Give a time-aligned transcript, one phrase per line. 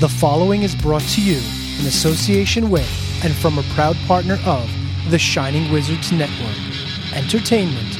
[0.00, 1.38] The following is brought to you
[1.80, 2.88] in association with
[3.24, 4.70] and from a proud partner of
[5.10, 6.56] the Shining Wizards Network.
[7.14, 7.96] Entertainment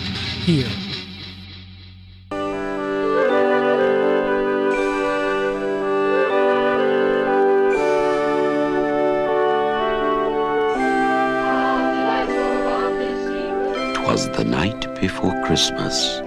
[0.46, 0.68] here.
[13.94, 16.20] Twas the night before Christmas,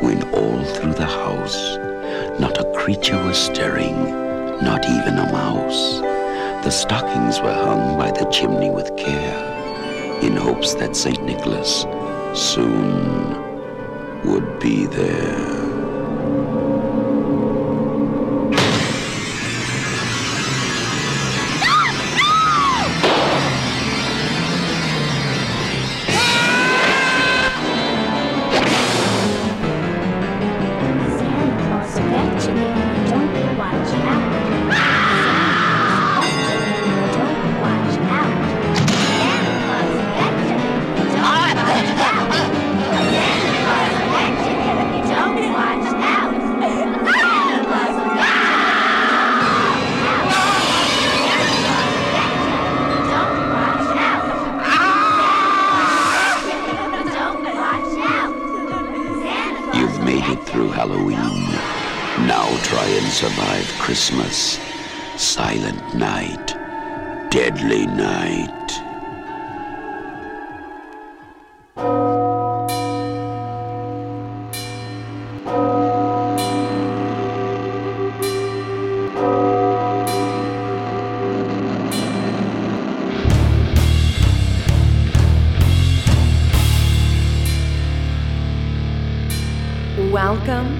[0.00, 1.78] when all through the house
[2.38, 4.25] not a creature was stirring,
[4.62, 6.00] not even a mouse.
[6.64, 11.22] The stockings were hung by the chimney with care, in hopes that St.
[11.24, 11.86] Nicholas
[12.34, 13.36] soon
[14.24, 15.46] would be there.
[64.06, 64.60] Christmas.
[65.16, 66.54] Silent night.
[67.28, 68.52] Deadly night.
[90.12, 90.78] Welcome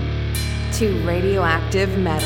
[0.75, 2.26] to Radioactive Metal.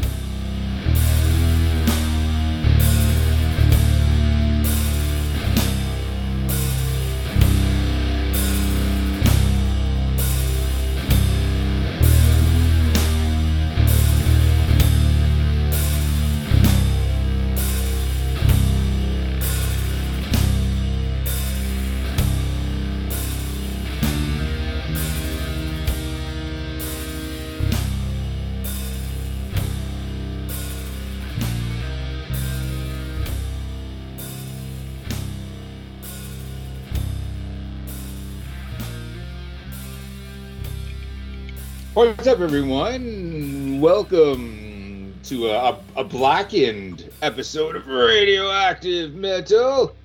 [42.41, 43.79] Everyone?
[43.79, 49.95] Welcome to a, a blackened episode of Radioactive Metal.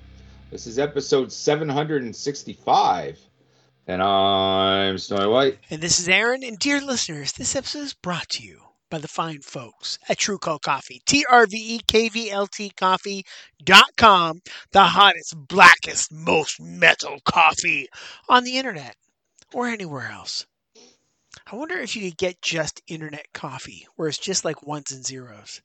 [0.51, 3.19] This is episode 765,
[3.87, 5.57] and I'm Snowy White.
[5.71, 6.43] And this is Aaron.
[6.43, 8.61] And dear listeners, this episode is brought to you
[8.91, 11.01] by the fine folks at True Cult Coffee.
[11.07, 14.41] T R V E K V L T coffee.com.
[14.73, 17.87] The hottest, blackest, most metal coffee
[18.29, 18.95] on the internet
[19.53, 20.45] or anywhere else.
[21.51, 25.05] I wonder if you could get just internet coffee where it's just like ones and
[25.05, 25.61] zeros.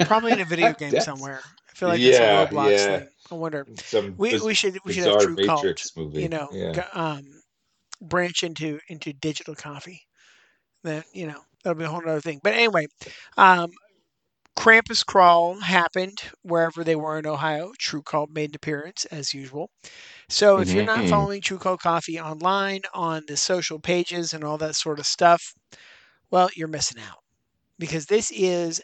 [0.00, 1.40] Probably in a video game somewhere.
[1.44, 2.98] I feel like Yeah, it's a Roblox yeah.
[2.98, 3.08] thing.
[3.30, 3.66] I wonder.
[3.76, 6.22] Some We, biz- we should we should have True Cult, Matrix movie.
[6.22, 6.86] you know, yeah.
[6.92, 7.22] um,
[8.00, 10.02] branch into into digital coffee.
[10.84, 12.40] Then you know that'll be a whole other thing.
[12.42, 12.86] But anyway,
[13.36, 13.70] um,
[14.58, 17.72] Krampus Crawl happened wherever they were in Ohio.
[17.78, 19.70] True Cult made an appearance as usual.
[20.28, 24.58] So if you're not following True Cult Coffee online on the social pages and all
[24.58, 25.54] that sort of stuff,
[26.32, 27.18] well, you're missing out
[27.78, 28.80] because this is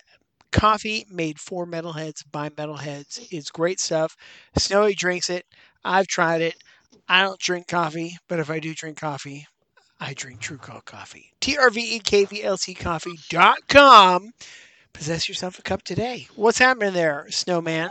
[0.53, 3.27] coffee made for metalheads by metalheads.
[3.33, 4.17] It's great stuff.
[4.57, 5.45] Snowy drinks it.
[5.85, 6.55] I've tried it.
[7.09, 9.45] I don't drink coffee, but if I do drink coffee,
[9.99, 11.33] I drink True Cult Coffee.
[11.41, 14.31] T R V E K V L T coffee.com.
[14.95, 16.29] Possess yourself a cup today.
[16.37, 17.91] What's happening there, Snowman?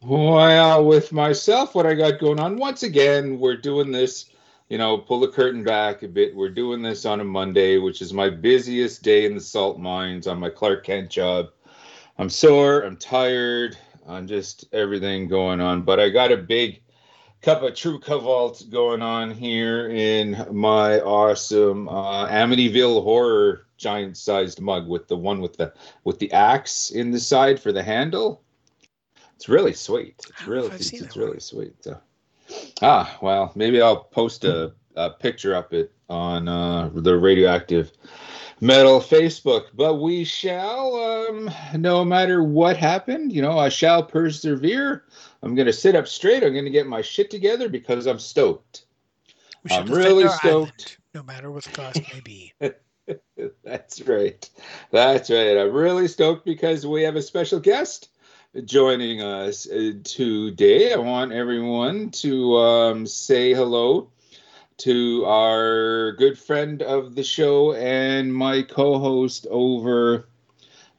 [0.00, 4.30] Well, with myself, what I got going on, once again, we're doing this,
[4.68, 6.34] you know, pull the curtain back a bit.
[6.34, 10.26] We're doing this on a Monday, which is my busiest day in the salt mines
[10.26, 11.50] on my Clark Kent job.
[12.18, 13.76] I'm sore, I'm tired,
[14.06, 15.82] I'm just everything going on.
[15.82, 16.80] But I got a big
[17.42, 24.60] cup of True Cavalt going on here in my awesome uh, Amityville horror giant sized
[24.60, 25.72] mug with the one with the
[26.04, 28.42] with the axe in the side for the handle.
[29.36, 30.24] It's really sweet.
[30.28, 31.86] It's really it's, it's really sweet.
[31.86, 31.96] Uh,
[32.82, 37.92] ah, well, maybe I'll post a a picture up it on uh, the radioactive
[38.60, 39.66] metal Facebook.
[39.74, 45.04] But we shall, um, no matter what happened, you know, I shall persevere.
[45.42, 46.42] I'm going to sit up straight.
[46.42, 48.86] I'm going to get my shit together because I'm stoked.
[49.70, 50.44] I'm really stoked.
[50.44, 52.52] island, no matter what the cost may be.
[53.64, 54.48] That's right.
[54.90, 55.56] That's right.
[55.58, 58.08] I'm really stoked because we have a special guest
[58.64, 60.92] joining us uh, today.
[60.92, 64.10] I want everyone to um, say hello
[64.76, 70.28] to our good friend of the show and my co host over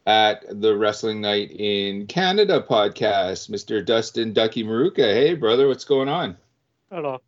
[0.05, 3.83] at the Wrestling Night in Canada podcast, Mr.
[3.83, 5.13] Dustin Ducky Maruka.
[5.13, 6.37] Hey, brother, what's going on?
[6.91, 7.19] Hello.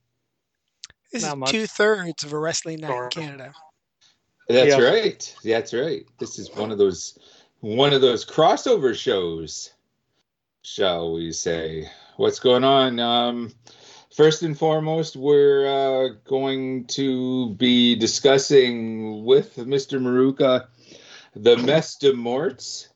[1.12, 3.53] This Not is two thirds of a wrestling night in Canada.
[4.47, 4.81] That's Yeah.
[4.83, 5.35] right.
[5.44, 6.05] That's right.
[6.19, 7.17] This is one of those
[7.59, 9.71] one of those crossover shows,
[10.61, 11.89] shall we say?
[12.17, 12.99] What's going on?
[12.99, 13.51] Um,
[14.15, 19.99] first and foremost, we're uh, going to be discussing with Mr.
[19.99, 20.67] Maruka
[21.35, 22.89] the Mess de Morts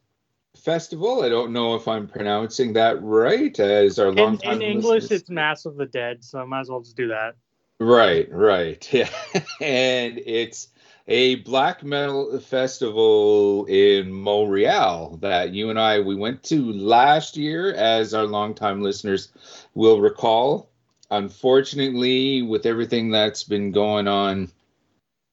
[0.55, 1.23] Festival.
[1.23, 3.59] I don't know if I'm pronouncing that right.
[3.59, 6.61] As our In, longtime in English, listeners- it's Mass of the Dead, so I might
[6.61, 7.35] as well just do that.
[7.79, 8.87] Right, right.
[8.93, 9.09] Yeah.
[9.61, 10.67] and it's
[11.11, 17.73] a black metal festival in Montreal that you and I we went to last year
[17.73, 19.27] as our longtime listeners
[19.75, 20.69] will recall.
[21.09, 24.49] Unfortunately, with everything that's been going on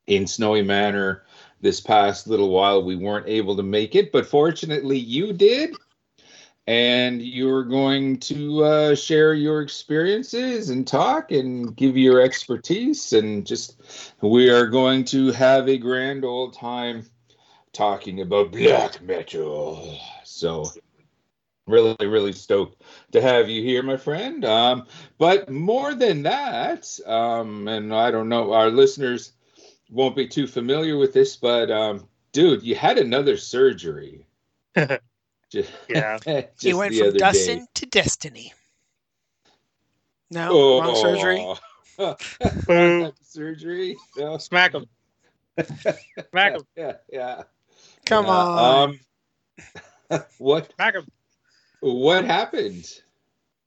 [0.08, 1.22] in Snowy Manor
[1.60, 5.76] this past little while, we weren't able to make it, but fortunately you did
[6.68, 13.46] and you're going to uh, share your experiences and talk and give your expertise and
[13.46, 13.80] just
[14.20, 17.06] we are going to have a grand old time
[17.72, 19.98] talking about black metal.
[20.24, 20.66] So
[21.66, 22.82] really really stoked
[23.12, 24.44] to have you here my friend.
[24.44, 24.86] Um,
[25.16, 29.32] but more than that um, and i don't know our listeners
[29.90, 34.26] won't be too familiar with this but um, dude you had another surgery
[35.50, 36.18] just, Yeah.
[36.24, 37.64] just He went the from Dustin day.
[37.74, 38.52] to Destiny.
[40.30, 41.56] No, Oh, wrong surgery.
[42.66, 43.12] Boo.
[43.22, 43.96] surgery.
[44.16, 44.38] No.
[44.38, 44.86] Smack him.
[46.30, 46.62] Smack him.
[46.76, 47.42] Yeah, yeah.
[48.06, 48.30] Come yeah.
[48.30, 48.98] on.
[50.10, 51.06] Um, what Smack him.
[51.80, 52.86] what happened?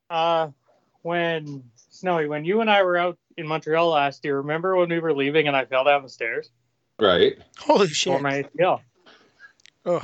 [0.09, 0.49] Uh,
[1.01, 4.99] when Snowy, when you and I were out in Montreal last year, remember when we
[4.99, 6.49] were leaving and I fell down the stairs
[6.99, 7.37] Right.
[7.57, 8.21] Holy for shit.
[8.21, 8.81] my ACL?
[9.85, 9.99] Oh,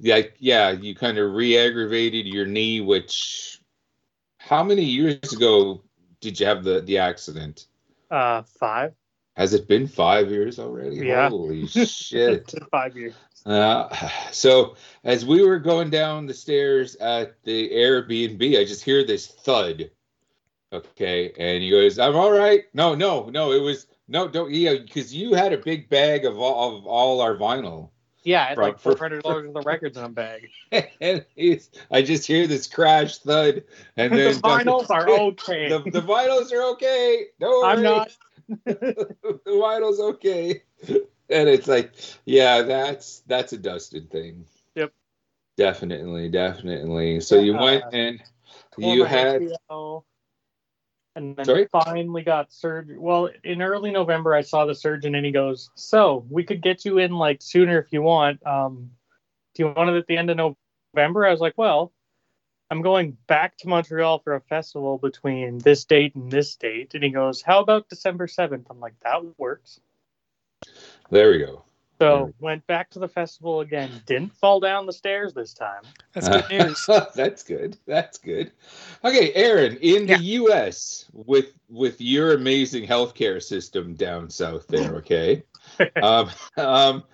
[0.00, 0.70] yeah, yeah.
[0.70, 2.80] You kind of re-aggravated your knee.
[2.80, 3.60] Which,
[4.38, 5.82] how many years ago
[6.20, 7.66] did you have the the accident?
[8.10, 8.94] Uh, five.
[9.36, 10.96] Has it been five years already?
[10.96, 11.28] Yeah.
[11.30, 12.52] Holy shit.
[12.70, 13.14] five years.
[13.46, 13.88] Uh,
[14.32, 19.26] so as we were going down the stairs at the Airbnb, I just hear this
[19.26, 19.90] thud.
[20.72, 23.52] Okay, and he goes, "I'm all right." No, no, no.
[23.52, 27.20] It was no, don't yeah, because you had a big bag of all of all
[27.20, 27.90] our vinyl,
[28.22, 30.50] Yeah, I had For- like for- four hundred dollars of records in a bag.
[31.00, 33.64] and he's, I just hear this crash thud,
[33.96, 35.68] and the vinyls are okay.
[35.68, 37.26] The, the vinyls are okay.
[37.40, 38.16] No, I'm not.
[38.64, 39.06] the
[39.46, 40.62] vinyls okay.
[40.88, 41.92] And it's like,
[42.24, 44.44] yeah, that's that's a Dustin thing.
[44.74, 44.92] Yep.
[45.56, 47.20] Definitely, definitely.
[47.20, 48.22] So you Uh, went and
[48.78, 50.04] you had ACL,
[51.20, 51.66] and then Sorry?
[51.66, 52.98] finally got surgery.
[52.98, 56.84] Well, in early November, I saw the surgeon, and he goes, "So we could get
[56.84, 58.44] you in like sooner if you want.
[58.46, 58.90] Um,
[59.54, 60.56] do you want it at the end of
[60.94, 61.92] November?" I was like, "Well,
[62.70, 67.04] I'm going back to Montreal for a festival between this date and this date." And
[67.04, 69.80] he goes, "How about December 7th?" I'm like, "That works."
[71.10, 71.64] there we go.
[72.00, 73.90] So went back to the festival again.
[74.06, 75.82] Didn't fall down the stairs this time.
[76.14, 76.86] that's good news.
[77.14, 77.76] That's good.
[77.86, 78.52] That's good.
[79.04, 80.16] Okay, Aaron, in Yeah.
[80.16, 81.04] the U.S.
[81.12, 85.42] with with your amazing healthcare system down south there, okay.
[86.02, 87.04] um, um,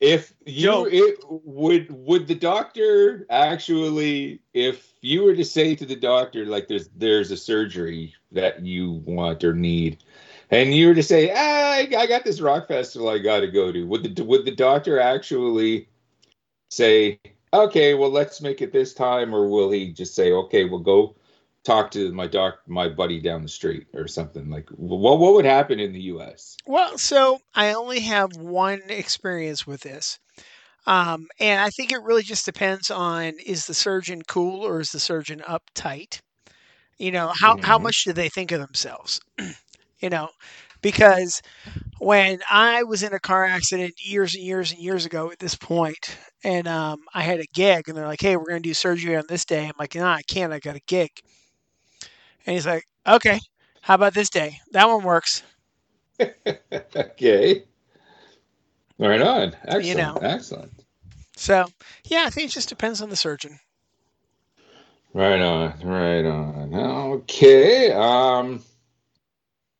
[0.00, 0.88] if you Joe.
[0.90, 6.66] it, would would the doctor actually, if you were to say to the doctor, like
[6.66, 10.02] there's there's a surgery that you want or need,
[10.50, 13.48] and you were to say, ah, I, I got this rock festival I got to
[13.48, 15.88] go to, would the would the doctor actually
[16.70, 17.20] say,
[17.54, 21.16] okay, well let's make it this time, or will he just say, okay, we'll go
[21.64, 24.68] talk to my doc, my buddy down the street, or something like?
[24.70, 26.60] What what would happen in the U.S.?
[26.66, 30.18] Well, so I only have one experience with this.
[30.86, 34.90] Um, and I think it really just depends on is the surgeon cool or is
[34.92, 36.20] the surgeon uptight?
[36.98, 37.82] You know, how, how Mhm.
[37.82, 39.20] much do they think of themselves?
[40.00, 40.28] you know,
[40.82, 41.42] because
[41.98, 45.54] when I was in a car accident years and years and years ago at this
[45.54, 48.74] point, and um, I had a gig, and they're like, "Hey, we're going to do
[48.74, 50.52] surgery on this day." I'm like, "No, I can't.
[50.52, 51.10] I got a gig."
[52.46, 53.38] And he's like, "Okay,
[53.82, 54.58] how about this day?
[54.72, 55.42] That one works."
[56.96, 57.64] okay.
[58.98, 59.54] Right on.
[59.64, 59.86] Excellent.
[59.86, 60.18] You know.
[60.20, 60.72] Excellent.
[61.36, 61.66] So
[62.04, 63.58] yeah, I think it just depends on the surgeon.
[65.14, 65.80] Right on.
[65.82, 66.74] Right on.
[66.74, 67.92] Okay.
[67.92, 68.62] Um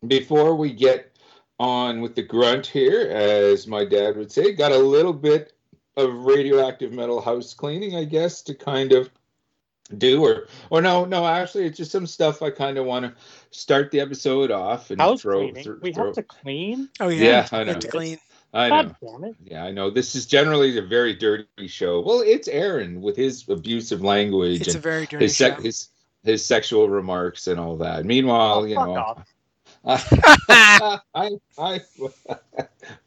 [0.07, 1.17] before we get
[1.59, 5.53] on with the grunt here, as my dad would say, got a little bit
[5.97, 9.11] of radioactive metal house cleaning, I guess, to kind of
[9.99, 13.13] do or or no no actually it's just some stuff i kind of want to
[13.51, 15.65] start the episode off and House throw, cleaning.
[15.65, 16.89] thro- we throw- have to clean.
[17.01, 17.75] Oh yeah, Yeah, I know.
[17.75, 18.19] to clean.
[18.55, 19.37] i know God damn it.
[19.43, 23.49] yeah i know this is generally a very dirty show well it's aaron with his
[23.49, 25.55] abusive language It's a and very dirty his, show.
[25.57, 25.89] his
[26.23, 29.35] his sexual remarks and all that meanwhile Oh, you fuck know off.
[29.85, 31.81] I, I,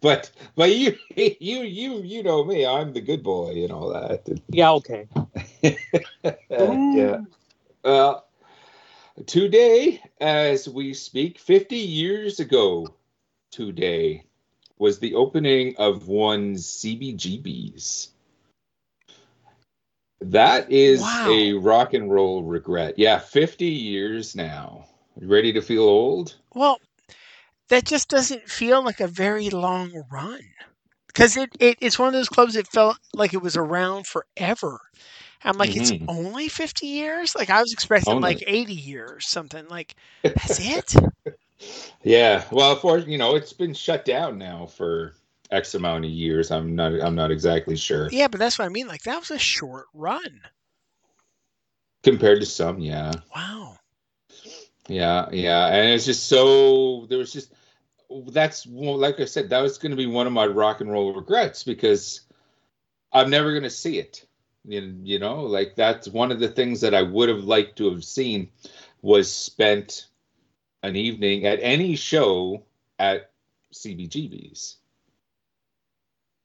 [0.01, 2.65] but but you you you you know me.
[2.65, 4.27] I'm the good boy and all that.
[4.50, 5.08] Yeah, okay.
[6.50, 7.18] yeah.
[7.84, 8.27] Uh, well,
[9.25, 12.88] today, as we speak, 50 years ago,
[13.51, 14.25] today
[14.77, 18.10] was the opening of one CBGB's.
[20.22, 21.30] That is Wow.
[21.30, 22.96] a rock and roll regret.
[22.98, 24.86] Yeah, 50 years now.
[25.20, 26.36] Ready to feel old?
[26.55, 26.79] Well,
[27.70, 30.41] that just doesn't feel like a very long run.
[31.08, 34.79] Because it, it, it's one of those clubs that felt like it was around forever.
[35.43, 35.77] I'm like, Mhm.
[35.77, 37.36] it's only 50 years?
[37.36, 38.22] Like, I was expecting Only.
[38.22, 39.67] like 80 years, something.
[39.67, 39.96] Like,
[40.36, 40.93] that's it?
[42.03, 45.13] Yeah, well, for you know, it's been shut down now for
[45.51, 46.51] X amount of years.
[46.51, 46.93] I'm not.
[47.01, 48.12] I'm not exactly sure.
[48.12, 48.88] yeah, but that's what I mean.
[48.88, 50.41] Like, that was a short run.
[52.03, 53.79] Compared to some, yeah, Wow.
[54.88, 57.54] Yeah, yeah, and it's just so there was just
[58.28, 61.13] that's like I said, that was going to be one of my rock and roll
[61.13, 62.22] regrets because
[63.12, 64.25] I'm never going to see it.
[64.66, 67.92] You, you know, like that's one of the things that I would have liked to
[67.92, 68.50] have seen
[69.02, 70.08] was spent
[70.84, 72.63] an evening at any show
[73.00, 73.32] at
[73.74, 74.78] CBGB's.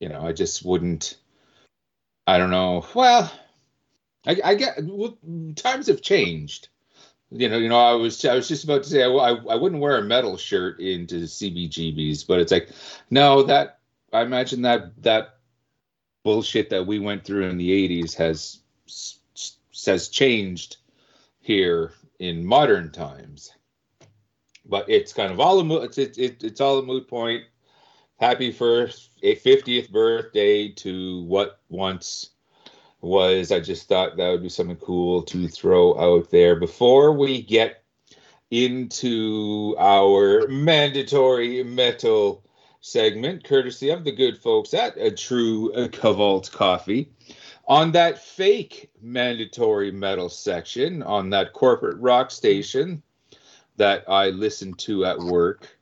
[0.00, 1.16] You know, I just wouldn't.
[2.26, 2.87] I don't know.
[2.95, 3.33] Well,
[4.26, 5.18] I, I get well,
[5.57, 6.68] times have changed.
[7.30, 7.78] You know, you know.
[7.78, 10.37] I was I was just about to say I, I, I wouldn't wear a metal
[10.37, 12.70] shirt into CBGB's, but it's like
[13.11, 13.80] no, that
[14.12, 15.37] I imagine that that
[16.25, 18.61] bullshit that we went through in the '80s has
[19.87, 20.78] has changed
[21.40, 23.52] here in modern times.
[24.64, 25.85] But it's kind of all a moot.
[25.85, 27.44] It's it, it, it's all a moot point.
[28.18, 32.30] Happy first eh, a 50th birthday to what once
[33.00, 33.52] was.
[33.52, 37.83] I just thought that would be something cool to throw out there before we get
[38.50, 42.45] into our mandatory metal
[42.81, 47.11] segment, courtesy of the good folks at a true Cavalt Coffee.
[47.67, 53.02] On that fake mandatory metal section, on that corporate rock station
[53.76, 55.78] that I listen to at work,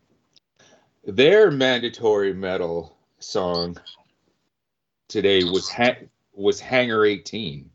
[1.05, 3.77] their mandatory metal song
[5.07, 5.95] today was ha-
[6.37, 7.71] was Hangar 18.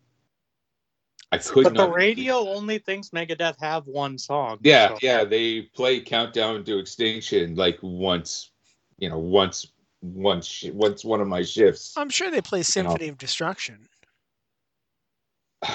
[1.34, 1.96] I could But the not.
[1.96, 4.60] radio only thinks Megadeth have one song.
[4.64, 8.52] Yeah, so- yeah, they play Countdown to Extinction like once,
[8.98, 11.94] you know, once, once, once one of my shifts.
[11.96, 13.88] I'm sure they play Symphony of Destruction.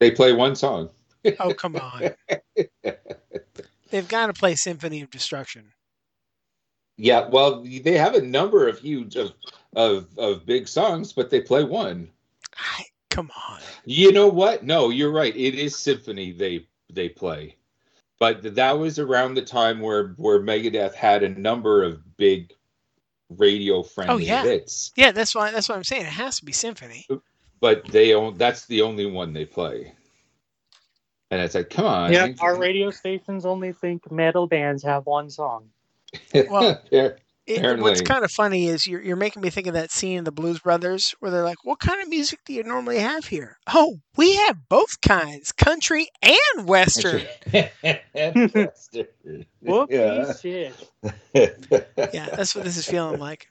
[0.00, 0.90] they play one song.
[1.38, 2.10] Oh, come on.
[3.90, 5.70] They've got to play Symphony of Destruction.
[7.02, 9.32] Yeah, well, they have a number of huge of
[9.74, 12.10] of of big songs, but they play one.
[12.56, 13.60] I, come on.
[13.84, 14.64] You know what?
[14.64, 15.34] No, you're right.
[15.34, 17.56] It is symphony they they play,
[18.18, 22.52] but that was around the time where where Megadeth had a number of big
[23.30, 24.42] radio friendly Oh, yeah.
[24.42, 25.50] hits, Yeah, that's why.
[25.52, 26.02] That's what I'm saying.
[26.02, 27.06] It has to be Symphony.
[27.60, 29.94] but they own that's the only one they play.
[31.30, 35.30] And it's like, come on, Yeah, our radio stations only think metal bands have one
[35.30, 35.70] song.
[36.34, 37.10] Well, Yeah.
[37.46, 40.24] It, what's kind of funny is you're, you're making me think of that scene in
[40.24, 43.56] the Blues Brothers where they're like, "What kind of music do you normally have here?"
[43.66, 47.22] Oh, we have both kinds, country and western.
[49.66, 50.32] Whoopie yeah.
[50.32, 50.74] shit.
[51.34, 53.48] yeah, that's what this is feeling like.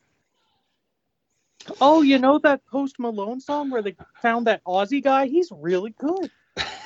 [1.82, 5.28] Oh, you know that Post Malone song where they found that Ozzy guy?
[5.28, 6.32] He's really good.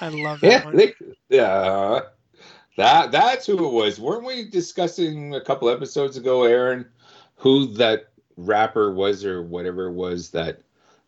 [0.01, 0.75] I love that Yeah, one.
[0.75, 0.95] they,
[1.29, 1.99] yeah.
[2.77, 3.99] That that's who it was.
[3.99, 6.85] Weren't we discussing a couple episodes ago, Aaron,
[7.35, 10.59] who that rapper was or whatever it was that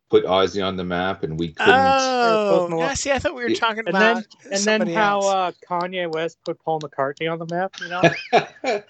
[0.09, 2.85] put Ozzy on the map and we couldn't Oh, Post Malone.
[2.87, 2.93] yeah.
[2.93, 3.59] See, I thought we were Yeah.
[3.59, 7.47] talking And about then and then how uh, Kanye West put Paul McCartney on the
[7.47, 8.01] map, you know?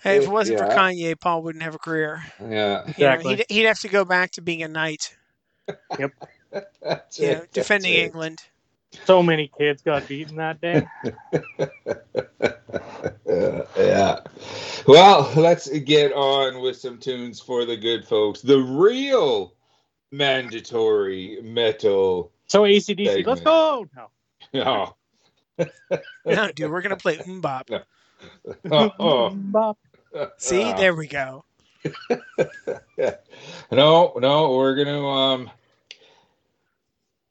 [0.03, 2.21] hey, if it wasn't for Kanye, Paul wouldn't have a career.
[2.41, 2.47] Yeah.
[2.49, 3.35] You know, Exactly.
[3.37, 5.15] he'd, he'd have to go back to being a knight,
[5.97, 6.11] yep.
[6.81, 8.49] That's you know, it, defending that's it.
[8.95, 9.07] England.
[9.07, 10.87] So many kids got beaten that day.
[13.77, 14.19] yeah.
[14.87, 18.41] Well, let's get on with some tunes for the good folks.
[18.41, 19.53] The real
[20.11, 22.31] mandatory metal.
[22.47, 23.27] So ACDC, Segment.
[23.27, 23.85] let's go.
[24.53, 24.93] No.
[25.59, 25.65] Oh,
[26.25, 27.83] No, dude, we're gonna play MMMBop.
[28.71, 29.29] oh, oh.
[29.31, 29.77] Bop.
[30.37, 30.77] See, Ah.
[30.77, 31.43] there we go.
[33.71, 35.51] no, no, we're gonna um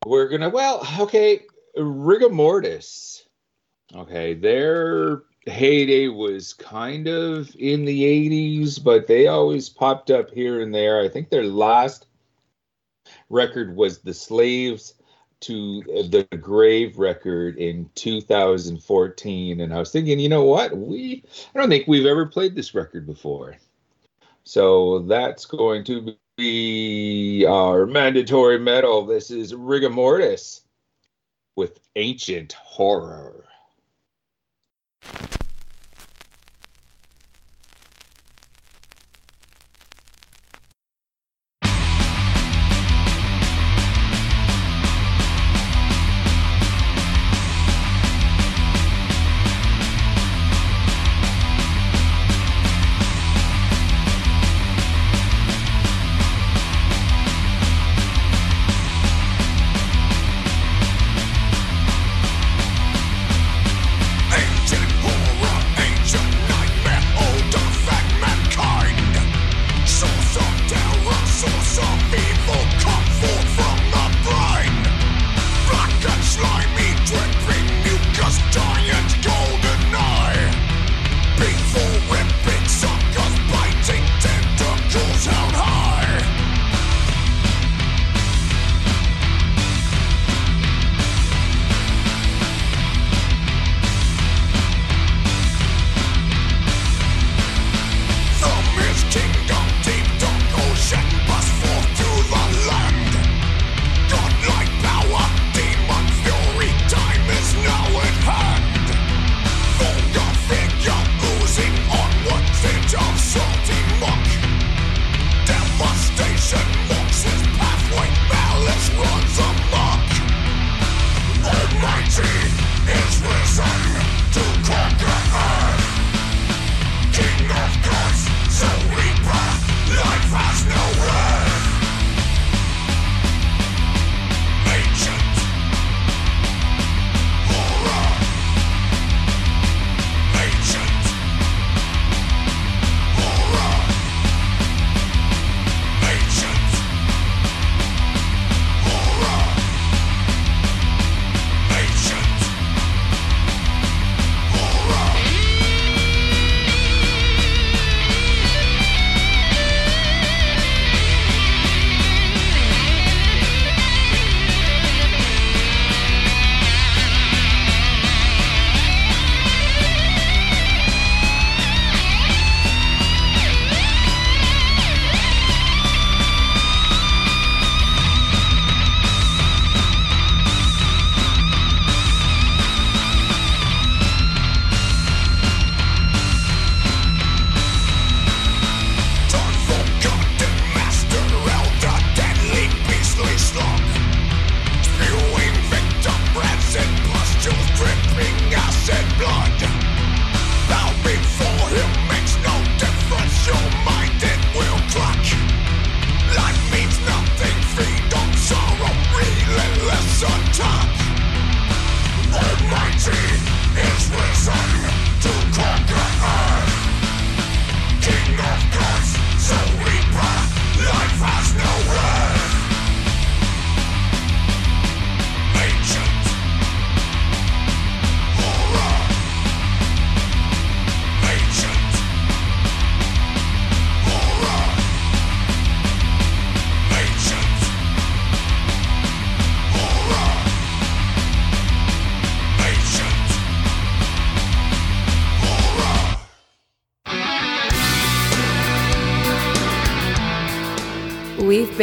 [0.05, 1.43] we're gonna well, okay,
[1.77, 3.27] rigor mortis.
[3.95, 10.61] Okay, their heyday was kind of in the 80s, but they always popped up here
[10.61, 11.01] and there.
[11.01, 12.07] I think their last
[13.29, 14.95] record was The Slaves
[15.41, 20.75] to the Grave record in 2014 and I was thinking, you know what?
[20.75, 21.23] We
[21.55, 23.57] I don't think we've ever played this record before.
[24.45, 29.05] So that's going to be our mandatory metal.
[29.05, 30.64] This is Rigor Mortis
[31.57, 33.45] with Ancient Horror.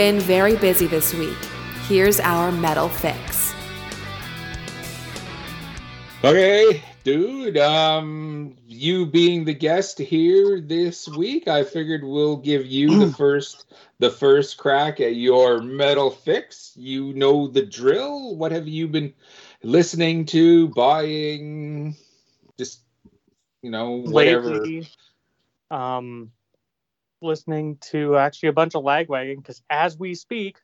[0.01, 1.37] Been very busy this week.
[1.87, 3.53] Here's our metal fix.
[6.23, 7.59] Okay, dude.
[7.59, 13.71] Um, you being the guest here this week, I figured we'll give you the first
[13.99, 16.73] the first crack at your metal fix.
[16.75, 18.35] You know the drill.
[18.35, 19.13] What have you been
[19.61, 21.95] listening to, buying,
[22.57, 22.79] just
[23.61, 24.49] you know, whatever.
[24.49, 24.87] lately
[25.69, 26.31] um
[27.21, 30.57] listening to actually a bunch of lagwagon because as we speak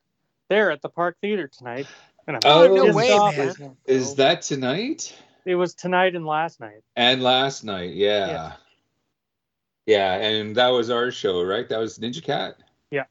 [0.50, 1.88] they're at the park theater tonight
[2.28, 3.50] and I'm Oh, no way, off man.
[3.50, 3.62] as.
[3.86, 5.16] Is that tonight?
[5.46, 8.28] it was tonight and last night And last night, yeah.
[8.28, 8.54] Yeah.
[9.86, 11.68] Yeah, and that was our show, right?
[11.70, 12.58] That was Ninja Cat?
[12.92, 13.06] Yeah.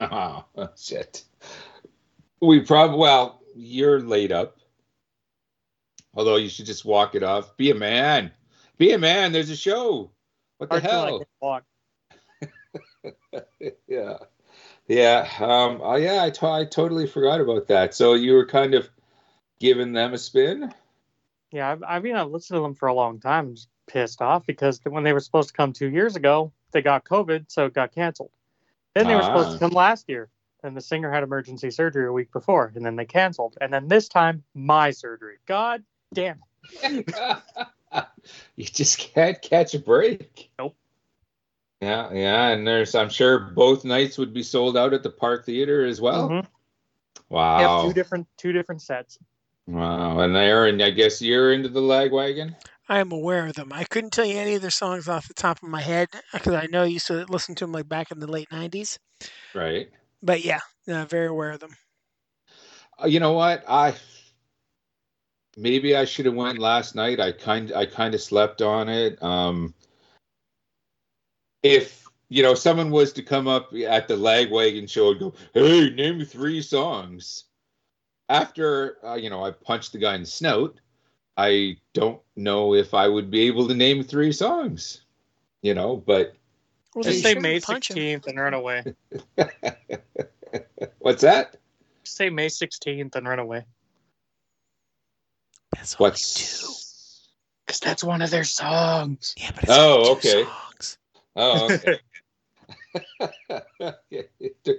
[0.00, 0.44] Oh,
[0.76, 1.22] shit.
[2.40, 4.58] We probably, well, you're laid up.
[6.14, 7.56] Although you should just walk it off.
[7.56, 8.32] Be a man.
[8.78, 9.30] Be a man.
[9.30, 10.10] There's a show.
[10.58, 11.60] What the Hard till I hell?
[13.88, 14.18] yeah.
[14.88, 15.28] Yeah.
[15.40, 17.94] Um, oh, yeah, I, I totally forgot about that.
[17.94, 18.88] So you were kind of
[19.60, 20.72] giving them a spin?
[21.52, 24.22] yeah I, I mean i've listened to them for a long time i'm just pissed
[24.22, 27.66] off because when they were supposed to come two years ago they got covid so
[27.66, 28.30] it got canceled
[28.94, 29.52] then they were supposed Ah.
[29.52, 30.30] to come last year
[30.64, 33.86] and the singer had emergency surgery a week before and then they canceled and then
[33.86, 36.40] this time my surgery god damn
[36.82, 37.14] it.
[38.56, 40.50] you just can't catch a break.
[40.58, 40.74] Nope.
[41.82, 45.44] Yeah, yeah, and there's I'm sure both nights would be sold out at the Park
[45.44, 46.28] Theater as well.
[46.28, 46.46] Mhm.
[47.28, 47.82] Wow.
[47.82, 49.18] Yep, two different two different sets
[49.66, 50.20] wow.
[50.20, 52.54] And Aaron, I guess you're into the Lagwagon?
[52.88, 53.72] I am aware of them.
[53.72, 56.54] I couldn't tell you any of their songs off the top of my head because
[56.54, 58.98] I know you used to listen to them like back in the late '90s.
[59.54, 59.88] Right.
[60.22, 61.74] But yeah, uh, very aware of them.
[63.02, 63.64] Uh, you know what?
[63.68, 63.94] I
[65.56, 67.18] maybe I should have went last night.
[67.18, 69.20] I kind I kind of slept on it.
[69.22, 69.74] Um
[71.62, 75.90] if you know someone was to come up at the Lagwagon show and go, "Hey,
[75.90, 77.44] name three songs."
[78.28, 80.80] After uh, you know, I punched the guy in the snout.
[81.36, 85.02] I don't know if I would be able to name three songs.
[85.62, 86.34] You know, but
[86.94, 87.96] Well, Just say May punch 'em.
[87.96, 88.82] 16th and run away.
[90.98, 91.56] what's that?
[92.04, 93.64] Say May 16th and run away.
[95.76, 96.66] That's only two.
[96.66, 97.28] What's
[97.66, 99.34] Because that's one of their songs.
[99.38, 100.44] Yeah, but it's Oh, only two okay.
[100.44, 100.71] songs.
[101.36, 101.98] Oh, okay.
[104.10, 104.78] it took,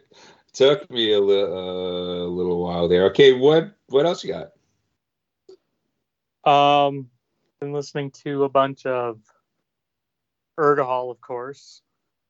[0.53, 3.05] took me a, li- uh, little while there.
[3.05, 4.51] Okay, what what else you got?
[6.45, 7.09] Um,
[7.59, 9.19] been listening to a bunch of
[10.59, 11.81] Urgehal, of course,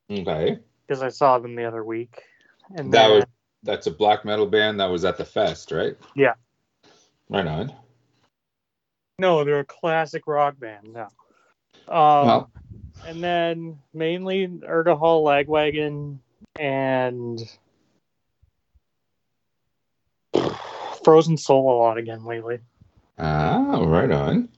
[0.10, 2.22] Okay, because I saw them the other week.
[2.76, 3.24] And that then, was
[3.64, 5.98] that's a black metal band that was at the fest, right?
[6.16, 6.34] Yeah.
[7.30, 7.74] Right on.
[9.18, 10.94] no, they're a classic rock band.
[10.94, 11.08] No.
[11.88, 12.52] Um, well,
[13.06, 16.20] and then mainly Urgehal, Lagwagon,
[16.60, 17.42] and
[21.04, 22.60] Frozen Soul a lot again lately.
[23.20, 24.50] ah, right on.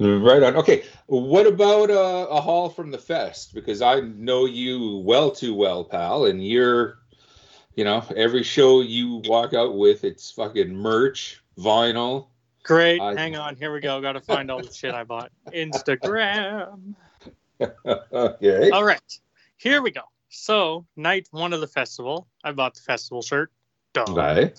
[0.00, 0.56] Right on.
[0.56, 3.54] Okay, what about uh, a haul from the fest?
[3.54, 6.98] Because I know you well too well, pal, and you're,
[7.74, 12.28] you know, every show you walk out with, it's fucking merch, vinyl.
[12.62, 13.00] Great.
[13.00, 13.56] I- Hang on.
[13.56, 14.00] Here we go.
[14.00, 15.32] Got to find all the shit I bought.
[15.52, 16.94] Instagram.
[17.60, 18.70] Okay.
[18.70, 19.18] All right.
[19.56, 20.02] Here we go.
[20.28, 23.50] So, night one of the festival, I bought the festival shirt.
[23.94, 24.04] Duh.
[24.08, 24.52] Okay.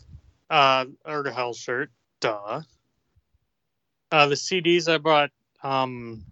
[0.49, 1.91] Uh, Urgehal shirt.
[2.19, 2.61] Duh.
[4.11, 5.31] Uh, the CDs I bought.
[5.61, 6.23] Um,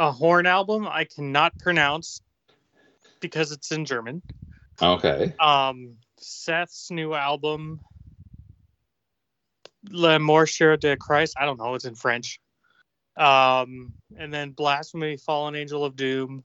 [0.00, 2.20] a horn album I cannot pronounce
[3.20, 4.22] because it's in German.
[4.82, 5.32] Okay.
[5.38, 7.80] Um, Seth's new album,
[9.90, 11.34] La Morsure du Christ.
[11.38, 11.74] I don't know.
[11.74, 12.40] It's in French.
[13.16, 16.42] Um, and then Blasphemy, Fallen Angel of Doom,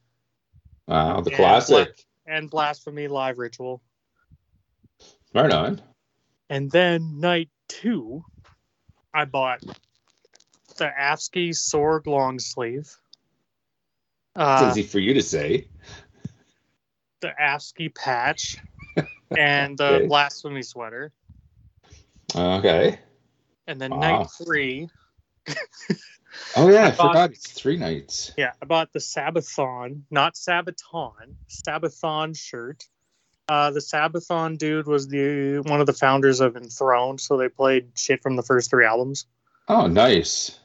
[0.87, 2.05] Wow, the and classic.
[2.27, 3.81] And Blasphemy Live Ritual.
[5.33, 5.81] Right on.
[6.49, 8.23] And then night two,
[9.13, 9.61] I bought
[10.77, 12.95] the Afsky Sorg long sleeve.
[14.35, 15.67] It's Uh, easy for you to say.
[17.21, 18.57] the Afsky patch
[19.37, 20.07] and the Okay.
[20.07, 21.11] blasphemy sweater.
[22.35, 22.99] Okay.
[23.67, 23.99] And then Wow.
[23.99, 24.89] night three,
[26.55, 28.31] Oh yeah, I, I bought- forgot it's three nights.
[28.37, 32.83] yeah, I bought the Sabathan, not Sabaton, Sabathan shirt.
[33.47, 37.89] Uh, the Sabathan dude was the one of the founders of Enthroned, so they played
[37.95, 39.25] shit from the first three albums,
[39.67, 40.57] Oh, nice.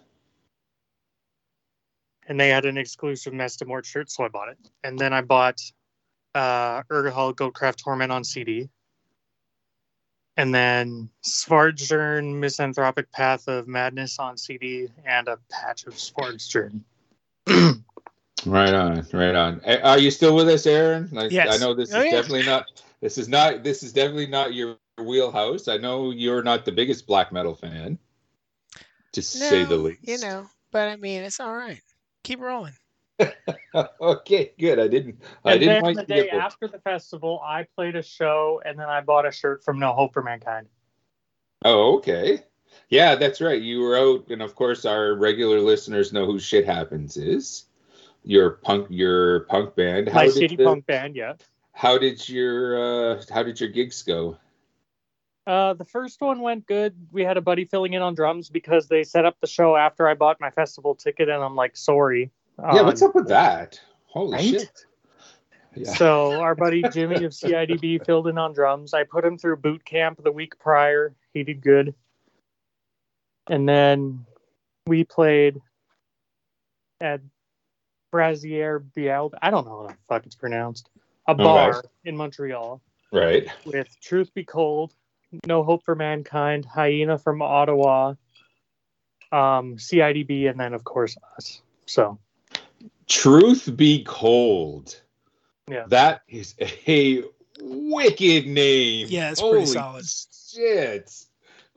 [2.26, 4.58] and they had an exclusive Messe des Morts shirt, so I bought it.
[4.82, 5.60] And then I bought
[6.34, 8.68] uh, Urgehal Goatcraft Torment on CD,
[10.36, 16.80] and then Svartjern Misanthropic Path of Madness on CD, and a patch of Svartjern.
[18.46, 19.60] Right on, right on.
[19.64, 21.08] Are you still with us, Aaron?
[21.12, 21.54] Like, Yes.
[21.54, 22.10] I know this Oh, is yeah.
[22.10, 22.66] definitely not.
[23.00, 23.64] This is not.
[23.64, 25.66] This is definitely not your wheelhouse.
[25.68, 27.98] I know you're not the biggest black metal fan,
[29.12, 30.00] to say the No, least.
[30.06, 31.80] You know, but I mean, it's all right.
[32.22, 32.74] Keep rolling.
[34.00, 34.78] Okay, good.
[34.78, 35.22] I didn't.
[35.44, 39.00] I didn't then the day after the festival, I played a show, and then I
[39.00, 40.68] bought a shirt from No Hope for Mankind.
[41.64, 42.44] Oh, okay.
[42.88, 43.60] Yeah, that's right.
[43.60, 47.66] You were out, and of course, our regular listeners know who Shit Happens is.
[48.24, 50.12] Your punk, your punk band.
[50.12, 51.34] My did city the- punk band, yeah.
[51.72, 54.36] How did your uh, How did your gigs go?
[55.46, 56.94] Uh, the first one went good.
[57.12, 60.08] We had a buddy filling in on drums because they set up the show after
[60.08, 62.30] I bought my festival ticket, and I'm like, sorry.
[62.58, 63.80] Yeah, what's Um, up with that?
[64.06, 64.44] Holy right?
[64.44, 64.86] shit!
[65.76, 65.92] Yeah.
[65.94, 68.94] So our buddy Jimmy of CIDB filled in on drums.
[68.94, 71.16] I put him through boot camp the week prior.
[71.32, 71.96] He did good.
[73.48, 74.24] And then
[74.86, 75.60] we played
[77.00, 77.22] at
[78.12, 79.32] Brazier Biel.
[79.42, 80.88] I don't know how the fuck it's pronounced.
[81.26, 81.84] A bar right.
[82.04, 83.48] in Montreal right.
[83.64, 84.94] with Truth Be Cold,
[85.46, 88.14] No Hope for Mankind, Hyena from Ottawa,
[89.32, 91.62] um, CIDB, and then of course us.
[91.86, 92.18] So
[93.06, 95.00] Truth be cold.
[95.70, 95.84] Yeah.
[95.88, 97.24] That is a
[97.60, 99.06] wicked name.
[99.10, 100.04] Yeah, it's pretty solid.
[100.06, 101.10] Shit.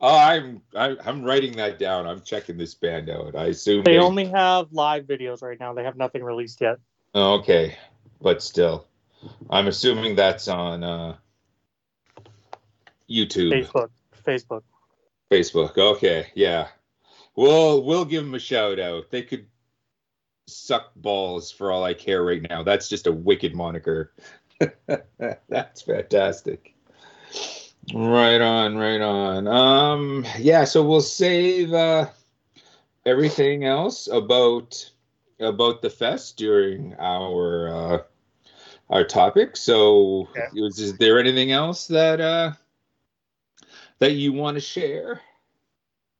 [0.00, 2.06] Oh, I'm I, I'm writing that down.
[2.06, 3.34] I'm checking this band out.
[3.34, 5.72] I assume they only have live videos right now.
[5.74, 6.78] They have nothing released yet.
[7.14, 7.76] Oh, okay,
[8.20, 8.86] but still,
[9.50, 11.16] I'm assuming that's on uh,
[13.10, 13.90] YouTube, Facebook.
[14.24, 14.62] Facebook.
[15.30, 15.76] Facebook.
[15.76, 16.68] Okay, yeah.
[17.34, 19.10] We'll we'll give them a shout out.
[19.10, 19.46] They could
[20.48, 22.62] suck balls for all I care right now.
[22.62, 24.12] That's just a wicked moniker.
[25.48, 26.74] that's fantastic.
[27.94, 29.46] Right on, right on.
[29.46, 30.64] Um, yeah.
[30.64, 32.08] So we'll save uh,
[33.06, 34.90] everything else about
[35.40, 38.02] about the fest during our uh,
[38.90, 39.56] our topic.
[39.56, 40.46] So, Okay.
[40.54, 42.52] is, is there anything else that uh,
[43.98, 45.20] that you want to share?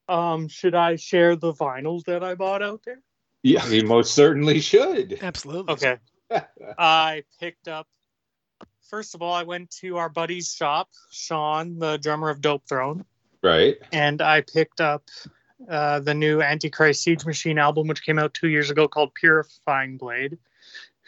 [0.09, 3.03] Um, should I share the vinyls that I bought out there?
[3.43, 5.19] Yeah, you most certainly should.
[5.23, 5.73] Absolutely.
[5.75, 5.97] Okay.
[6.79, 7.87] I picked up.
[8.89, 13.05] First of all, I went to our buddy's shop, Sean, the drummer of Dopethrone,
[13.43, 13.77] Right.
[13.93, 15.05] and I picked up
[15.69, 19.99] uh, the new Antichrist Siege Machine album, which came out two years ago, called Purifying
[19.99, 20.39] Blade.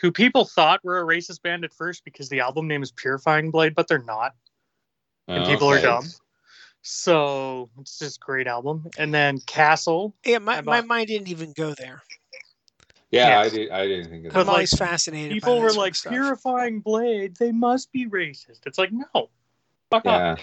[0.00, 3.50] Who people thought were a racist band at first because the album name is Purifying
[3.50, 4.34] Blade, but they're not,
[5.28, 6.04] and people are dumb.
[6.82, 8.88] So it's just a great album.
[8.98, 12.02] And then Castle, Yeah, my, I my mind didn't even go there.
[13.10, 13.40] Yeah, Yeah.
[13.40, 13.70] I did.
[13.70, 14.52] I didn't think of But I'm that.
[14.52, 15.32] like, always fascinated.
[15.32, 16.12] people that were like, stuff.
[16.12, 18.66] Purifying Blade, they must be racist.
[18.66, 19.30] It's like, no,
[19.90, 20.14] fuck off.
[20.14, 20.36] Yeah,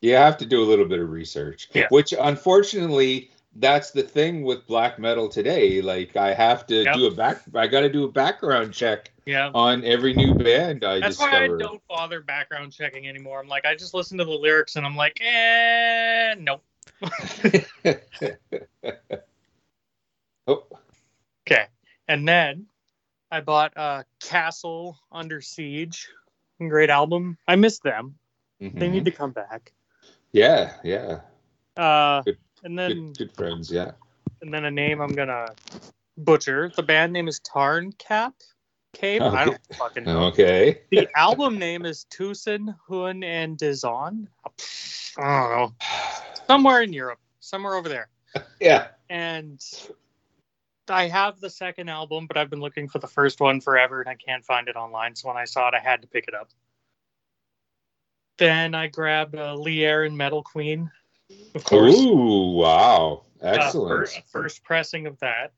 [0.00, 1.68] you have to do a little bit of research.
[1.74, 1.86] Yeah.
[1.90, 5.82] Which, unfortunately, that's the thing with black metal today.
[5.82, 6.94] Like, I have to Yep.
[6.94, 7.42] do a back.
[7.54, 9.50] I got to do a background check Yeah.
[9.54, 13.40] on every new band I That's why I don't bother background checking anymore.
[13.40, 16.62] I'm like, I just listen to the lyrics and I'm like, eh, nope.
[20.46, 20.64] oh,
[21.46, 21.66] Okay.
[22.08, 22.66] And then
[23.30, 26.08] I bought uh, Castle Under Siege.
[26.58, 27.36] Great album.
[27.46, 28.16] I miss them.
[28.58, 28.90] They mhm.
[28.90, 29.72] need to come back.
[30.32, 31.20] Yeah, yeah.
[31.76, 33.70] Uh, Good- and then Good, good friends.
[33.70, 33.92] Yeah.
[34.42, 35.46] and then a name I'm gonna
[36.16, 36.72] butcher.
[36.74, 38.34] The band name is Tarn Cap
[38.94, 39.22] Cave.
[39.22, 40.24] I don't fucking know.
[40.24, 40.80] Okay.
[40.90, 44.26] The album name is Tucson, Hun, and Dizon.
[45.18, 45.74] I don't know.
[46.46, 47.20] Somewhere in Europe.
[47.40, 48.08] Somewhere over there.
[48.60, 48.88] Yeah.
[49.08, 49.64] And
[50.90, 54.08] I have the second album, but I've been looking for the first one forever and
[54.08, 55.14] I can't find it online.
[55.14, 56.50] So when I saw it, I had to pick it up.
[58.38, 60.90] Then I grabbed uh, Lee Aaron Metal Queen,
[61.54, 61.98] of course.
[61.98, 62.52] Ooh!
[62.52, 63.22] Wow.
[63.42, 64.22] Uh, Excellent.
[64.30, 65.52] first pressing of that.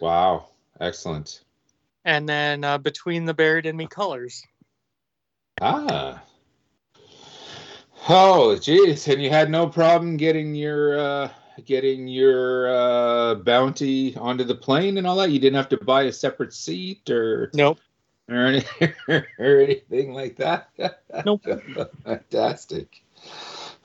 [0.00, 0.48] Wow.
[0.80, 1.42] Excellent.
[2.04, 4.44] And then uh, Between the Buried and Me Colors.
[5.60, 6.22] Ah.
[8.08, 9.06] Oh, geez.
[9.06, 11.30] And you had no problem getting your uh
[11.64, 15.30] getting your uh bounty onto the plane and all that?
[15.30, 17.78] You didn't have to buy a separate seat or Nope.
[18.28, 18.64] or, any,
[19.08, 20.68] or anything like that?
[21.26, 21.44] Nope.
[22.04, 23.02] Fantastic.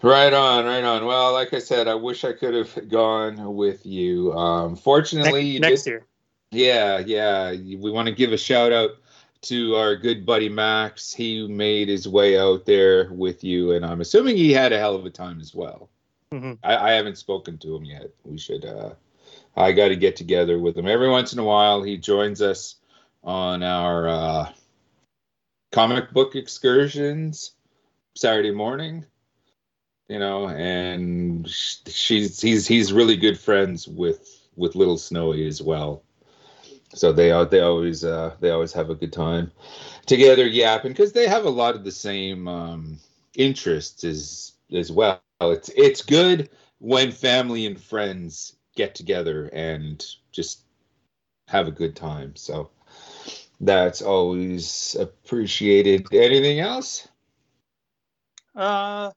[0.02, 1.06] Right on, right on.
[1.06, 4.34] Well, like I said, I wish I could have gone with you.
[4.34, 6.06] Um fortunately, next did- year.
[6.52, 7.52] yeah, yeah.
[7.52, 8.92] We want to give a shout out
[9.42, 11.14] to our good buddy Max.
[11.14, 14.96] He made his way out there with you, and I'm assuming he had a hell
[14.96, 15.90] of a time as well.
[16.34, 16.60] Mhm.
[16.64, 18.12] I, I haven't spoken to him yet.
[18.24, 18.66] We should.
[18.66, 18.94] Uh,
[19.56, 21.82] I got to get together with him every once in a while.
[21.84, 22.76] He joins us
[23.24, 24.54] on our uh,
[25.72, 27.54] comic book excursions
[28.16, 29.06] Saturday morning.
[30.10, 36.04] You know, and she's he's he's really good friends with with Little Snowy as well
[36.94, 39.52] so they are they always uh they always have a good time
[40.06, 42.98] together yapping because they have a lot of the same um
[43.36, 50.62] interests as as well it's it's good when family and friends get together and just
[51.48, 52.70] have a good time so
[53.62, 57.08] that's always appreciated anything else
[58.56, 59.12] Uh,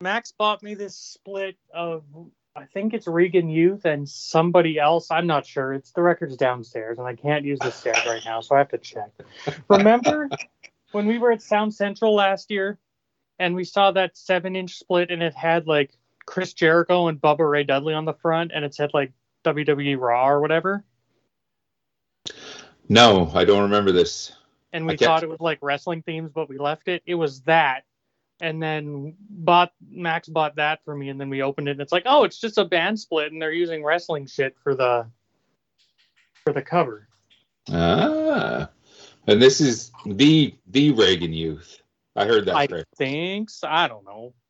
[0.00, 2.04] Max bought me this split of
[2.54, 5.10] I think it's Reagan Youth and somebody else.
[5.10, 5.72] I'm not sure.
[5.74, 8.70] It's the records downstairs, and I can't use the stairs right now, so I have
[8.70, 9.10] to check.
[9.68, 10.28] Remember
[10.90, 12.78] when we were at Sound Central last year,
[13.38, 15.92] and we saw that seven-inch split, and it had like
[16.26, 19.12] Chris Jericho and Bubba Ray Dudley on the front, and it said like
[19.44, 20.84] WWE Raw or whatever,
[22.88, 24.32] No, I don't remember this.
[24.72, 27.02] and we thought it was like wrestling themes, but we left it.
[27.06, 27.84] It was that.
[28.40, 31.72] And then bought Max bought that for me, and then we opened it.
[31.72, 34.74] And it's like, oh, it's just a band split, and they're using wrestling shit for
[34.76, 35.06] the
[36.44, 37.08] for the cover.
[37.70, 38.68] Ah,
[39.26, 41.82] and this is the the Reagan Youth.
[42.18, 42.54] I heard that.
[42.56, 42.86] I correct.
[42.96, 43.68] think so.
[43.68, 44.34] I don't know.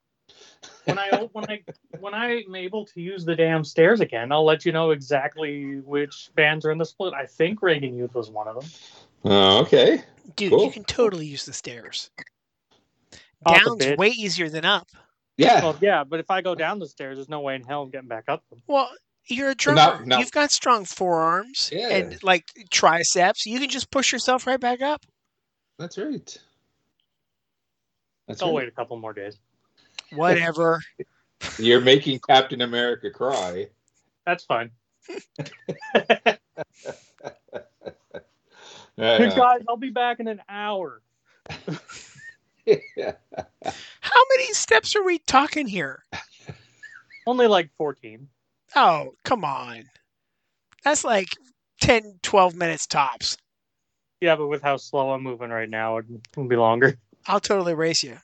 [0.84, 1.62] When I when I
[2.00, 6.30] when I'm able to use the damn stairs again, I'll let you know exactly which
[6.34, 7.12] bands are in the split.
[7.14, 8.70] I think Reagan Youth was one of them.
[9.24, 10.02] Oh, okay.
[10.36, 10.64] Dude, Cool.
[10.64, 12.10] you can totally use the stairs.
[13.46, 14.88] Off Down's way easier than up.
[15.36, 15.62] Yeah.
[15.62, 17.90] Well, yeah, but if I go down the stairs, there's no way in hell I'm
[17.90, 18.62] getting back up them.
[18.66, 18.90] Well,
[19.26, 19.98] you're a Well, drummer.
[20.00, 21.88] now- now- You've got strong forearms Yeah.
[21.90, 23.44] and like triceps.
[23.46, 25.04] You can just push yourself right back up.
[25.78, 26.36] That's right.
[28.28, 28.56] That's I'll right.
[28.56, 29.38] wait a couple more days.
[30.12, 30.80] Whatever.
[31.58, 33.68] You're making Captain America cry.
[34.24, 34.70] That's fine.
[38.98, 39.18] Yeah.
[39.18, 41.00] Hey guys, I'll be back in an hour.
[42.66, 43.12] Yeah.
[44.00, 46.02] How many steps are we talking here?
[47.24, 48.28] Only like 14.
[48.74, 49.84] Oh, come on.
[50.82, 51.28] That's like
[51.80, 53.36] 10, 12 minutes tops.
[54.20, 56.98] Yeah, but with how slow I'm moving right now, it'll be longer.
[57.28, 58.16] I'll totally race you.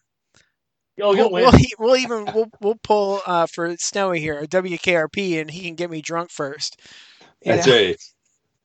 [1.01, 1.45] Oh, We'll, you'll win.
[1.45, 5.75] we'll, we'll even we'll, we'll pull uh, for Snowy here a WKRP, and he can
[5.75, 6.81] get me drunk first.
[7.45, 7.75] That's know?
[7.75, 8.01] right.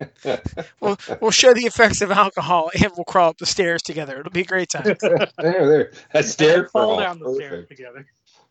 [0.80, 4.21] We'll we'll share the effects of alcohol, and we'll crawl up the stairs together.
[4.21, 4.86] It'll be a great time.
[5.02, 5.91] there, there.
[6.13, 8.06] That's stair fall down the stairs together.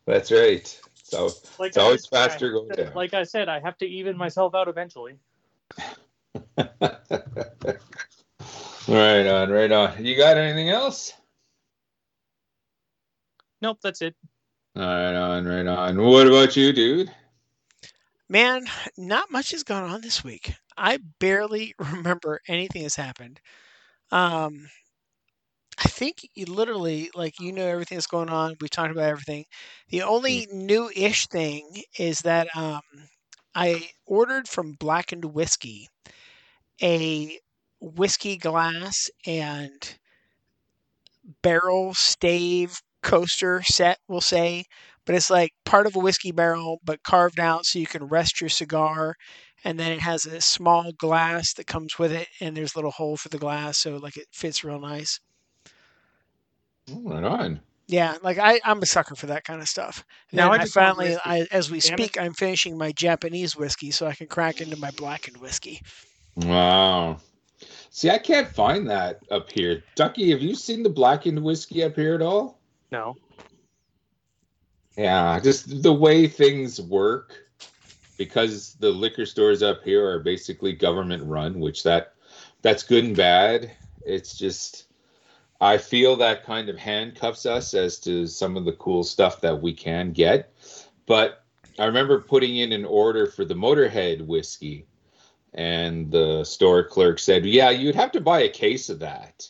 [0.05, 0.79] That's right.
[1.01, 2.93] So Like It's always I- faster going down.
[2.93, 5.15] Like I said, I have to even myself out eventually.
[8.87, 10.05] right on, right on.
[10.05, 11.13] You got anything else?
[13.61, 14.15] Nope, that's it.
[14.75, 16.01] Right on, right on.
[16.01, 17.11] What about you, dude?
[18.29, 18.65] Man,
[18.97, 20.53] not much has gone on this week.
[20.77, 23.41] I barely remember anything has happened.
[24.11, 24.69] Um,
[25.77, 28.55] I think you literally, like, you know everything that's going on.
[28.59, 29.45] We've talked about everything.
[29.89, 32.81] The only new-ish thing is that um,
[33.55, 35.87] I ordered from Blackened Whiskey
[36.81, 37.39] a
[37.81, 39.97] whiskey glass and
[41.41, 44.65] barrel stave coaster set, we'll say,
[45.05, 48.39] but it's like part of a whiskey barrel, but carved out so you can rest
[48.41, 49.15] your cigar.
[49.65, 52.91] And then it has a small glass that comes with it, and there's a little
[52.91, 55.19] hole for the glass, so like it fits real nice.
[56.91, 57.59] Oh, Right on.
[57.87, 60.05] Yeah, like I, I'm a sucker for that kind of stuff.
[60.31, 61.17] Now Now I I finally.
[61.25, 62.03] I, as we Damn it.
[62.03, 65.81] speak, I'm finishing my Japanese whiskey so I can crack into my blackened whiskey.
[66.35, 67.17] Wow.
[67.89, 69.83] See, I can't find that up here.
[69.95, 72.58] Ducky, have you seen the blackened whiskey up here at all?
[72.91, 73.15] No.
[74.97, 77.33] Yeah, just the way things work
[78.17, 82.13] because the liquor stores up here are basically government run, which that
[82.61, 83.71] that's good and bad.
[84.05, 84.85] It's just
[85.61, 89.61] I feel that kind of handcuffs us as to some of the cool stuff that
[89.61, 90.53] we can get.
[91.05, 91.43] But
[91.77, 94.85] I remember putting in an order for the Motorhead whiskey
[95.53, 99.49] and the store clerk said, "Yeah, you'd have to buy a case of that."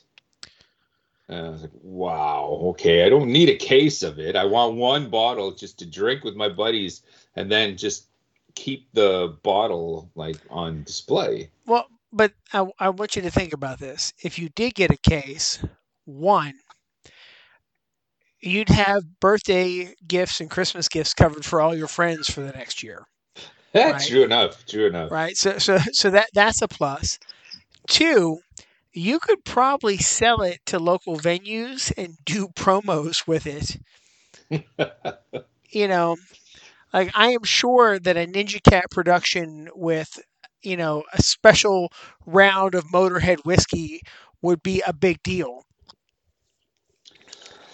[1.29, 4.35] And I was like, "Wow, okay, I don't need a case of it.
[4.35, 7.01] I want one bottle just to drink with my buddies,
[7.35, 8.07] and then just
[8.55, 13.79] keep the bottle like on display." Well, but I, I want you to think about
[13.79, 14.11] this.
[14.23, 15.63] If you did get a case,
[16.05, 16.55] one,
[18.41, 22.81] you'd have birthday gifts and Christmas gifts covered for all your friends for the next
[22.81, 23.05] year,
[23.75, 24.01] Right.
[24.01, 24.65] True enough.
[24.65, 25.11] True enough.
[25.11, 25.37] right?
[25.37, 27.19] So, so, so that that's a plus.
[27.87, 28.39] Two,
[28.93, 33.77] you could probably sell it to local venues and do promos with it.
[35.69, 36.17] you know,
[36.93, 40.19] like I am sure that a Ninja Cat production with,
[40.61, 41.91] you know, a special
[42.25, 44.01] round of Motorhead whiskey
[44.41, 45.63] would be a big deal.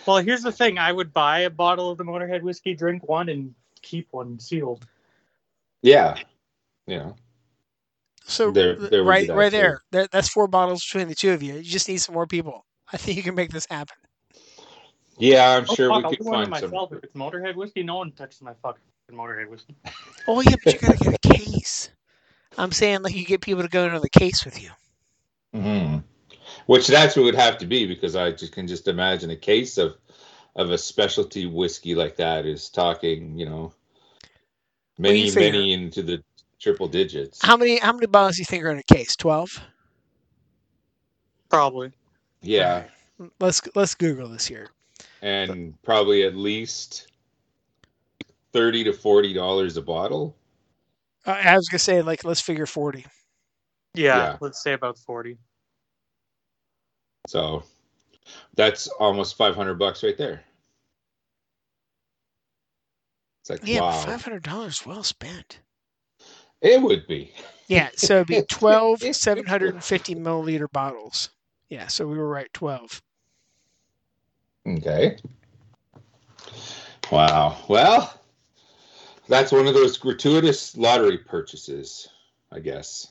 [0.06, 0.78] Well, here's the thing.
[0.78, 4.86] I would buy a bottle of the Motorhead whiskey, drink one, and keep one sealed.
[5.82, 6.18] Yeah.
[6.86, 7.12] Yeah.
[8.28, 11.44] So There- th- there right, right there, there, that's four bottles between the two of
[11.44, 11.54] you.
[11.56, 12.66] You just need some more people.
[12.92, 13.96] I think you can make this happen.
[15.18, 16.90] Yeah, I'm Oh, sure fuck, we I'll could find myself.
[16.90, 16.98] some.
[16.98, 19.76] If it's Motorhead whiskey, no one touches my fucking Motorhead whiskey.
[20.28, 21.90] Oh yeah, but you gotta get a case.
[22.58, 24.72] I'm saying like you get people to go into the case with you.
[25.54, 26.04] Mhm.
[26.66, 29.36] Which that's what it would have to be because I just can just imagine a
[29.36, 29.98] case of
[30.56, 33.72] of a specialty whiskey like that is talking, you know,
[34.98, 36.24] many many into the
[36.60, 37.40] triple digits.
[37.44, 39.16] How many how many bottles do you think are in a case?
[39.16, 39.60] Twelve.
[41.50, 41.92] Probably.
[42.42, 42.84] Yeah,
[43.40, 44.70] Let's let's Google this here.
[45.22, 47.08] and probably at least
[48.54, 50.36] thirty to forty dollars a bottle.
[51.26, 53.06] Uh, I was gonna say like let's figure forty.
[53.94, 54.38] Yeah, Yeah.
[54.42, 55.38] let's say about 40.
[57.28, 57.64] So
[58.56, 60.44] that's almost five hundred bucks right there.
[63.42, 65.60] It's like Yeah, wow, five hundred dollars well spent.
[66.66, 67.32] It would be.
[67.68, 71.30] Yeah, so it'd be 12 750 milliliter bottles.
[71.70, 73.02] Yeah, so we were right, 12.
[74.68, 75.18] Okay.
[77.12, 77.58] Wow.
[77.70, 78.14] Well,
[79.28, 82.08] that's one of those gratuitous lottery purchases,
[82.52, 83.08] I guess.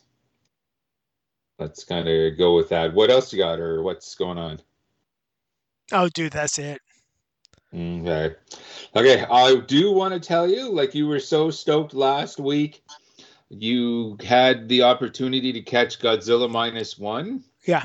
[1.58, 2.92] Let's kind of go with that.
[2.92, 4.60] What else you got, or what's going on?
[5.92, 6.80] Oh, dude, that's it.
[7.72, 8.36] Mm, okay.
[8.96, 9.24] Okay.
[9.30, 12.82] I do want to tell you, like you were so stoked last week,
[13.50, 17.44] you had the opportunity to catch Godzilla minus one.
[17.66, 17.84] Yeah.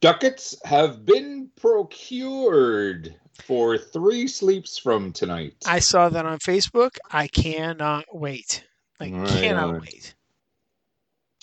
[0.00, 3.14] Ducats have been procured
[3.44, 5.56] for three sleeps from tonight.
[5.66, 6.96] I saw that on Facebook.
[7.10, 8.64] I cannot wait.
[9.00, 9.80] I Right cannot on.
[9.80, 10.14] wait.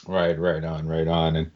[0.06, 1.36] Right, right on, right on.
[1.38, 1.52] And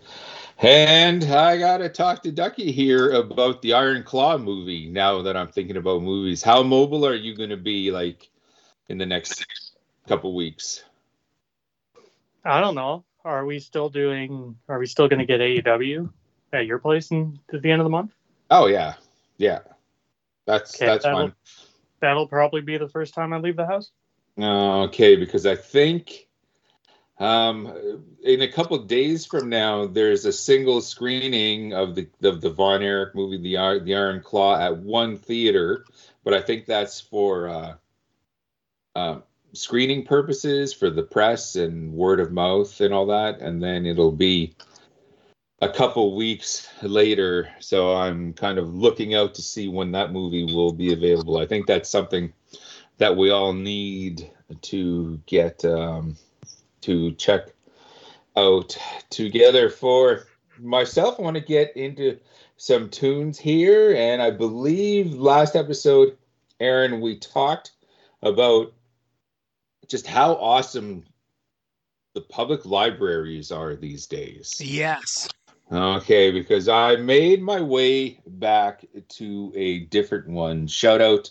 [0.60, 5.50] and I gotta talk to Ducky here about the Iron Claw movie now that I'm
[5.50, 6.42] thinking about movies.
[6.42, 8.30] How mobile are you gonna be like
[8.90, 9.46] in the next
[10.08, 10.84] couple weeks?
[12.48, 13.04] I don't know.
[13.26, 14.56] Are we still doing?
[14.70, 16.10] Are we still going to get AEW
[16.54, 18.12] at your place in, at the end of the month?
[18.50, 18.94] Oh yeah.
[19.38, 19.60] Yeah.
[20.46, 21.34] That's Okay, that's that'll- fine.
[22.00, 23.92] That'll probably be the first time I leave the house.
[24.40, 26.28] Okay, because I think
[27.18, 27.74] um,
[28.24, 32.84] in a couple days from now, there's a single screening of the of the Von
[32.84, 35.86] Erich movie, the Iron, the Iron Claw, at one theater.
[36.24, 37.74] But I think that's for uh,
[38.96, 39.20] uh,
[39.54, 43.40] screening purposes, for the press and word of mouth and all that.
[43.40, 44.56] And then it'll be
[45.62, 47.50] a couple weeks later.
[47.60, 51.38] So I'm kind of looking out to see when that movie will be available.
[51.38, 52.34] I think that's something
[52.98, 54.30] that we all need
[54.62, 56.16] to get um,
[56.82, 57.54] to check
[58.36, 58.78] out
[59.10, 59.70] together.
[59.70, 60.28] For
[60.60, 62.20] myself, I want to get into
[62.58, 66.18] some tunes here, and I believe last episode,
[66.60, 67.72] Aaron, we talked
[68.24, 68.74] about
[69.88, 71.04] just how awesome
[72.14, 74.60] the public libraries are these days.
[74.60, 75.30] Yes.
[75.72, 80.68] Okay, because I made my way back to a different one.
[80.68, 81.30] Shout out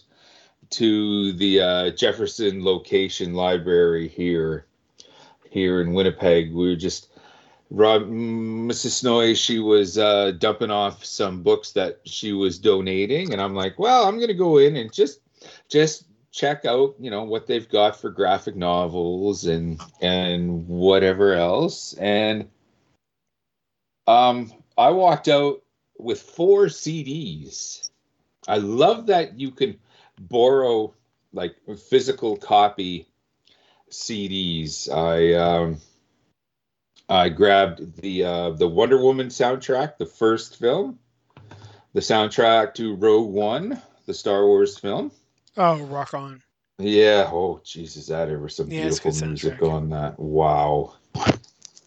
[0.71, 4.67] to the uh, Jefferson Location Library here,
[5.49, 6.53] here in Winnipeg.
[6.53, 7.09] We were just
[7.71, 8.91] Rob, Mrs.
[8.91, 9.35] Snowy.
[9.35, 14.05] She was uh, dumping off some books that she was donating, and I'm like, well,
[14.05, 15.21] I'm gonna go in and just,
[15.69, 16.05] just
[16.37, 22.49] check out, you know, what they've got for graphic novels and and whatever else, and
[24.07, 25.63] um, I walked out
[25.99, 27.89] with four CDs.
[28.47, 29.79] I love that you can
[30.21, 30.95] borrow
[31.33, 31.57] like
[31.89, 33.09] physical copy
[33.91, 34.93] CDs.
[34.93, 35.79] I um,
[37.09, 40.99] I grabbed the uh, the Wonder Woman soundtrack, the first film,
[41.95, 45.11] the soundtrack to Rogue One, the Star Wars film.
[45.57, 46.43] Oh, rock on.
[46.79, 47.31] Yeah.
[47.33, 50.19] Oh, Jesus, that was some Yeah, beautiful music on that.
[50.19, 50.95] Wow.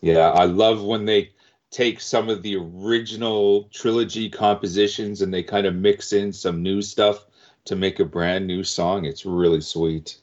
[0.01, 1.31] Yeah, I love when they
[1.71, 6.81] take some of the original trilogy compositions and they kind of mix in some new
[6.81, 7.25] stuff
[7.65, 9.05] to make a brand new song.
[9.05, 10.17] It's really sweet.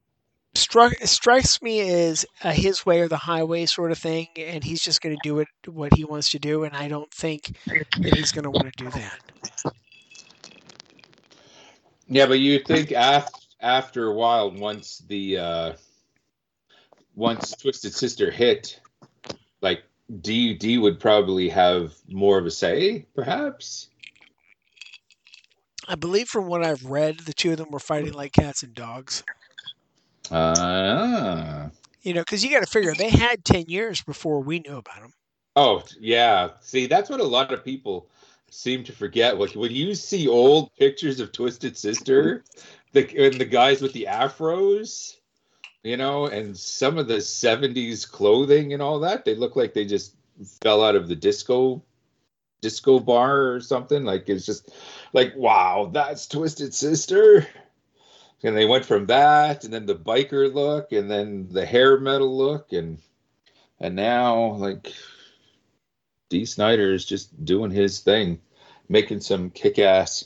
[0.55, 4.65] struck it strikes me as a his way or the highway sort of thing and
[4.65, 7.57] he's just going to do it what he wants to do and i don't think
[7.67, 9.21] that he's going to want to do that
[12.13, 15.73] Yeah, but you think after after a while, once the uh,
[17.15, 18.81] once Twisted Sister hit,
[19.61, 19.85] like
[20.21, 23.91] Dee Dee would probably have more of a say, perhaps.
[25.89, 28.75] i believe from what i've read the two of them were fighting like cats and
[28.75, 29.23] dogs
[30.31, 31.71] Ah.
[32.03, 35.01] you know because you got to figure they had 10 years before we knew about
[35.01, 35.13] them
[35.57, 36.51] Oh yeah.
[36.61, 38.09] See, that's what a lot of people
[38.51, 39.39] seem to forget.
[39.39, 42.45] Like when you see old pictures of Twisted Sister,
[42.93, 45.17] the and the guys with the afros,
[45.83, 49.85] you know, and some of the '70s clothing and all that, they look like they
[49.85, 50.15] just
[50.63, 51.83] fell out of the disco
[52.61, 54.05] disco bar or something.
[54.05, 54.71] Like it's just
[55.13, 57.47] like wow, that's Twisted Sister.
[58.43, 62.37] And they went from that, and then the biker look, and then the hair metal
[62.37, 62.99] look, and
[63.79, 64.93] and now like
[66.31, 68.41] Dee Snider is just doing his thing,
[68.89, 70.25] making some kick-ass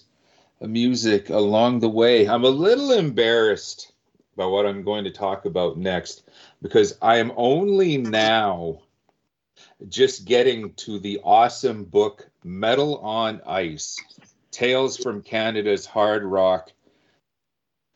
[0.61, 2.29] music along the way.
[2.29, 3.93] I'm a little embarrassed
[4.35, 6.23] about what I'm going to talk about next
[6.63, 8.83] because I am only now
[9.89, 13.97] just getting to the awesome book Metal on Ice:
[14.51, 16.71] Tales from Canada's Hard Rock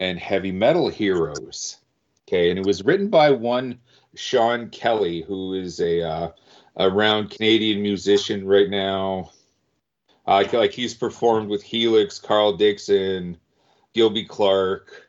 [0.01, 1.79] and Heavy Metal Heroes.
[2.27, 3.79] Okay, and it was written by one
[4.15, 6.31] Sean Kelly, who is a uh,
[6.77, 9.31] around Canadian musician right now.
[10.27, 13.39] Uh, like he's performed with Helix, Carl Dixon,
[13.95, 15.09] Gilby Clarke.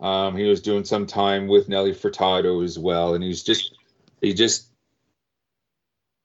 [0.00, 3.76] Um, he was doing some time with Nelly Furtado as well, and he's just
[4.20, 4.71] he just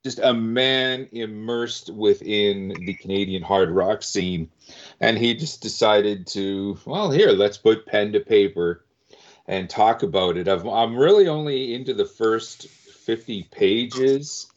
[0.07, 4.49] just a man immersed within the Canadian hard rock scene,
[5.01, 8.85] and he just decided to well here let's put pen to paper
[9.47, 10.47] and talk about it.
[10.47, 14.49] I've, I'm really only into the first 50 pages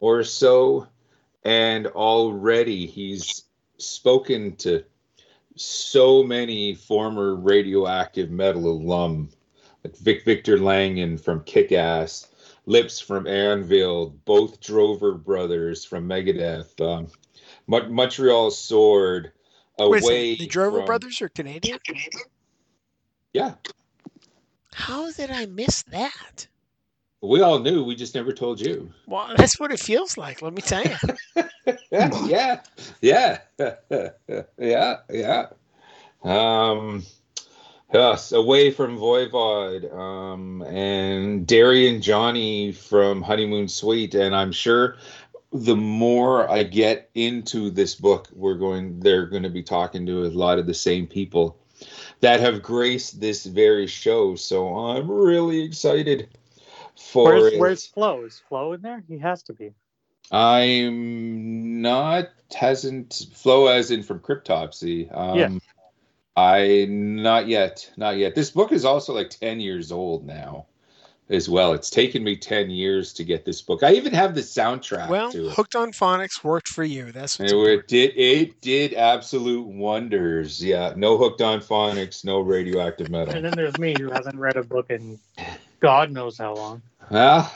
[0.00, 0.88] or so,
[1.44, 3.44] and already he's
[3.78, 4.82] spoken to
[5.54, 9.28] so many former radioactive metal alum,
[9.84, 12.26] like Vic Victor Langen from Kick Axe,
[12.66, 17.08] Lips from Anvil, both Drover brothers from Megadeth, um,
[17.66, 19.32] Mon- Montreal Sword.
[19.78, 21.80] Wait Away second, the Drover from- brothers are Canadian?
[23.32, 23.54] Yeah,
[24.74, 26.46] How did I miss that?
[27.20, 27.82] we all knew.
[27.84, 28.92] We just never told you.
[29.06, 30.42] Well, that's what it feels like.
[30.42, 30.96] Let me tell you.
[32.26, 32.60] yeah,
[33.00, 33.38] yeah,
[34.58, 35.46] yeah, yeah.
[36.22, 37.04] Um,
[37.92, 44.96] yes, away from Voivod, um, and Darian Johnny from Honeymoon Suite, and I'm sure
[45.52, 49.00] the more I get into this book, we're going.
[49.00, 51.58] They're going to be talking to a lot of the same people
[52.20, 54.34] that have graced this very show.
[54.34, 56.28] So I'm really excited
[56.96, 57.58] for Where's it.
[57.58, 58.24] Where's Flo?
[58.24, 59.04] Is Flo in there?
[59.08, 59.72] He has to be.
[60.30, 65.14] I'm not hasn't Flo as in from cryptopsy.
[65.14, 65.58] Um, Yeah.
[66.36, 68.34] I not yet, not yet.
[68.34, 70.66] This book is also like ten years old now,
[71.28, 71.72] as well.
[71.74, 73.82] It's taken me ten years to get this book.
[73.82, 75.52] I even have the soundtrack Well, to it.
[75.52, 77.12] Hooked on Phonics worked for you.
[77.12, 80.64] That's what's It, it did it did absolute wonders.
[80.64, 83.34] Yeah, no hooked on phonics, no radioactive metal.
[83.34, 85.18] And then there's me who hasn't read a book in
[85.80, 86.82] God knows how long.
[87.10, 87.52] Ah,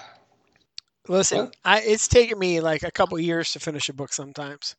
[1.09, 1.57] Listen, What?
[1.65, 4.75] I, it's taken me like a couple years to finish a book sometimes.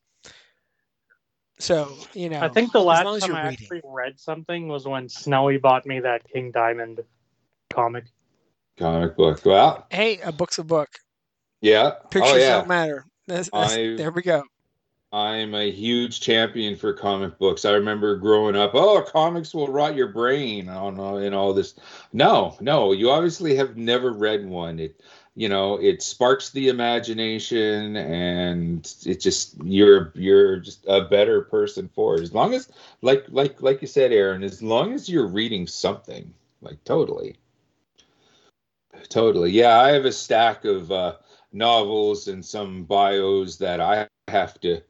[1.58, 3.64] So you know, I think the as last long as time you're I reading.
[3.64, 7.00] actually read something was when Snowy bought me that King Diamond
[7.70, 8.04] comic.
[8.76, 9.40] comic book.
[9.44, 10.88] Well, Hey, a book's a book.
[11.60, 11.92] yeah.
[12.10, 12.56] Pictures oh yeah.
[12.58, 13.04] don't matter.
[13.26, 14.42] That's, that's, there we go.
[15.12, 17.64] I'm a huge champion for comic books.
[17.64, 21.74] I remember growing up, oh, comics will rot your brain on and all this.
[22.12, 24.78] No, no, you obviously have never read one.
[24.78, 25.00] It,
[25.38, 31.88] you know, it sparks the imagination, and it just you're you're just a better person
[31.94, 32.22] for it.
[32.22, 32.68] As long as,
[33.02, 37.36] like like like you said, Aaron, as long as you're reading something, like totally,
[39.10, 39.52] totally.
[39.52, 41.14] Yeah, I have a stack of uh,
[41.52, 44.82] novels and some bios that I have to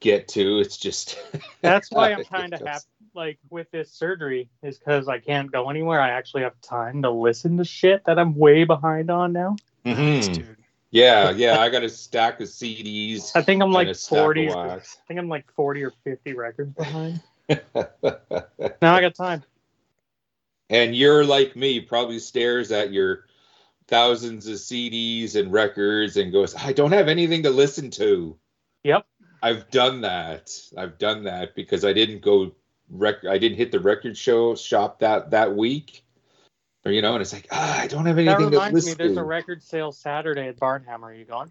[0.00, 0.58] get to.
[0.58, 1.18] It's just
[1.62, 2.84] That's why I'm kind of happy.
[3.14, 6.02] Like with this surgery, is because I can't go anywhere.
[6.02, 9.56] I actually have time to listen to shit that I'm way behind on now.
[9.84, 10.34] Nice, Mhm.
[10.34, 10.56] dude.
[10.92, 11.60] Yeah, yeah.
[11.60, 13.30] I got a stack of CDs.
[13.34, 14.50] I think I'm like a stack of 40.
[14.50, 17.20] I think I'm like 40 or 50 records behind.
[18.82, 19.42] Now I got time.
[20.68, 23.26] and you're like me, probably stares at your
[23.88, 28.36] thousands of CDs and records and goes, I don't have anything to listen to.
[28.84, 29.04] Yep.
[29.42, 30.50] I've done that.
[30.76, 32.52] I've done that because I didn't go
[32.88, 36.04] rec I didn't hit the record show shop that that week.
[36.84, 38.94] Or you know, and it's like, ah, I don't have That anything to reminds me,
[38.94, 39.20] there's to.
[39.20, 41.02] a record sale Saturday at Barnhammer.
[41.02, 41.50] Are you going?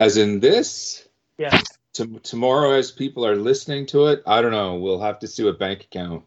[0.00, 1.06] As in this,
[1.38, 1.78] Yes.
[1.94, 5.44] to, tomorrow as people are listening to it i don't know we'll have to see
[5.44, 6.22] what bank account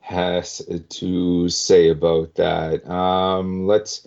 [0.00, 4.06] has to say about that um let's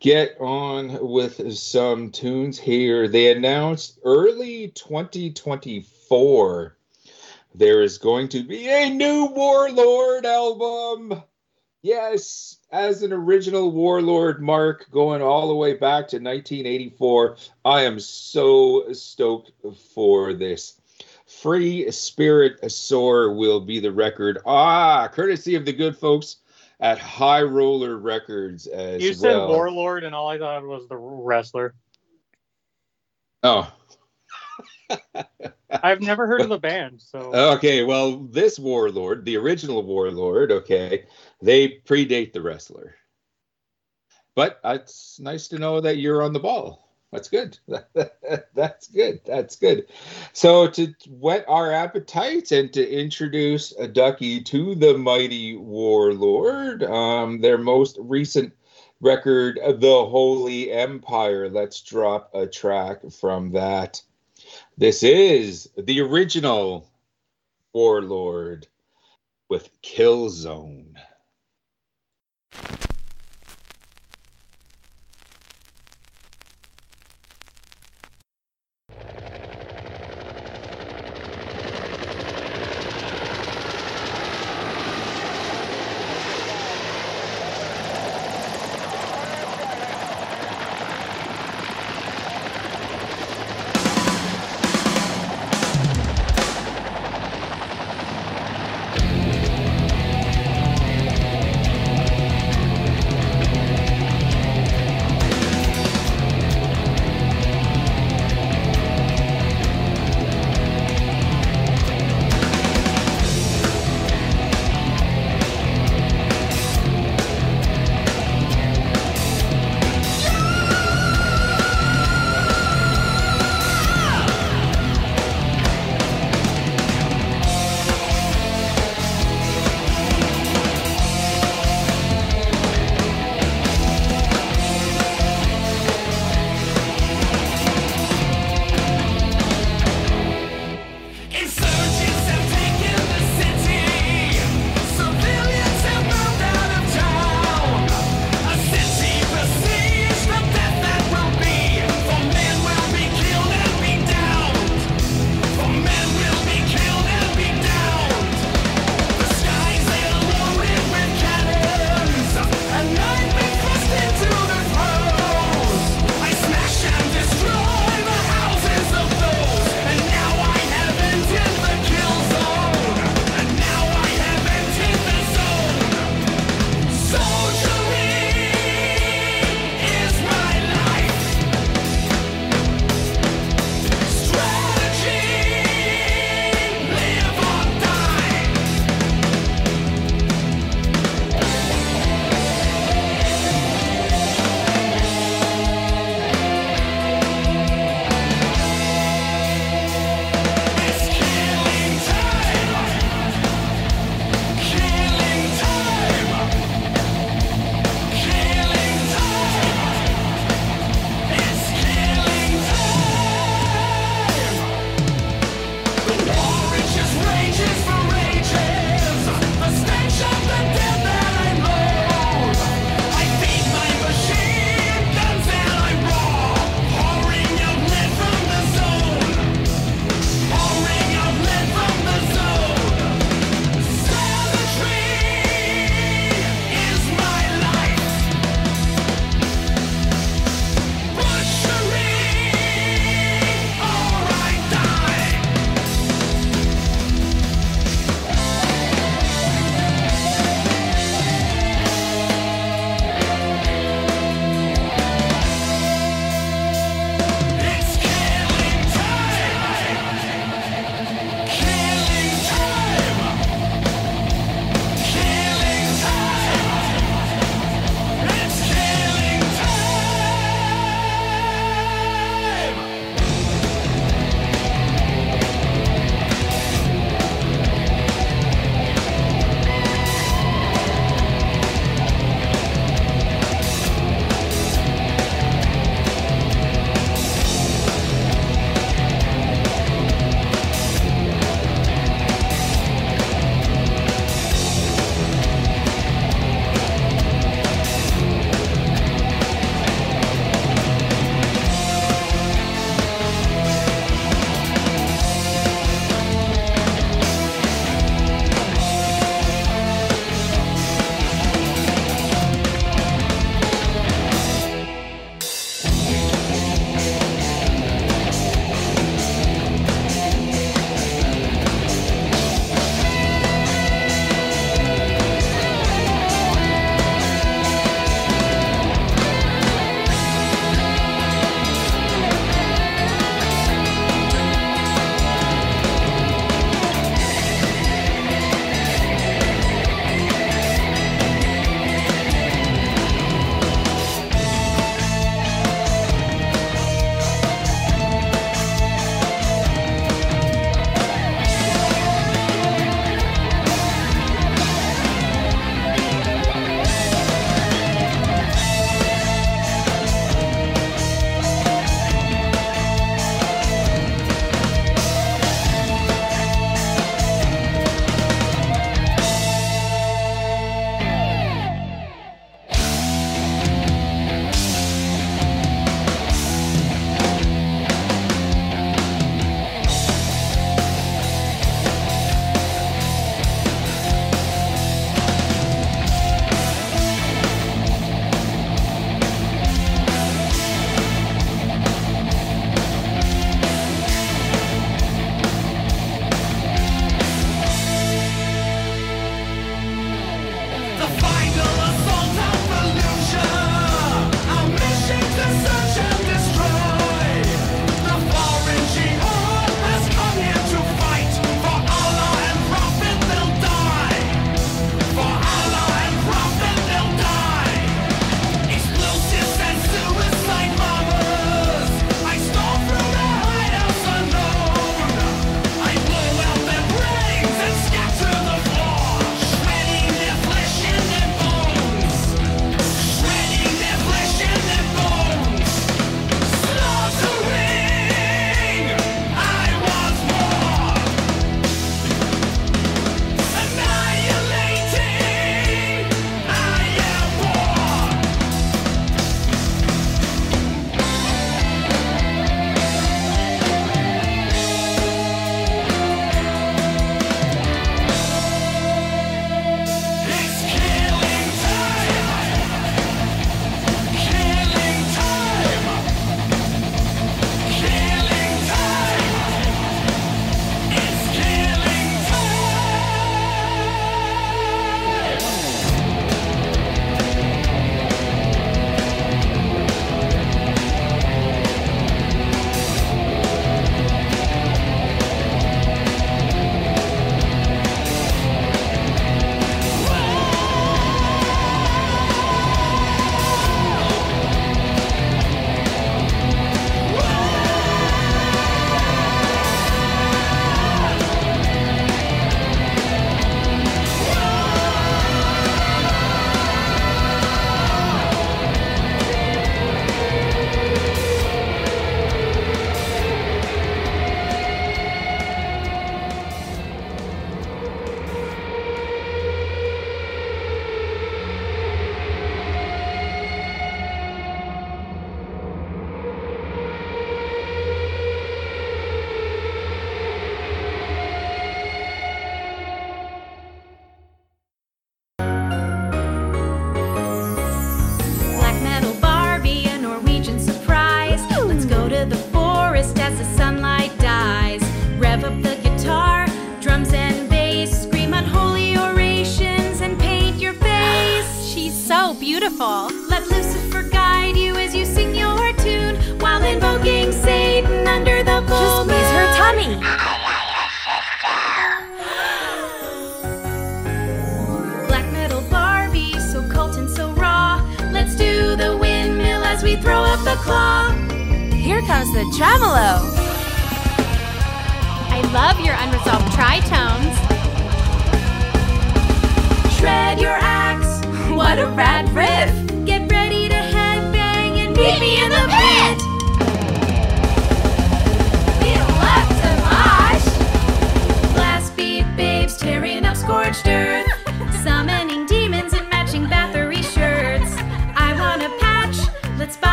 [0.00, 6.76] get on with some tunes here they announced early 2024
[7.54, 11.22] there is going to be a new warlord album
[11.86, 18.00] yes as an original warlord mark going all the way back to 1984 I am
[18.00, 19.52] so stoked
[19.94, 20.80] for this.
[21.26, 24.38] Free Spirit Soar will be the record.
[24.46, 26.36] Ah, courtesy of the good folks
[26.80, 29.48] at High Roller Records as You said well.
[29.48, 31.74] Warlord, and all I thought was the wrestler.
[33.42, 33.72] Oh,
[35.70, 37.18] I've never heard of the band, so
[37.56, 37.84] okay.
[37.84, 41.06] Well, this Warlord, the original Warlord, okay,
[41.42, 42.94] they predate the wrestler.
[44.34, 46.86] But it's nice to know that you're on the ball.
[47.12, 47.58] That's good.
[48.54, 49.20] That's good.
[49.24, 49.86] That's good.
[50.32, 57.40] So to whet our appetites and to introduce a ducky to the mighty warlord, um,
[57.40, 58.52] their most recent
[59.00, 64.02] record, "The Holy Empire." Let's drop a track from that.
[64.76, 66.90] This is the original
[67.74, 68.66] warlord
[69.48, 70.95] with Killzone.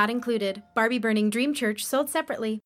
[0.00, 0.62] Not included.
[0.74, 2.59] Barbie Burning Dream Church sold separately.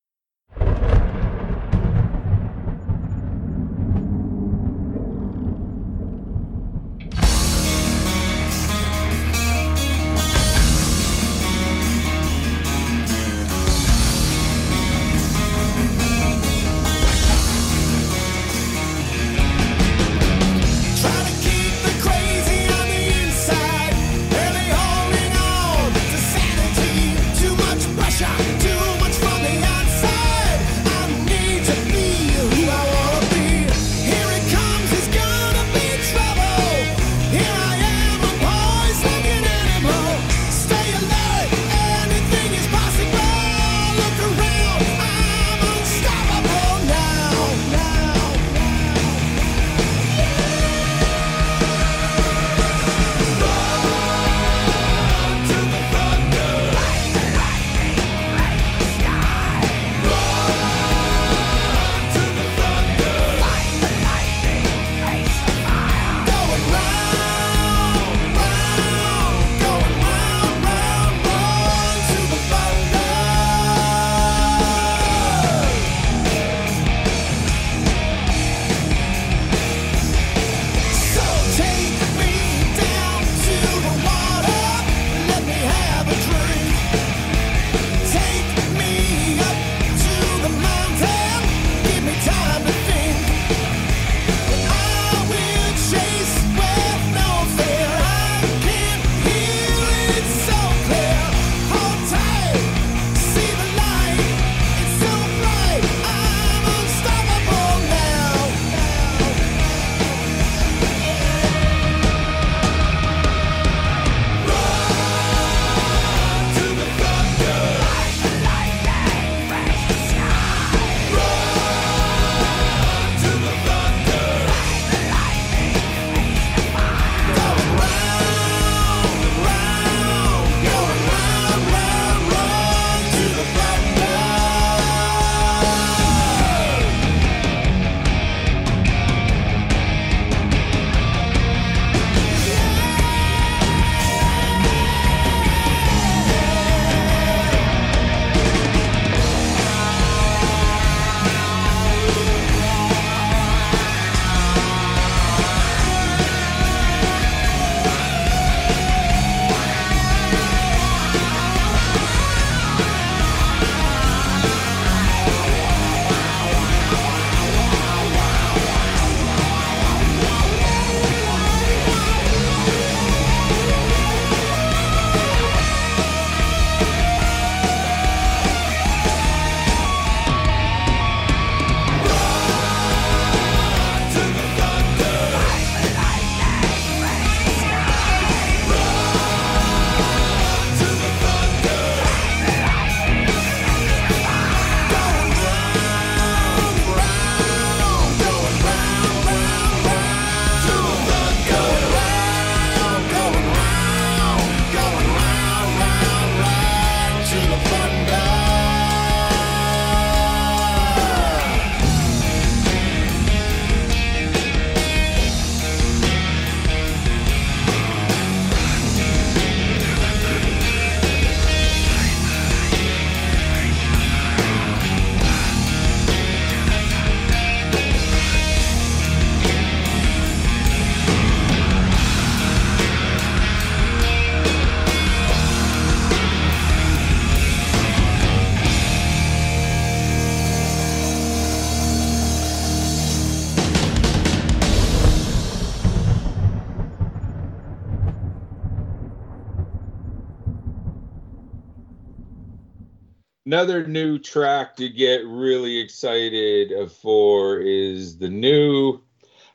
[253.54, 259.00] Another new track to get really excited for is the new.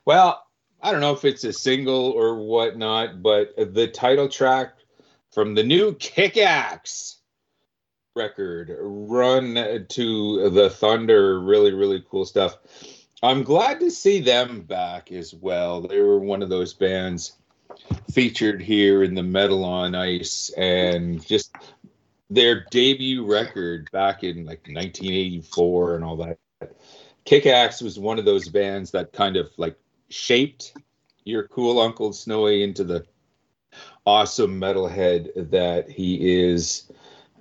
[0.06, 0.42] Well,
[0.80, 4.72] I don't know if it's a single or whatnot, but the title track
[5.32, 7.18] from the new Kick Axe
[8.16, 11.38] record, Run to the Thunder.
[11.38, 12.56] Really, really cool stuff.
[13.22, 15.82] I'm glad to see them back as well.
[15.82, 17.32] They were one of those bands
[18.10, 21.54] featured here in the Metal on Ice, and just
[22.30, 26.38] their debut record back in like 1984 and all that.
[27.24, 29.76] Kick Axe was one of those bands that kind of like
[30.08, 30.74] shaped
[31.24, 33.04] your cool Uncle Snowy into the
[34.06, 36.90] awesome metalhead that he is.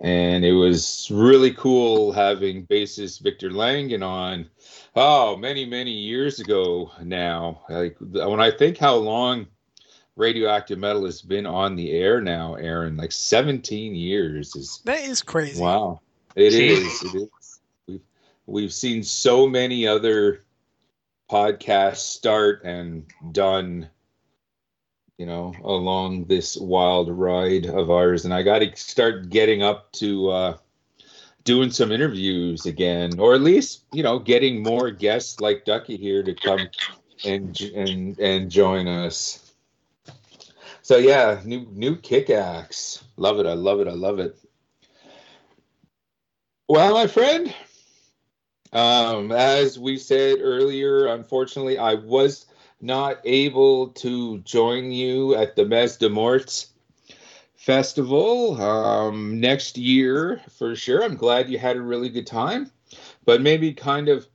[0.02, 4.50] And it was really cool having bassist Victor Langen on.
[4.96, 7.62] Oh, many, many years ago now.
[7.70, 9.48] Like when I think how long
[10.20, 15.22] radioactive metal has been on the air now, Aaron, like 17 years is That is
[15.22, 15.62] crazy.
[15.62, 16.02] Wow,
[16.36, 16.70] it Jeez.
[16.72, 17.04] is.
[17.04, 17.60] It is.
[17.88, 18.02] We've
[18.46, 20.44] we've seen so many other
[21.32, 23.90] podcasts start and done,
[25.18, 29.92] you know, along this wild ride of ours, and I got to start getting up
[29.94, 30.58] to uh,
[31.46, 36.24] doing some interviews again, or at least you know, getting more guests like Ducky here
[36.24, 36.68] to come
[37.24, 39.49] and and and join us.
[40.90, 43.04] So yeah, new new kick axe.
[43.16, 43.46] Love it.
[43.46, 43.88] I love it.
[43.88, 44.36] I love it.
[46.68, 47.54] Well, my friend,
[48.74, 52.48] um, as we said earlier, unfortunately, I was
[52.82, 56.72] not able to join you at the Messe des Morts
[57.56, 61.04] festival um, next year for sure.
[61.04, 62.72] I'm glad you had a really good time,
[63.26, 64.28] but maybe kind of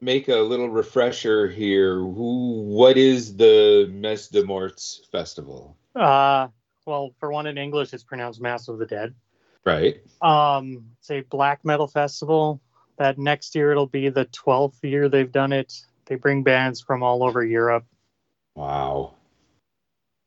[0.00, 1.96] make a little refresher here.
[1.96, 5.76] Who, what is the Messe des Morts festival?
[5.98, 6.48] Uh,
[6.86, 9.14] well, for one in English, it's pronounced Mass of the Dead.
[9.64, 10.00] Right.
[10.22, 12.60] Um, it's a black metal festival.
[12.96, 15.74] That next year it'll be the 12th year they've done it.
[16.06, 17.84] They bring bands from all over Europe.
[18.54, 19.14] Wow.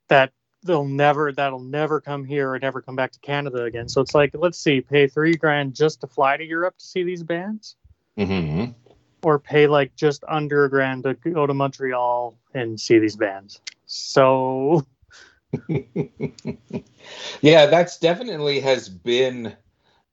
[0.09, 0.31] That
[0.63, 3.89] they'll never that'll never come here or never come back to Canada again.
[3.89, 7.03] So it's like, let's see, pay three grand just to fly to Europe to see
[7.03, 7.75] these bands,
[8.17, 8.65] hmm
[9.23, 13.61] or pay like just under a grand to go to Montreal and see these bands.
[13.85, 14.85] So
[17.41, 19.55] yeah, that's definitely has been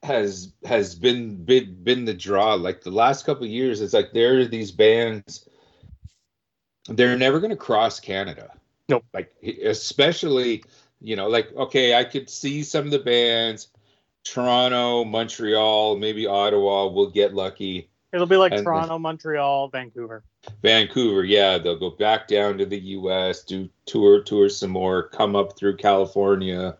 [0.03, 2.55] has has been been been the draw.
[2.55, 5.49] Like the last couple of years, it's like there are these bands.
[6.89, 8.53] They're never going to cross Canada.
[8.89, 9.05] Nope.
[9.12, 9.34] Like
[9.64, 10.64] especially,
[11.01, 13.68] you know, like okay, I could see some of the bands,
[14.24, 17.91] Toronto, Montreal, maybe Ottawa will get lucky.
[18.12, 20.22] it'll be like And- Toronto, Montreal, Vancouver.
[20.62, 25.36] Vancouver, yeah, they'll go back down to the U.S., do tour, tour some more, come
[25.36, 26.76] up through California,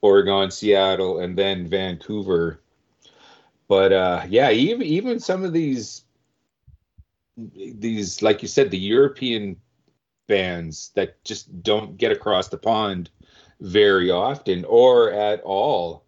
[0.00, 2.60] Oregon, Seattle, and then Vancouver.
[3.68, 6.04] But uh, yeah, even even some of these
[7.36, 9.56] these, like you said, the European
[10.26, 13.10] bands that just don't get across the pond
[13.60, 16.04] very often or at all.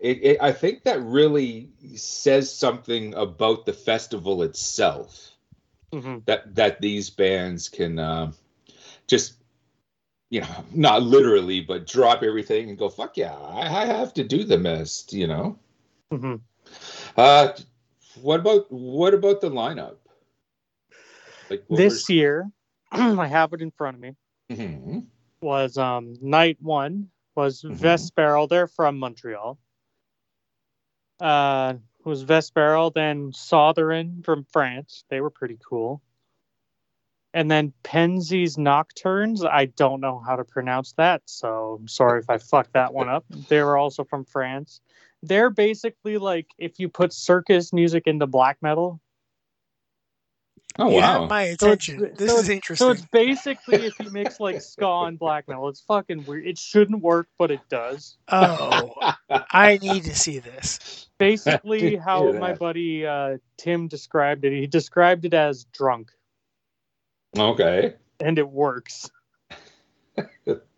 [0.00, 5.37] It, it, I think that really says something about the festival itself
[5.92, 8.32] hmm that that these bands can uh,
[9.06, 9.34] just
[10.30, 14.24] you know not literally but drop everything and go fuck yeah I, I have to
[14.24, 15.58] do the mist you know
[16.10, 16.36] hmm
[17.16, 17.52] uh
[18.22, 19.96] what about what about the lineup
[21.50, 22.50] like This year,
[22.92, 24.14] I have it in front of me.
[24.50, 25.06] Mhm.
[25.40, 27.78] was um night one was Mhm.
[27.78, 28.48] Vesperl.
[28.48, 29.58] They're from Montreal.
[31.20, 31.74] Uh
[32.04, 35.04] was Vesperl, then Sotheran from France.
[35.10, 36.02] They were pretty cool.
[37.34, 39.44] And then Pensées Nocturnes.
[39.44, 43.08] I don't know how to pronounce that, so I'm sorry if I fucked that one
[43.08, 43.24] up.
[43.48, 44.80] They were also from France.
[45.22, 49.00] They're basically like if you put circus music into black metal.
[50.78, 51.98] Oh you wow have my attention.
[51.98, 52.86] so this is interesting.
[52.86, 55.68] So it's basically if you mix like ska and black metal.
[55.68, 56.46] It's fucking weird.
[56.46, 58.16] It shouldn't work, but it does.
[58.28, 61.08] oh, I need to see this.
[61.18, 64.52] basically how hear my buddy uh, Tim described it.
[64.52, 66.10] He described it as drunk,
[67.36, 69.10] okay and it works.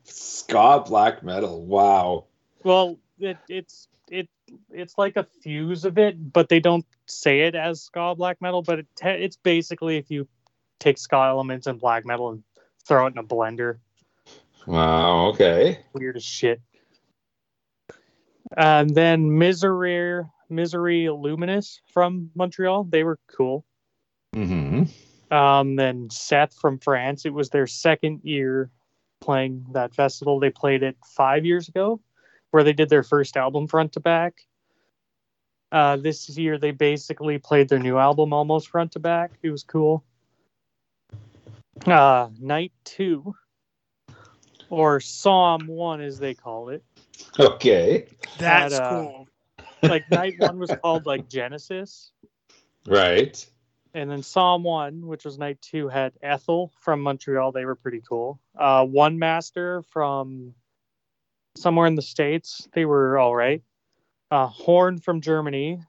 [0.05, 2.25] ska black metal wow
[2.63, 4.29] Well, it, it's it
[4.71, 8.63] it's like a fuse of it, but they don't say it as ska black metal.
[8.63, 10.29] But it te- it's basically if you
[10.79, 12.43] take ska elements and black metal and
[12.87, 13.79] throw it in a blender,
[14.67, 16.61] wow okay weird as shit.
[18.57, 23.65] And then Misery Misery Luminous from Montreal, they were cool.
[24.35, 24.85] hmm
[25.31, 27.25] Um, then Seth from France.
[27.25, 28.71] It was their second year
[29.21, 30.41] playing that festival.
[30.41, 32.01] They played it five years ago,
[32.51, 34.41] where they did their first album front to back.
[35.73, 39.31] Uh, this year they basically played their new album almost front to back.
[39.43, 40.03] It was cool.
[41.87, 43.35] Uh, night two,
[44.69, 46.83] or Psalm one as they call it.
[47.39, 48.07] Okay.
[48.39, 49.29] That's Had, uh, cool.
[49.83, 52.11] Like night one was called like Genesis,
[52.87, 53.49] Right.
[53.95, 57.53] and then Psalm one, which was night two, had Ethel from Montreal.
[57.53, 58.39] They were pretty cool.
[58.59, 60.55] Uh, One Master from
[61.57, 62.69] somewhere in the states.
[62.75, 63.63] They were all right.
[64.31, 65.81] Uh, Horn from Germany.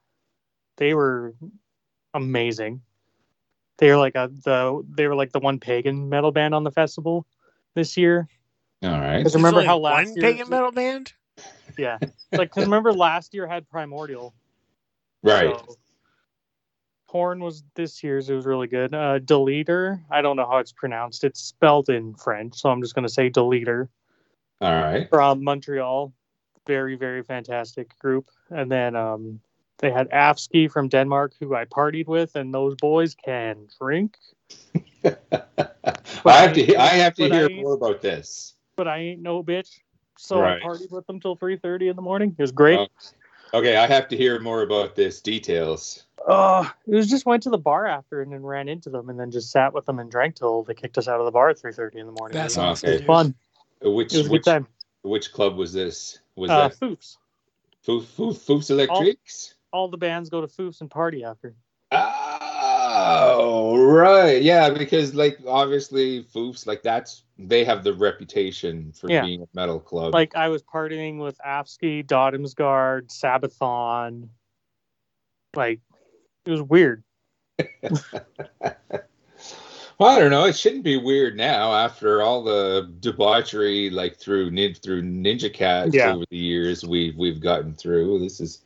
[0.77, 1.35] They were
[2.13, 2.81] amazing.
[3.77, 6.71] They were like a the they were like the one pagan metal band on the
[6.71, 7.25] festival
[7.73, 8.27] this year.
[8.83, 9.17] All right.
[9.17, 11.13] Because remember how last one year, pagan metal band?
[11.77, 11.97] yeah,
[12.31, 14.33] like because remember last year had Primordial.
[15.23, 15.55] Right.
[15.55, 15.75] So,
[17.05, 18.27] Horn was this year's.
[18.27, 18.91] It was really good.
[18.93, 20.01] Uh, Deleter.
[20.09, 21.23] I don't know how it's pronounced.
[21.23, 23.87] It's spelled in French, so I'm just going to say Deleter
[24.61, 25.07] All right.
[25.09, 26.11] from Montreal.
[26.67, 28.29] Very, very fantastic group.
[28.49, 29.39] And then um,
[29.79, 34.17] they had Afsky from Denmark, who I partied with, and those boys can drink.
[35.03, 35.11] I
[36.25, 36.75] have to.
[36.75, 38.53] I have to hear more about this.
[38.75, 39.79] But I ain't no bitch.
[40.17, 40.61] So Right.
[40.61, 42.35] I partied with them till 3.30 in the morning.
[42.37, 42.79] It was great.
[42.79, 42.87] Oh.
[43.53, 45.19] Okay, I have to hear more about this.
[45.19, 46.03] Details.
[46.25, 49.19] Uh, it was just went to the bar after and then ran into them and
[49.19, 51.49] then just sat with them and drank till they kicked us out of the bar
[51.49, 52.35] at 3.30 in the morning.
[52.35, 52.89] That's it was awesome.
[52.89, 52.97] Okay.
[52.99, 53.07] dude.
[53.07, 53.35] fun.
[53.81, 54.67] Which It was a good which time.
[55.01, 56.19] which club was this?
[56.35, 57.17] Was Uh, that Foofs.
[57.85, 59.55] Foof Foof Foof's Electrics?
[59.73, 61.55] All the bands go to Foofs and party after.
[62.93, 64.41] Oh, right.
[64.41, 69.25] Yeah, because like obviously Foofs, like that's they have the reputation for Yeah.
[69.25, 70.13] being a metal club.
[70.13, 74.29] Like I was partying with Afsky, Dødheimsgard, Sabathan.
[75.55, 75.79] Like
[76.45, 77.03] it was weird.
[80.01, 80.45] well, I don't know.
[80.45, 85.93] It shouldn't be weird now after all the debauchery, like through nin- through Ninja Cats
[85.93, 86.15] Yeah.
[86.15, 88.17] over the years we've we've gotten through.
[88.19, 88.63] This is,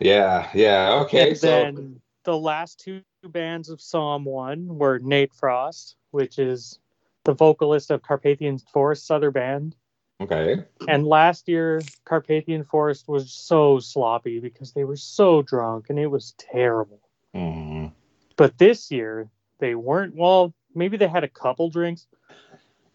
[0.00, 1.28] yeah, yeah, okay.
[1.28, 6.78] and so then the last two bands of Psalm One were Nattefrost, which is
[7.24, 9.76] the vocalist of Carpathian Forest's other band.
[10.22, 15.98] okay, And last year, Carpathian Forest was so sloppy because they were so drunk and
[15.98, 17.00] it was terrible.
[17.34, 17.92] Mhm.
[18.36, 19.28] But this year,
[19.58, 20.14] they weren't.
[20.16, 22.06] Well, maybe they had a couple drinks,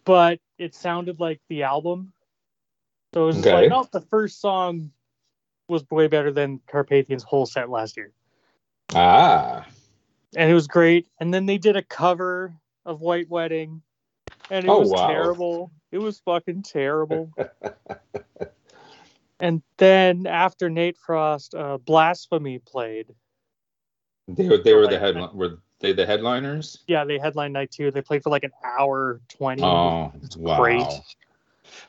[0.04, 2.12] but it sounded like the album.
[3.14, 3.52] So it was Okay.
[3.52, 4.90] like, oh, the first song
[5.68, 8.12] was way better than Carpathian's whole set last year.
[8.94, 9.66] ah,
[10.36, 11.06] And it was great.
[11.20, 12.54] And then they did a cover
[12.84, 13.82] of White Wedding,
[14.50, 15.06] and it Oh, was wow.
[15.06, 15.72] terrible.
[15.92, 17.30] It was fucking terrible.
[19.40, 23.14] and then after Nattefrost, uh, Blasphemy played.
[24.28, 26.78] they were they were the headline were they the headliners?
[26.86, 27.90] Yeah, they headlined night two.
[27.90, 29.62] They played for like an hour 20.
[29.62, 30.56] Oh, wow.
[30.60, 30.86] great.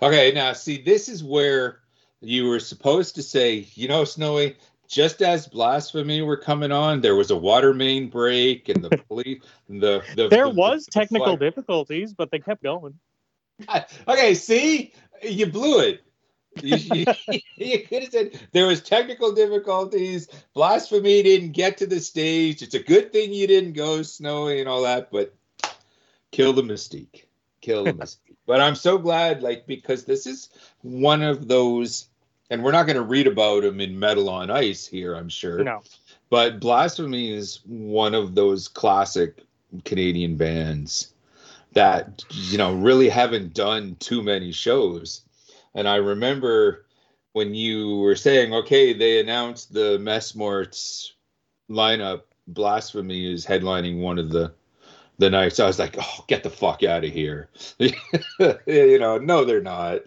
[0.01, 1.79] Okay, now see, this is where
[2.21, 4.57] you were supposed to say, you know, Snowy,
[4.87, 9.41] just as blasphemy were coming on, there was a water main break and the police,
[9.69, 12.99] the, the There the- was the technical difficulties, but they kept going.
[14.07, 14.91] Okay, see,
[15.23, 16.04] you blew it.
[16.61, 17.05] You, you,
[17.57, 20.27] you could have said there was technical difficulties.
[20.53, 22.61] Blasphemy didn't get to the stage.
[22.61, 25.33] It's a good thing you didn't go snowy and all that, but
[26.31, 27.23] kill the mystique.
[27.61, 28.35] Kill the mystique.
[28.45, 30.49] But I'm so glad, like, because this is
[30.81, 32.07] one of those,
[32.49, 35.63] and we're not going to read about them in Metal on Ice here, I'm sure.
[35.63, 35.81] No.
[36.29, 39.43] But Blasphemy is one of those classic
[39.83, 41.13] Canadian bands
[41.73, 45.21] that you know really haven't done too many shows.
[45.75, 46.85] And I remember
[47.33, 51.11] when you were saying, okay, they announced the Messmorts
[51.69, 52.21] lineup.
[52.47, 54.53] Blasphemy is headlining one of the
[55.17, 55.59] the nights.
[55.59, 57.49] I was like, oh, get the fuck out of here.
[57.79, 60.01] you know, no, they're not.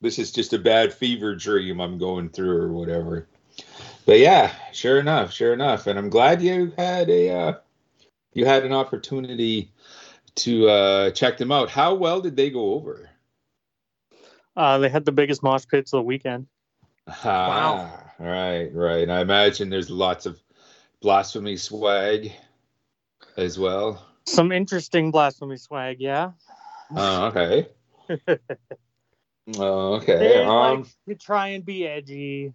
[0.00, 3.28] This is just a bad fever dream I'm going through or whatever.
[4.06, 7.52] But yeah, sure enough, sure enough, and I'm glad you had a uh,
[8.32, 9.72] you had an opportunity
[10.36, 11.68] to uh, check them out.
[11.68, 13.09] How well did they go over?
[14.60, 16.46] Uh, they had the biggest mosh pits of the weekend.
[17.08, 19.08] Ah, right, right.
[19.08, 20.38] I imagine there's lots of
[21.00, 22.30] blasphemy swag
[23.38, 24.06] as well.
[24.26, 26.32] Some interesting blasphemy swag, yeah.
[26.94, 27.68] Oh, okay.
[29.56, 30.18] Oh, okay.
[30.18, 32.52] They Um, like to try and be edgy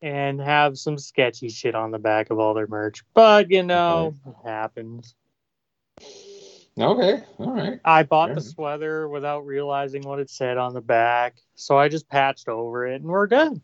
[0.00, 3.02] and have some sketchy shit on the back of all their merch.
[3.12, 5.14] But you know, it happens.
[6.80, 7.22] Okay.
[7.38, 7.80] All right.
[7.84, 12.08] I bought the sweater without realizing what it said on the back, so I just
[12.08, 13.60] patched over it and we're good.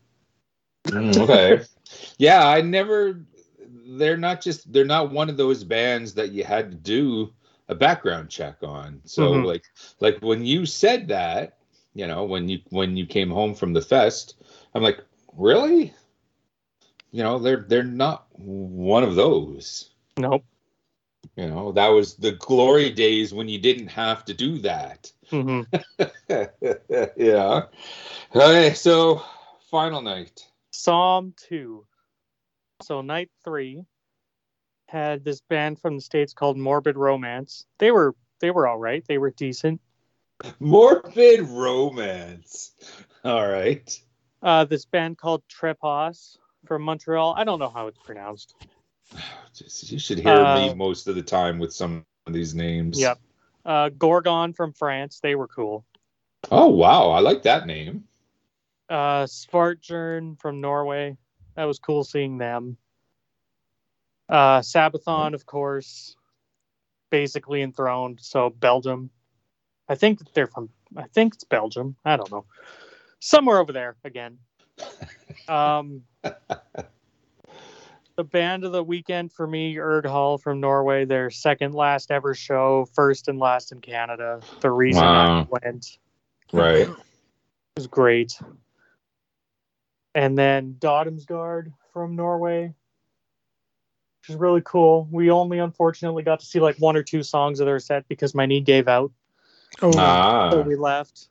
[0.87, 1.61] Mm, okay.
[2.17, 3.21] yeah, I never.
[3.87, 4.71] They're not just.
[4.71, 7.33] They're not one of those bands that you had to do
[7.67, 9.01] a background check on.
[9.05, 9.45] So Mhm.
[9.45, 9.63] like,
[9.99, 11.57] like when you said that,
[11.93, 14.35] you know, when you when you came home from the fest,
[14.73, 14.99] I'm like,
[15.33, 15.93] really?
[17.11, 19.91] you know, they're they're not one of those.
[20.17, 20.43] Nope.
[21.35, 25.11] You know, that was the glory days when you didn't have to do that.
[25.29, 25.61] hmm
[27.17, 27.63] yeah.
[28.33, 29.21] Okay, so
[29.69, 30.45] final night.
[30.71, 31.85] Psalm 2.
[32.81, 33.83] So, night three
[34.87, 37.65] had this band from the States called Morbid Romance.
[37.79, 39.03] They were they were all right.
[39.07, 39.81] They were decent.
[40.59, 42.71] Morbid romance.
[43.23, 44.01] All right.
[44.41, 47.33] Uh, this band called Trepos from Montreal.
[47.37, 48.53] I don't know how it's pronounced.
[49.87, 52.99] You should hear me Uh, most of the time with some of these names.
[52.99, 53.19] Yep.
[53.63, 55.21] Uh, Gorgon from France.
[55.21, 55.85] They were cool.
[56.51, 58.03] Oh wow, I like that name.
[58.89, 61.15] Uh, Svartjern from Norway.
[61.55, 62.77] That was cool seeing them.
[64.27, 66.15] Uh, Sabathan, of course,
[67.09, 68.19] basically enthroned.
[68.21, 69.09] So Belgium.
[69.87, 70.69] I think that they're from.
[70.97, 71.95] I think it's Belgium.
[72.03, 72.45] I don't know.
[73.19, 74.37] Somewhere over there again.
[75.47, 76.03] Um,
[78.15, 81.05] the band of the weekend for me, Urgehal from Norway.
[81.05, 84.39] Their second last ever show, first and last in Canada.
[84.61, 85.97] The reason I went
[86.53, 86.87] Right.
[86.87, 86.95] It
[87.75, 88.39] was great.
[90.13, 92.73] And then Dødheimsgard from Norway,
[94.21, 95.09] which is really cool.
[95.11, 98.33] We only unfortunately got to see like one or two songs of their set because
[98.33, 99.11] my knee gave out,
[99.81, 100.61] Oh, so Ah.
[100.61, 101.27] we left.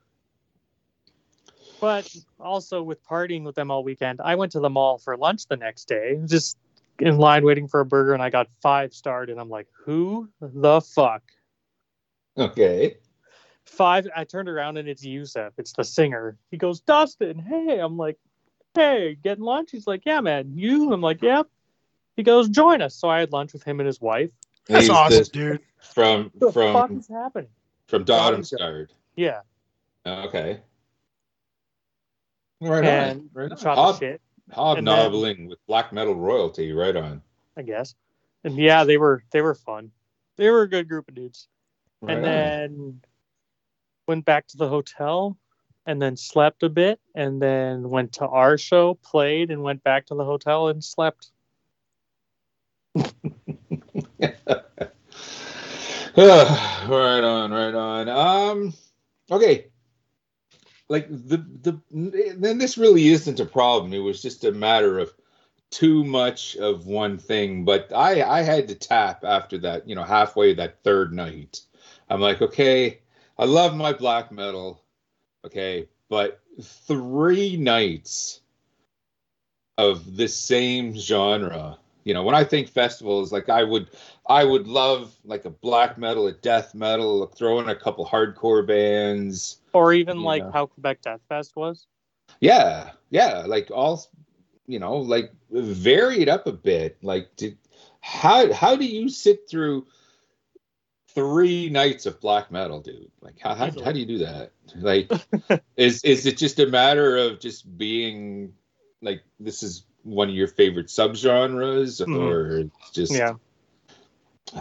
[1.81, 5.47] But also with partying with them all weekend, I went to the mall for lunch
[5.47, 6.59] the next day, just
[6.99, 10.29] in line waiting for a burger, and I got five starred, and I'm like, who
[10.41, 11.23] the fuck?
[12.37, 12.97] Okay.
[13.65, 17.97] five i turned around and it's yusef it's the singer he goes dustin hey i'm
[17.97, 18.19] like
[18.75, 21.47] hey getting lunch he's like yeah man you i'm like yep
[22.17, 24.31] he goes join us so i had lunch with him and his wife
[24.67, 25.61] that's He's awesome, the- dude.
[25.95, 27.51] From what the fuck from is happening
[27.87, 28.89] from Dødheimsgard.
[29.17, 29.41] yeah
[30.07, 30.61] Okay.
[32.61, 33.31] Right and on.
[33.33, 33.59] Right on.
[33.59, 33.79] shot
[34.53, 36.73] hobnobbling with black metal royalty.
[36.73, 37.23] Right on.
[37.57, 37.95] i guess
[38.45, 39.91] and yeah they were they were fun
[40.37, 41.49] they were a good group of dudes
[42.01, 42.31] Right and on.
[42.31, 43.01] then
[44.07, 45.37] went back to the hotel
[45.87, 50.07] and then slept a bit and then went to our show played and went back
[50.07, 51.31] to the hotel and slept
[56.17, 58.09] right on, right on.
[58.09, 58.75] Um,
[59.31, 59.67] okay.
[60.89, 63.93] Like the the then this really isn't a problem.
[63.93, 65.13] It was just a matter of
[65.71, 67.65] too much of one thing.
[67.65, 69.89] But I I had to tap after that.
[69.89, 71.63] You know, halfway that third night.
[72.11, 73.01] I'm like, okay,
[73.39, 74.83] I love my black metal.
[75.45, 78.41] Okay, but three nights
[79.79, 81.79] of the same genre.
[82.05, 83.91] You know, when I think festivals, like I would
[84.29, 88.67] I would love like a black metal, a death metal, throw in a couple hardcore
[88.67, 89.59] bands.
[89.75, 90.51] Or even like Yeah.
[90.53, 91.87] how quebec death fest was
[92.41, 94.03] Yeah, yeah, like all,
[94.67, 96.99] you know, like vary it up a bit.
[97.03, 97.59] Like, did,
[98.01, 99.87] how how do you sit through
[101.15, 103.11] three nights of black metal, dude?
[103.21, 104.53] Like, how how, how do you do that?
[104.77, 105.13] Like,
[105.77, 108.53] is is it just a matter of just being
[109.03, 112.19] like this is one of your favorite subgenres, Mhm.
[112.19, 113.35] or just yeah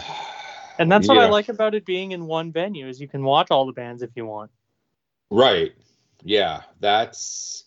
[0.79, 3.51] and that's what i like about it being in one venue is you can watch
[3.51, 4.49] all the bands if you want
[5.33, 5.73] Right.
[6.23, 7.65] Yeah, that's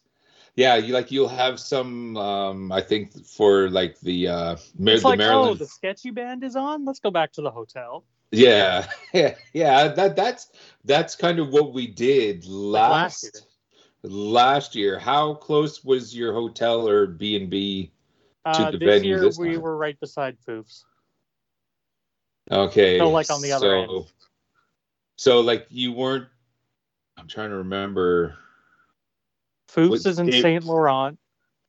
[0.55, 0.77] yeah.
[0.77, 2.17] You like you'll have some.
[2.17, 5.59] um I think for like the uh Mar- it's the like oh Maryland.
[5.59, 9.89] the sketchy band is on let's go back to the hotel Yeah, yeah, yeah.
[9.89, 10.51] That that's
[10.85, 13.47] that's kind of what we did last last
[14.03, 14.99] last year.
[14.99, 17.93] How close was your hotel or B and B?
[18.45, 19.63] uh, the this venue year this we time.
[19.63, 20.85] were right beside foofs
[22.51, 24.07] Okay, so like on the other so, end
[25.17, 26.29] So like you weren't.
[27.17, 28.37] I'm trying to remember.
[29.69, 31.19] foofs was- is in saint laurent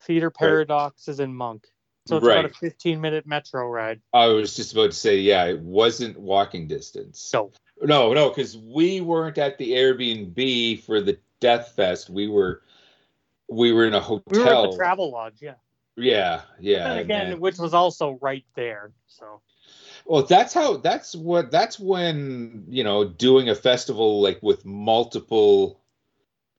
[0.01, 1.67] theater paradox is in monk
[2.05, 5.45] so it's about a 15 minute metro ride I was just about to say, yeah,
[5.45, 7.31] it wasn't walking distance.
[7.33, 7.51] no
[7.81, 12.09] No, no, because we weren't at the Airbnb for the Death Fest.
[12.09, 12.61] We were,
[13.49, 14.23] we were in a hotel.
[14.29, 15.55] we were at the travel lodge yeah
[15.97, 16.91] Yeah, yeah.
[16.91, 19.41] and again and- which was also right there so
[20.07, 20.77] well, that's how.
[20.77, 21.51] That's what.
[21.51, 25.81] That's when you know doing a festival like with multiple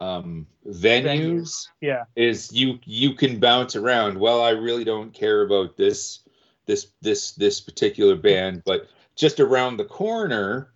[0.01, 1.67] um venues, Venues.
[1.81, 4.19] yeah is you you can bounce around.
[4.19, 6.21] Well, I really don't care about this
[6.67, 10.73] this this this particular band, but just around the corner,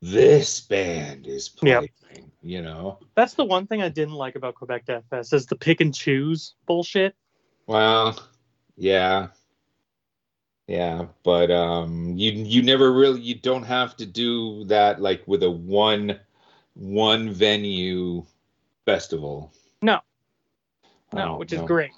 [0.00, 1.84] this band is Yep.
[2.00, 2.30] playing.
[2.42, 2.98] You know.
[3.14, 5.94] That's the one thing I didn't like about Quebec Death Fest is the pick and
[5.94, 7.14] choose bullshit.
[7.66, 8.18] Well,
[8.76, 9.28] yeah.
[10.66, 15.42] Yeah, but um you you never really you don't have to do that like with
[15.42, 16.18] a one
[16.74, 18.24] one venue
[18.84, 19.52] festival.
[19.82, 20.00] No.
[21.12, 21.90] No, don't which is great.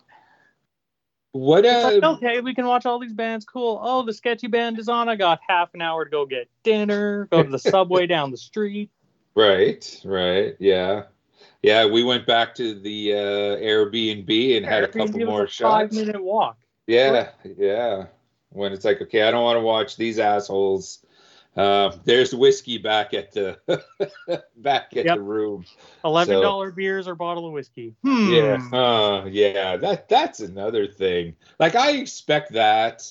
[1.32, 3.44] What It's like, uh, okay, we can watch all these bands.
[3.44, 3.80] Cool.
[3.82, 5.08] Oh, the sketchy band is on.
[5.08, 8.36] I got half an hour to go get dinner, go to the subway down the
[8.36, 8.90] street.
[9.34, 11.02] right, right, yeah,
[11.62, 11.86] yeah.
[11.86, 16.22] We went back to the uh, Airbnb and had a couple more a five minute
[16.22, 16.56] walk.
[16.86, 18.06] Yeah, yeah.
[18.54, 21.04] When it's like, okay, I don't want to watch these assholes.
[21.56, 23.58] Uh, there's whiskey back at the
[24.56, 25.16] back at Yep.
[25.16, 25.64] the room.
[26.04, 27.94] Eleven dollar beers or bottle of whiskey.
[28.02, 28.32] Hmm.
[28.32, 29.76] Yeah, uh, yeah.
[29.76, 31.36] That that's another thing.
[31.60, 33.08] Like I expect that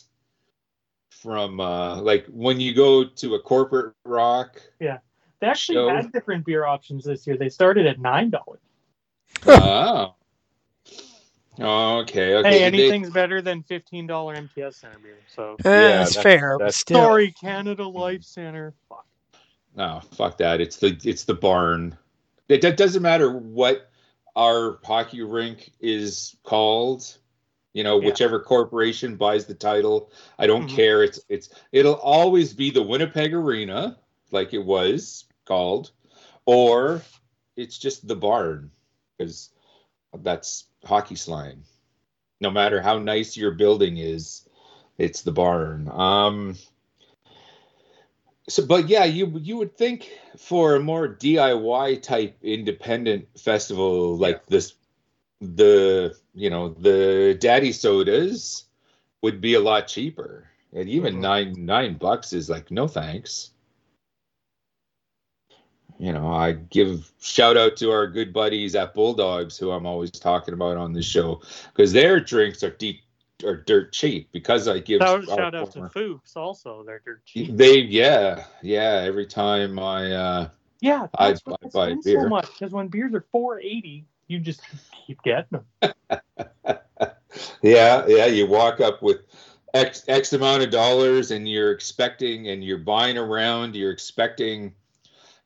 [1.10, 4.62] from uh, like when you go to a corporate rock.
[4.80, 4.98] Yeah,
[5.40, 5.90] they actually Show.
[5.90, 7.38] had different beer options this year.
[7.38, 8.60] They started at nine dollars.
[9.48, 10.16] oh.
[11.60, 12.36] Okay.
[12.36, 12.36] Okay.
[12.36, 15.20] Hey, Did they- anything's better than fifteen dollar MTS Center beer.
[15.28, 16.98] So Eh, Yeah, that's that- fair, that's- still.
[16.98, 18.74] sorry, Canada Life Center.
[18.90, 19.06] Fuck.
[19.76, 20.62] No, fuck that.
[20.62, 21.98] It's the it's the barn.
[22.50, 23.90] It, it doesn't matter what
[24.36, 27.18] our hockey rink is called.
[27.74, 28.08] You know, Yeah.
[28.08, 30.76] whichever corporation buys the title, I don't Mhm.
[30.76, 31.04] care.
[31.04, 33.98] It's it's it'll always be the Winnipeg Arena,
[34.32, 35.92] like it was called,
[36.46, 37.02] or
[37.56, 38.72] it's just the barn,
[39.18, 39.50] because
[40.20, 41.64] that's hockey slang.
[42.42, 44.48] No matter how nice your building is,
[44.98, 45.90] it's the barn.
[45.90, 46.56] Um,
[48.50, 54.46] so, but yeah, you you would think for a more DIY type independent festival like
[54.48, 54.74] this,
[55.40, 58.66] the you know the Daddy sodas
[59.22, 61.22] would be a lot cheaper, and even Mhm.
[61.22, 63.53] nine nine bucks is like no thanks.
[66.00, 70.12] You know, I give shout out to our good buddies at Bulldogs, who I'm always
[70.12, 71.42] talking about on this show,
[71.74, 73.02] because their drinks are deep
[73.46, 74.30] are dirt cheap.
[74.32, 76.84] Because I give Shout, our shout out to former- Fuchs also.
[76.84, 77.56] They're dirt cheap.
[77.56, 80.50] they yeah yeah every time i uh
[80.82, 82.22] Yeah, I- that's I I buy beer.
[82.24, 84.62] so much because when beers are four eighty, you just
[85.06, 85.94] keep getting them.
[87.62, 89.22] yeah yeah you walk up with
[89.74, 94.74] x x amount of dollars and you're expecting and you're buying around you're expecting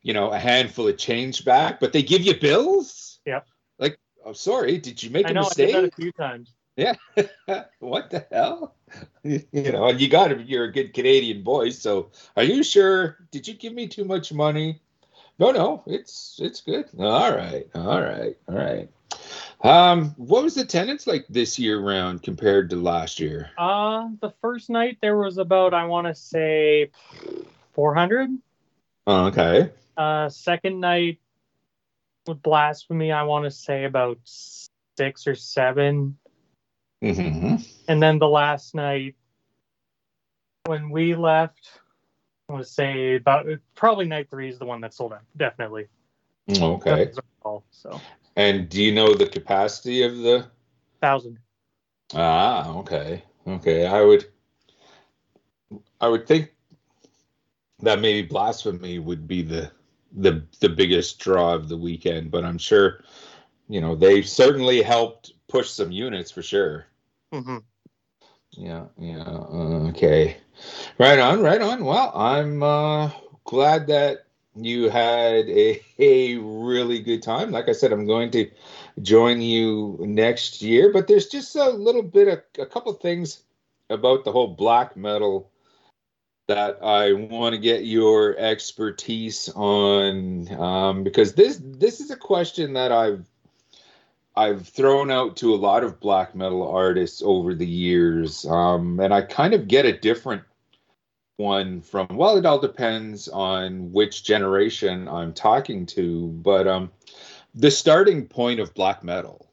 [0.01, 3.19] you know a handful of change back but they give you bills?
[3.25, 3.47] Yep.
[3.79, 6.53] like i'm sorry did you make I a know I did that a few times.
[6.77, 6.93] Yeah.
[7.79, 8.75] what the hell?
[9.23, 13.17] You know and you got to you're a good canadian boy so are you sure?
[13.31, 14.79] Did you give me too much money?
[15.39, 16.85] No no it's it's good.
[16.97, 18.89] All right all right all right.
[19.61, 23.49] Um what was the attendance like this year round compared to last year?
[23.57, 26.91] Uh the first night there was about I want to say
[27.73, 28.29] four hundred.
[29.07, 31.19] oh, okay Uh, second night
[32.27, 36.17] with blasphemy, I want to say about six or seven.
[37.01, 37.55] hmm
[37.87, 39.15] And then the last night,
[40.65, 41.69] when we left,
[42.47, 45.23] I want to say about probably night three is the one that sold out.
[45.35, 45.87] Definitely.
[46.49, 47.11] okay
[47.47, 47.63] all.
[47.71, 47.99] So
[48.35, 50.45] and do you know the capacity of the
[51.01, 51.39] thousand.
[52.13, 53.23] Ah, okay.
[53.47, 53.85] Okay.
[53.85, 54.25] I would
[55.99, 56.53] I would think
[57.79, 59.71] that maybe blasphemy would be the
[60.15, 63.03] the the biggest draw of the weekend, but I'm sure
[63.67, 66.85] you know they certainly helped push some units for sure.
[67.33, 67.57] Mm-hmm.
[68.51, 69.23] Yeah, yeah.
[69.23, 70.37] uh, Okay.
[70.97, 71.83] Right on, right on.
[71.83, 73.11] Well, I'm uh
[73.45, 74.25] glad that
[74.55, 77.51] you had a, a really good time.
[77.51, 78.49] Like I said, I'm going to
[79.01, 83.43] join you next year, but there's just a little bit of a couple things
[83.89, 85.51] about the whole black metal
[86.47, 92.73] that I want to get your expertise on um, because this this is a question
[92.73, 93.25] that I've
[94.35, 99.13] I've thrown out to a lot of black metal artists over the years, um, and
[99.13, 100.43] I kind of get a different
[101.37, 102.07] one from.
[102.11, 106.91] Well, it all depends on which generation I'm talking to, but um,
[107.55, 109.43] the starting point of black metal.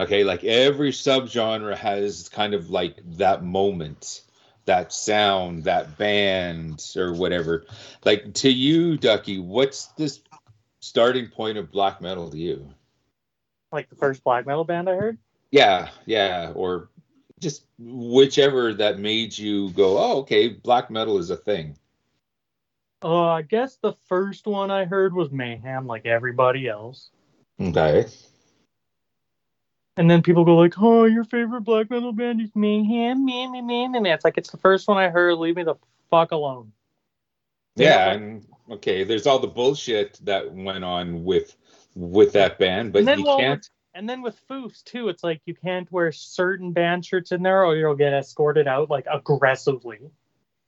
[0.00, 4.22] Okay, like every subgenre has kind of like that moment,
[4.66, 7.66] that sound, that band, or whatever.
[8.04, 10.20] Like to you, Ducky, what's this
[10.80, 12.68] starting point of black metal to you?
[13.72, 15.18] Like the first black metal band I heard.
[15.50, 16.88] Yeah, yeah, or
[17.40, 21.76] just whichever that made you go, oh, okay, black metal is a thing.
[23.02, 27.10] Uh, I guess the first one I heard was Mayhem, like everybody else.
[27.60, 28.06] Okay.
[29.96, 33.66] And then people go like, "Oh, your favorite black metal band is Mayhem, man, man,
[33.66, 35.34] man," and it's like it's the first one I heard.
[35.38, 35.76] Leave me the
[36.10, 36.72] fuck alone.
[37.76, 41.56] Yeah, and okay, there's all the bullshit that went on with
[41.94, 43.70] with that band, but then you well, can't.
[43.94, 47.64] and then with foofs too, it's like you can't wear certain band shirts in there,
[47.64, 50.00] or you'll get escorted out like aggressively,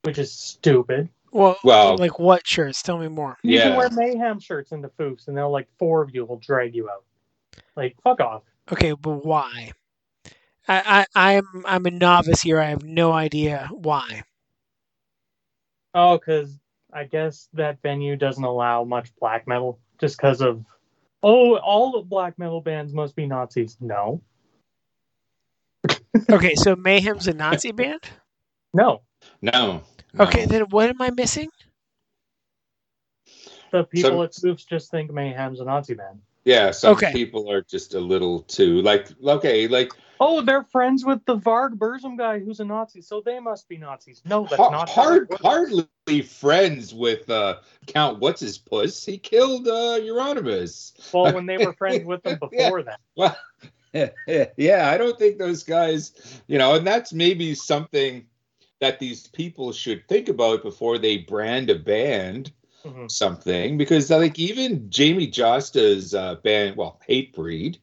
[0.02, 1.08] which is stupid.
[1.32, 2.80] Well, Well- like what shirts?
[2.80, 3.38] Tell me more.
[3.42, 3.76] You can Yeah.
[3.76, 7.02] wear mayhem shirts into foofs, and they'll like four of you will drag you out.
[7.74, 8.42] Like fuck off.
[8.72, 9.72] Okay, but why?
[10.68, 12.60] I, I I'm I'm a novice here.
[12.60, 14.22] I have no idea why.
[15.94, 16.58] Oh, because
[16.92, 20.64] I guess that venue doesn't allow much black metal just because of.
[21.22, 23.76] Oh, all the black metal bands must be Nazis.
[23.80, 24.20] No,
[26.30, 28.00] Okay, so Mayhem's a Nazi band.
[28.74, 29.02] no.
[29.42, 29.82] No.
[30.14, 30.24] no.
[30.24, 31.48] Okay, then what am I missing?
[33.72, 36.20] The people Some- at Swoops just think Mayhem's a Nazi band.
[36.46, 37.12] Yeah, some Okay.
[37.12, 41.74] people are just a little too like okay, like Oh, they're friends with the Varg
[41.76, 44.22] Burzum guy who's a Nazi, so they must be Nazis.
[44.24, 47.56] No, that's ha- not hard hardly friends with uh
[47.88, 49.04] Count what's his puss.
[49.04, 50.92] He killed uh Euronymous.
[51.12, 52.68] Well, when they were friends with them Yeah.
[52.68, 53.00] before that.
[53.16, 53.36] Well,
[54.56, 56.12] yeah, I don't think those guys,
[56.46, 58.26] you know, and that's maybe something
[58.80, 62.52] that these people should think about before they brand a band
[62.86, 63.10] Mhm.
[63.10, 67.78] something because like even Jamey Jasta's uh, band, well, Hatebreed,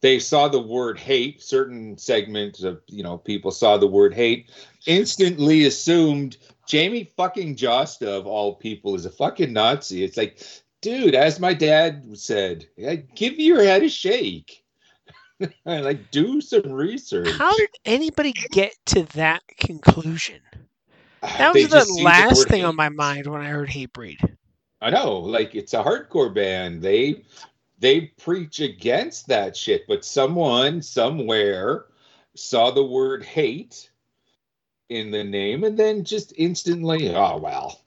[0.00, 1.42] they saw the word hate.
[1.42, 4.50] Certain segments of you know people saw the word hate,
[4.86, 10.04] instantly assumed Jamey fucking Jasta of all people is a fucking Nazi.
[10.04, 10.42] It's like,
[10.80, 12.66] dude, as my dad said,
[13.14, 14.64] give your head a shake.
[15.64, 17.32] like do some research.
[17.38, 20.40] How did anybody get to that conclusion?
[21.22, 24.36] That was the last thing on my mind when I heard Hatebreed.
[24.80, 26.82] I know, like it's a hardcore band.
[26.82, 27.24] They
[27.78, 31.86] they preach against that shit, but someone somewhere
[32.34, 33.90] saw the word hate
[34.88, 37.80] in the name and then just instantly, oh well.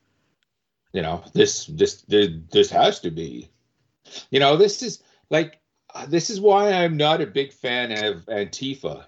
[0.93, 3.49] You know, this this this, this has to be.
[4.29, 5.61] You know, this is like
[6.07, 9.05] this is why I'm not a big fan of Antifa.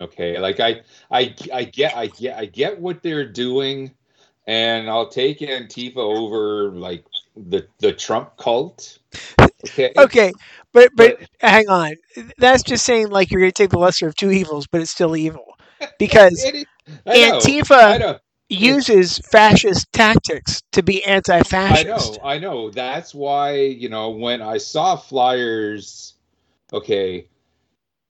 [0.00, 3.92] Okay, like I I I get I get I get what they're doing
[4.46, 7.04] and I'll take Antifa over like
[7.36, 8.98] the the Trump cult.
[9.40, 9.92] Okay.
[9.96, 10.32] Okay,
[10.72, 11.94] but but hang on.
[12.38, 14.90] That's just saying like you're going to take the lesser of two evils, but it's
[14.90, 15.56] still evil
[15.98, 16.66] because It is-
[17.04, 18.18] know, Antifa know.
[18.48, 21.86] uses fascist tactics to be anti-fascist.
[21.86, 22.18] I know.
[22.22, 22.70] I know.
[22.70, 26.14] That's why you know when I saw flyers,
[26.72, 27.26] okay,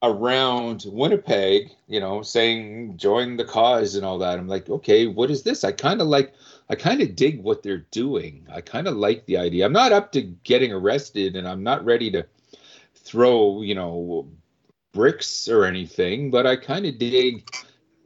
[0.08, 4.38] around Winnipeg, you know, saying join the cause and all that.
[4.38, 5.64] I'm like, okay, what is this?
[5.64, 6.34] I kind of like.
[6.68, 8.44] I kind of dig what they're doing.
[8.52, 9.64] I kind of like the idea.
[9.64, 12.26] I'm not up to getting arrested, and I'm not ready to
[12.94, 14.28] throw, you know,
[14.92, 16.32] bricks or anything.
[16.32, 17.48] But I kind of dig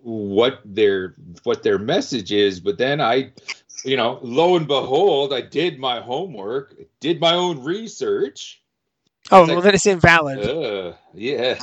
[0.02, 1.14] what their
[1.44, 2.60] what their message is.
[2.60, 3.32] But then I,
[3.84, 8.59] you know, lo and behold, I did my homework, did my own research.
[9.32, 10.40] Oh, It's well then it's invalid.
[10.40, 11.58] Uh, yeah,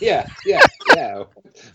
[0.00, 0.60] yeah, yeah,
[0.94, 1.24] yeah.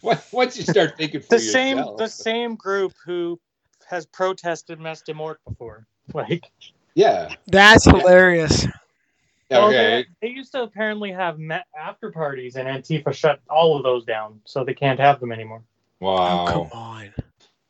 [0.02, 3.40] Once- Once you start thinking for The same yourself, the same group who
[3.88, 5.86] has protested Messe des Morts before.
[6.14, 6.46] Like
[6.96, 8.66] yeah, That's hilarious.
[9.52, 13.76] well, okay, they, they used to apparently have me- after parties and Antifa shut all
[13.78, 15.64] of those down, so they can't have them anymore.
[16.00, 16.46] wow.
[16.48, 17.14] Oh, come on.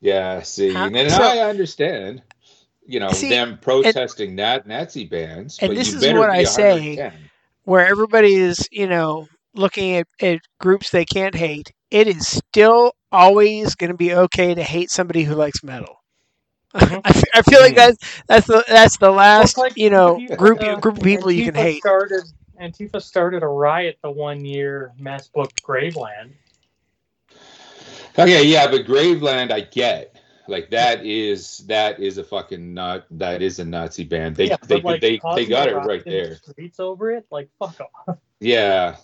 [0.01, 2.21] Yeah, see, How- and so- I understand,
[2.85, 5.57] you know, See, them protesting nat Nazi bands.
[5.59, 7.11] and but this you is better what be I say.
[7.67, 7.73] 110.
[7.73, 12.93] Where everybody is, you know, looking at, at groups they can't hate, it is still
[13.11, 15.97] always going to be okay to hate somebody who likes metal.
[16.75, 17.03] Mhm.
[17.05, 20.37] I, fe- I feel like that's that's the that's the last like you know Antifa-
[20.37, 21.85] group uh, group of people you can hate.
[21.85, 22.25] Started,
[22.61, 26.33] Antifa started a riot the one year mass booked Graveland.
[28.19, 30.16] Okay, yeah, but Graveland, I get.
[30.47, 34.35] Like that is that is a fucking not that is a Nazi band.
[34.35, 36.35] They yeah, they like, they, they got it right in the there.
[36.35, 38.17] Streets over it, like fuck off.
[38.39, 38.97] Yeah,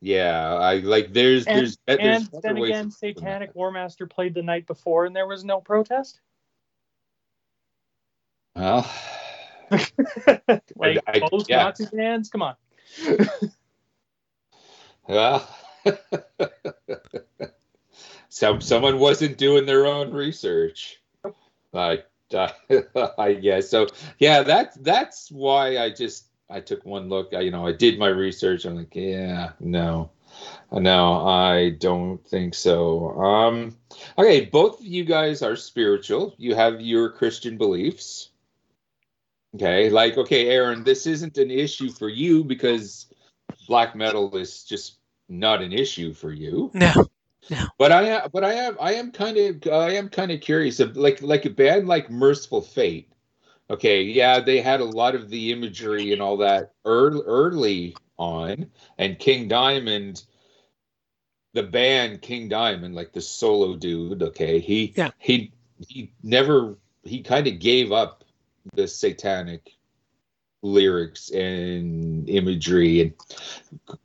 [0.00, 0.54] yeah.
[0.54, 3.20] I like there's And, there's there's and other then again, of doing that.
[3.20, 6.20] Satanic Warmaster played the night before, and there was no protest.
[8.56, 8.90] Well,
[9.70, 11.64] like I- both yeah.
[11.64, 12.54] Nazi bands, come on.
[15.06, 15.48] well.
[18.28, 21.00] Some someone wasn't doing their own research.
[21.74, 22.02] I
[23.18, 23.86] I guess so.
[24.18, 27.34] Yeah, that's that's why I just I took one look.
[27.34, 28.64] I, you know, I did my research.
[28.64, 30.10] I'm like, yeah, no,
[30.70, 33.10] no, I don't think so.
[33.20, 33.76] Um,
[34.18, 36.34] okay, both of you guys are spiritual.
[36.38, 38.30] You have your Christian beliefs.
[39.54, 43.06] Okay, like okay, Aaron, this isn't an issue for you because
[43.66, 44.98] black metal is just
[45.28, 46.70] not an issue for you.
[46.74, 47.06] No,
[47.78, 50.80] But I am, but I am, I am kind of, I am kind of curious.
[50.80, 53.10] Of like, like a band like Mercyful Fate.
[53.70, 58.70] Okay, yeah, they had a lot of the imagery and all that early, early on,
[58.96, 60.24] and King Diamond,
[61.52, 64.22] the band King Diamond, like the solo dude.
[64.22, 65.10] Okay, he, Yeah.
[65.18, 65.52] he,
[65.86, 68.24] he never, he kind of gave up
[68.74, 69.76] the satanic
[70.62, 73.12] lyrics and imagery and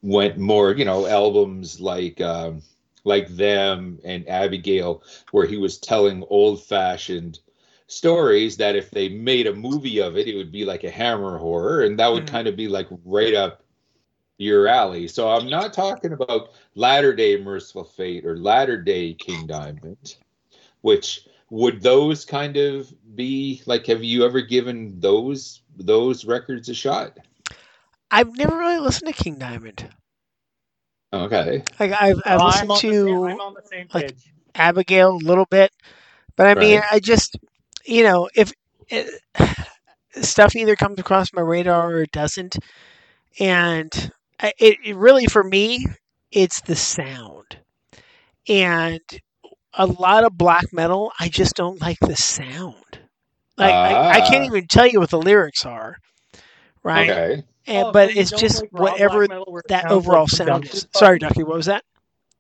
[0.02, 2.22] went more, you know, albums like.
[2.22, 2.62] Um,
[3.04, 7.40] like them and Abigail, where he was telling old fashioned
[7.88, 11.38] stories that if they made a movie of it, it would be like a hammer
[11.38, 12.28] horror, and that would Mhm.
[12.28, 13.64] kind of be like right up
[14.38, 15.08] your alley.
[15.08, 20.16] So I'm not talking about latter day Mercyful Fate or latter day King Diamond,
[20.82, 26.74] which would those kind of be like have you ever given those those records a
[26.74, 27.18] shot?
[28.12, 29.90] I've never really listened to King Diamond.
[31.14, 31.64] Okay.
[31.80, 34.34] Like I've, I've I'm listened on the same- to I'm on the same like, page.
[34.56, 35.72] Abigail a little bit,
[36.35, 36.88] but I mean, Right.
[36.94, 37.38] I just,
[37.85, 38.52] you know, if
[38.90, 39.10] it,
[40.23, 42.57] stuff either comes across my radar or it doesn't,
[43.40, 45.85] and I- it, it really for me,
[46.31, 47.60] it's the sound,
[48.48, 49.02] and
[49.76, 52.76] a lot of black metal, I just don't like the sound.
[53.57, 54.48] Like I, I can't Ah.
[54.48, 55.98] even tell you what the lyrics are,
[56.84, 57.10] right?
[57.10, 57.44] Okay.
[57.68, 60.64] And Oh, but so it's just like whatever metal where it that overall like sound
[60.65, 60.88] dumpsters is.
[60.95, 61.19] Sorry.
[61.19, 61.84] Ducky, what was that?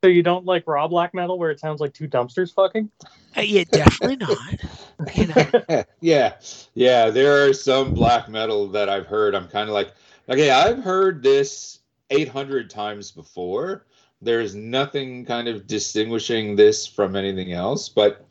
[0.03, 2.91] So you don't like raw black metal where it sounds like two dumpsters fucking?
[3.37, 4.37] Uh, yeah, definitely not.
[5.15, 6.35] You know, yeah,
[6.75, 7.09] yeah.
[7.09, 9.35] There are some black metal that I've heard.
[9.35, 9.93] I'm kind of like,
[10.29, 11.79] okay, I've heard this
[12.09, 13.85] 800 times before.
[14.21, 17.89] There's nothing kind of distinguishing this from anything else.
[17.89, 18.25] But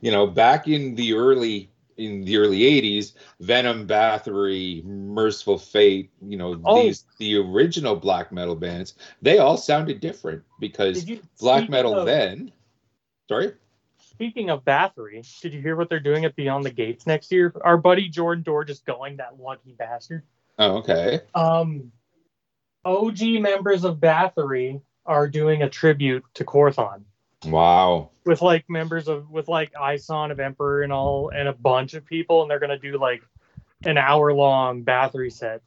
[0.00, 1.70] you know, back in the early
[2.00, 6.82] in the early 80s, Venom, Bathory, Mercyful Fate, you know, Oh.
[6.82, 11.04] these the original black metal bands, they all sounded different because
[11.38, 12.50] black metal of- then.
[13.28, 13.52] Sorry.
[13.98, 17.54] Speaking of Bathory, did you hear what they're doing at Beyond the Gates next year?
[17.62, 20.24] Our buddy Jordan Dorr just going that lucky bastard.
[20.58, 21.20] Oh, okay.
[21.34, 21.92] Um,
[22.84, 27.02] OG members of Bathory are doing a tribute to Quorthon
[27.44, 28.10] Wow.
[28.26, 32.04] with like members of with like Ihsahn of Emperor and all and a bunch of
[32.04, 33.22] people, and they're gonna do like
[33.84, 35.62] an hour long Bathory set.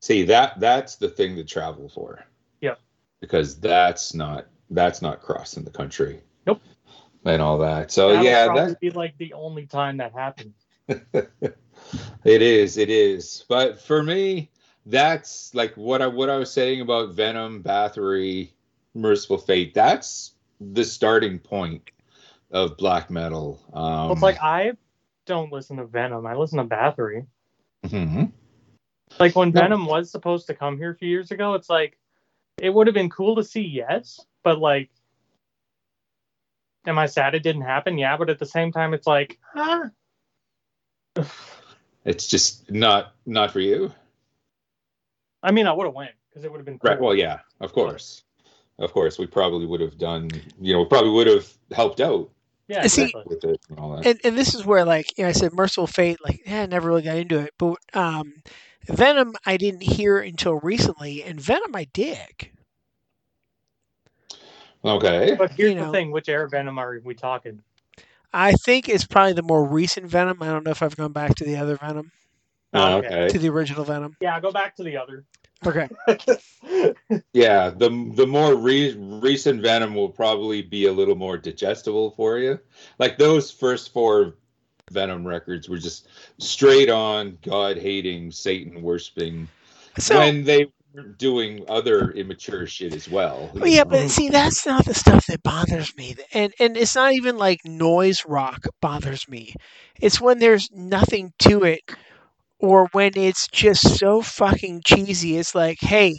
[0.00, 2.24] See that that's the thing to travel for.
[2.60, 2.80] Yep.
[3.20, 6.20] Because that's not that's not crossing the country.
[6.46, 6.60] Nope.
[7.24, 7.90] And all that.
[7.90, 10.54] So That'll yeah, that be like the only time that happens.
[10.88, 13.44] it is, it is.
[13.48, 14.50] But for me,
[14.86, 18.50] that's like what I what I was saying about Venom, Bathory,
[18.94, 19.74] Mercyful Fate.
[19.74, 20.31] That's
[20.72, 21.90] the starting point
[22.50, 23.60] of black metal.
[23.72, 24.72] Um Well, it's like I
[25.26, 26.26] don't listen to Venom.
[26.26, 27.26] I listen to Bathory.
[27.84, 28.32] mhm.
[29.18, 29.60] Like when No.
[29.60, 31.98] Venom was supposed to come here a few years ago, it's like
[32.58, 34.90] it would have been cool to see, yes, but like,
[36.86, 37.98] am I sad it didn't happen?
[37.98, 39.90] Yeah, but at the same time, it's like, ah,
[42.04, 43.92] it's just not not for you.
[45.42, 46.90] I mean, I would have went because it would have been cool.
[46.90, 47.00] Right.
[47.00, 48.22] Well, yeah, of course.
[48.82, 50.28] Of course, we probably would have done,
[50.60, 52.28] you know, probably would have helped out
[52.66, 54.06] yeah, See- with it and all that.
[54.06, 56.66] and and this is where like you know, I said Mercyful Fate, like yeah, I
[56.66, 58.42] never really got into it, but um,
[58.86, 62.50] Venom I didn't hear until recently, and Venom I dig.
[64.84, 65.36] Okay.
[65.38, 67.62] But here's you the thing: which era Venom are we talking?
[68.32, 70.42] I think it's probably the more recent Venom.
[70.42, 72.10] I don't know if I've gone back to the other Venom,
[72.72, 73.06] Oh, okay.
[73.06, 73.28] okay.
[73.28, 74.16] to the original Venom.
[74.20, 75.24] Yeah, go back to the other.
[75.66, 75.88] Okay.
[77.34, 82.38] Yeah, the the more re- recent Venom will probably be a little more digestible for
[82.38, 82.58] you.
[82.98, 84.34] Like those first four
[84.90, 86.08] Venom records were just
[86.38, 89.48] straight on God hating, Satan worshiping.
[89.98, 93.50] So when they were doing other immature shit as well.
[93.54, 97.12] Well, yeah, but see, that's not the stuff that bothers me, and and it's not
[97.12, 99.54] even like noise rock bothers me.
[100.00, 101.80] It's when there's nothing to it,
[102.62, 105.36] or when it's just so fucking cheesy.
[105.36, 106.18] It's like, hey,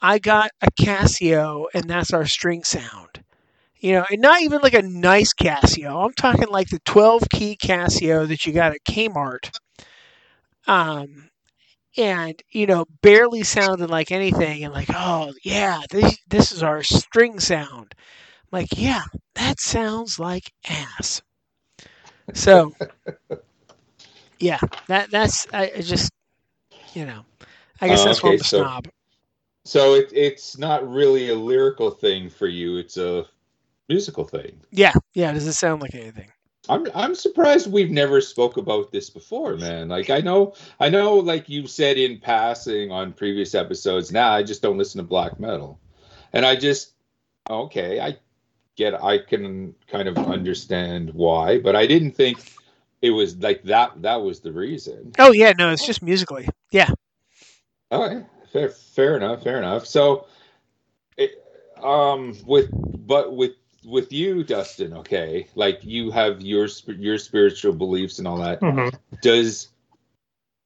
[0.00, 3.24] I got a Casio, and that's our string sound.
[3.80, 6.04] You know, and not even like a nice Casio.
[6.04, 9.50] I'm talking like the 12 key Casio that you got at Kmart.
[10.66, 11.30] Um,
[11.96, 16.82] and you know barely sounded like anything and like oh yeah this this is our
[16.82, 19.04] string sound I'm like yeah
[19.34, 21.22] that sounds like ass
[22.34, 22.72] so
[24.42, 24.58] yeah
[24.88, 26.10] that that's i, I just
[26.94, 27.24] you know
[27.80, 28.88] i guess Oh, that's i'm okay, a so- snob
[29.64, 32.78] So it, it's not really a lyrical thing for you.
[32.78, 33.24] It's a
[33.88, 34.60] musical thing.
[34.72, 36.28] yeah yeah does it sound like anything
[36.68, 39.88] I'm I'm surprised we've never spoke about this before, man.
[39.88, 44.42] Like I know I know like you said in passing on previous episodes, now I
[44.44, 45.80] just don't listen to black metal.
[46.32, 46.94] And I just
[47.50, 48.16] okay, I
[48.76, 52.38] get I can kind of understand why, but I didn't think
[53.02, 55.12] it was like that that was the reason.
[55.18, 56.88] oh yeah no it's just musically yeah
[57.90, 59.84] All right, fair, fair enough, fair enough.
[59.86, 60.26] So,
[61.18, 61.32] it,
[61.82, 62.70] um, with
[63.06, 63.52] but with
[63.84, 68.60] with you, Dustin, okay, like you have your your spiritual beliefs and all that.
[68.60, 68.94] Mhm.
[69.20, 69.68] Does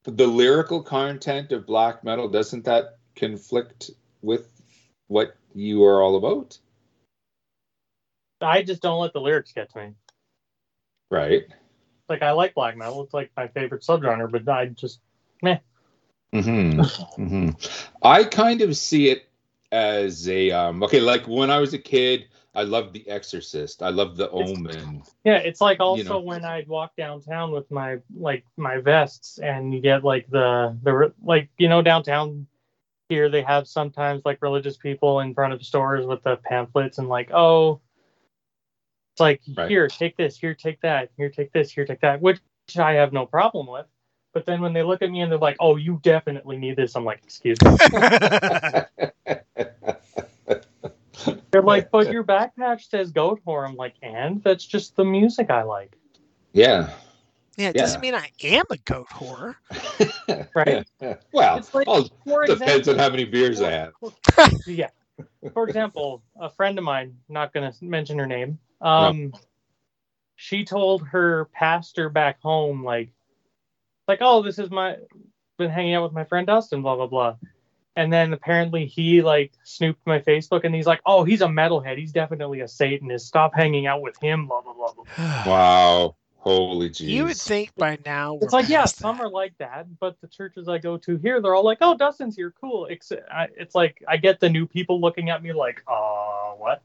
[0.04, 3.90] the lyrical content of black metal doesn't that conflict
[4.22, 4.46] with
[5.08, 6.56] what you are all about?
[8.40, 9.94] I just don't let the lyrics get to me.
[11.10, 11.44] Right.
[12.08, 15.00] Like I like black metal; it's like my favorite subgenre, but I just
[15.42, 15.58] meh.
[16.32, 16.80] hmm
[17.16, 17.50] hmm
[18.02, 19.28] I kind of see it
[19.72, 23.82] as a um okay, like when I was a kid, I loved The Exorcist.
[23.82, 25.02] I loved The Omen.
[25.24, 26.20] Yeah, it's like also know.
[26.20, 31.12] when I'd walk downtown with my like my vests, and you get like the the
[31.22, 32.46] like you know downtown
[33.08, 37.08] here they have sometimes like religious people in front of stores with the pamphlets and
[37.08, 37.80] like oh,
[39.16, 39.70] it's like Right.
[39.70, 42.38] here take this, here take that, here take this, here take that, which
[42.78, 43.86] I have no problem with.
[44.34, 46.94] But then when they look at me and they're like, "Oh, you definitely need this,"
[46.94, 47.78] I'm like, "Excuse me."
[51.50, 55.48] They're like, "But your back patch says Goatwhore." I'm like, "And that's just the music
[55.50, 55.96] I like."
[56.52, 56.90] yeah.
[57.56, 57.82] Yeah, it Yeah.
[57.82, 59.54] doesn't mean I am a goat whore.
[60.54, 60.86] Right.
[61.32, 63.92] well, It's like, all for depends example- on how many beers I have.
[64.66, 64.90] yeah.
[65.54, 69.32] For example, a friend of mine, not going to mention her name, um,
[70.36, 73.10] she told her pastor back home, like,
[74.06, 74.96] like, oh, this is my,
[75.58, 77.36] been hanging out with my friend Dustin, blah blah blah,
[77.96, 81.98] and then apparently he like snooped my Facebook and he's like, oh, he's a metalhead,
[81.98, 84.92] he's definitely a Satanist, stop hanging out with him, blah blah blah.
[84.92, 85.44] blah.
[85.46, 86.16] Wow.
[86.46, 87.08] Holy jeez.
[87.08, 90.28] You would think by now It's like, yeah, past some are like that, but the
[90.28, 93.74] churches I go to here, they're all like, "Oh, Dustin's here, cool." Except, I, it's
[93.74, 96.82] like I get the new people looking at me like, "Uh, what?"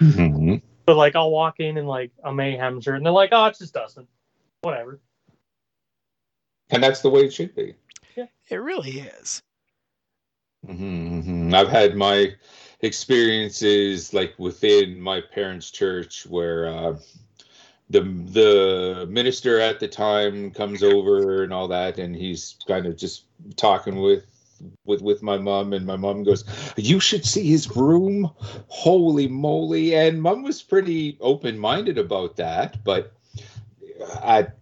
[0.00, 0.62] Mhm.
[0.86, 3.58] But like, I'll walk in in like a mayhem shirt, and they're like, "Oh, it's
[3.60, 4.06] just Dustin."
[4.62, 5.00] Whatever.
[6.70, 7.74] And that's the way it should be.
[8.16, 8.26] Yeah.
[8.50, 9.42] It really is.
[10.66, 12.34] hmm I've had my
[12.82, 16.96] experiences like within my parents' church where uh,
[17.90, 22.96] the the minister at the time comes over and all that, and he's kind of
[22.96, 23.24] just
[23.56, 24.26] talking with
[24.84, 26.44] with with my mom, and my mom goes,
[26.76, 28.30] "You should see his room,
[28.68, 33.12] holy moly!" And mom was pretty open minded about that, but
[34.22, 34.56] at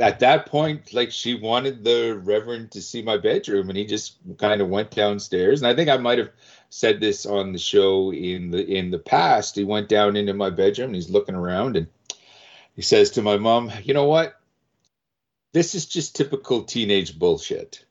[0.00, 4.16] at that point, like she wanted the reverend to see my bedroom, and he just
[4.38, 5.62] kind of went downstairs.
[5.62, 6.30] And I think I might have
[6.70, 9.54] said this on the show in the in the past.
[9.54, 11.86] He went down into my bedroom, and he's looking around, and
[12.74, 14.40] he says to my mom, "You know what?
[15.52, 17.83] This is just typical teenage bullshit.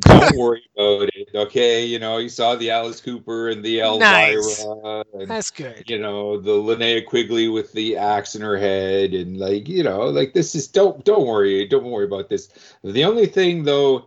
[0.00, 1.84] Don't worry about it, okay?
[1.84, 4.64] You know, you saw the Alice Cooper and the Elvira, Nice.
[4.64, 5.88] and That's good.
[5.88, 10.06] you know the Linnea Quigley with the axe in her head, and like you know,
[10.06, 12.48] like this is don't don't worry, don't worry about this.
[12.82, 14.06] The only thing though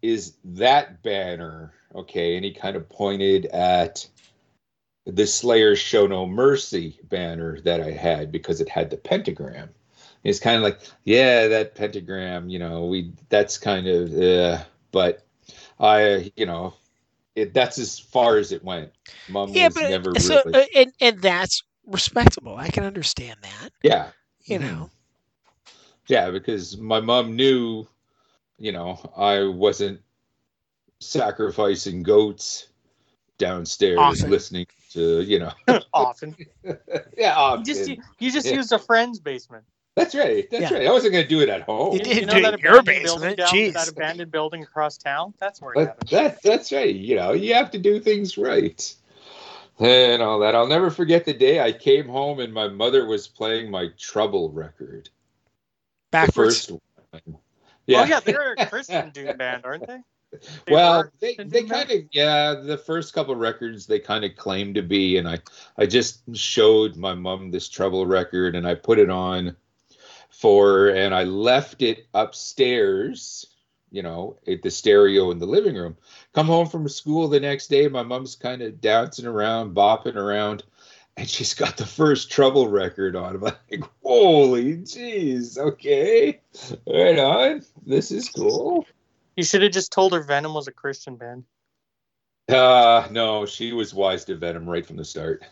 [0.00, 2.36] is that banner, okay?
[2.36, 4.06] And he kind of pointed at
[5.04, 9.68] the Slayer Show No Mercy banner that I had because it had the pentagram.
[10.24, 14.62] It's kind of like, yeah, that pentagram, you know, we that's kind of, uh,
[14.92, 15.26] but
[15.80, 16.74] I, you know,
[17.34, 18.92] it that's as far as it went.
[19.28, 22.56] Mom Yeah, was but never so really, uh, and and that's respectable.
[22.56, 23.70] I can understand that.
[23.82, 24.12] yeah,
[24.46, 24.60] You Mhm.
[24.60, 24.90] know.
[26.08, 27.86] yeah, because my mom knew,
[28.58, 30.00] you know, I wasn't
[31.00, 32.68] sacrificing goats
[33.38, 34.26] downstairs Often.
[34.26, 35.52] listening to, you know,
[35.92, 36.36] Often.
[37.16, 37.58] yeah, often.
[37.58, 37.86] You just
[38.18, 38.52] you just Yeah.
[38.52, 39.64] used a friend's basement.
[39.94, 40.48] That's right.
[40.50, 40.78] That's Yeah.
[40.78, 40.86] right.
[40.86, 41.92] I wasn't going to do it at home.
[41.92, 43.72] You didn't you know do it that in your abandoned basement, building down, jeez.
[43.74, 45.34] that abandoned building across town?
[45.38, 46.94] That's where it But that, that's right.
[46.94, 48.94] You know, you have to do things right.
[49.78, 50.54] And all that.
[50.54, 54.50] I'll never forget the day I came home and my mother was playing my Trouble
[54.50, 55.10] record.
[56.10, 56.66] Backwards.
[56.66, 57.38] The first one.
[57.88, 59.98] Oh yeah, they're a Christian doom band, aren't they?
[60.66, 62.54] They well, they, they kind of yeah.
[62.54, 65.38] The first couple records they kind of claimed to be, and I
[65.76, 69.56] I just showed my mom this Trouble record, and I put it on
[70.32, 73.46] for, and I left it upstairs,
[73.90, 75.96] you know, at the stereo in the living room.
[76.32, 80.64] Come home from school the next day, my mom's kind of dancing around, bopping around,
[81.16, 83.36] and she's got the first Trouble record on.
[83.36, 86.40] I'm like, holy jeez, okay,
[86.86, 87.62] right on.
[87.86, 88.86] This is cool.
[89.36, 91.44] You should have just told her Venom was a Christian band.
[92.48, 95.44] Uh no, she was wise to Venom right from the start.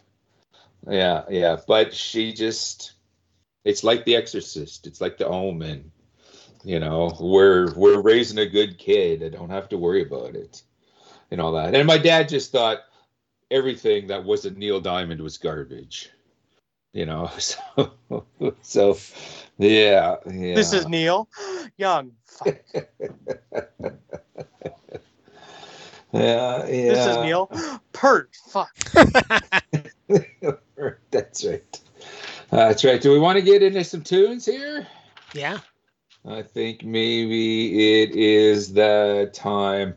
[0.89, 2.95] Yeah, yeah, but she just
[3.65, 5.91] it's like the exorcist, it's like the omen.
[6.63, 9.25] You know, we're we're raising a good kid.
[9.25, 10.63] I don't have to worry about it.
[11.31, 11.75] And all that.
[11.75, 12.81] And my dad just thought
[13.51, 16.11] everything that wasn't Neil Diamond was garbage.
[16.93, 17.93] You know, so
[18.63, 18.97] so
[19.59, 20.55] yeah, yeah.
[20.55, 21.29] This is Neil
[21.77, 22.13] Young.
[22.25, 22.59] Fuck.
[22.75, 22.83] yeah,
[26.13, 26.63] yeah.
[26.67, 28.37] This is Neil Peart.
[28.49, 28.75] Fuck.
[31.11, 31.81] That's right.
[32.51, 33.01] That's right.
[33.01, 34.87] Do we want to get into some tunes here?
[35.35, 35.59] Yeah.
[36.29, 39.95] I think maybe it is the time.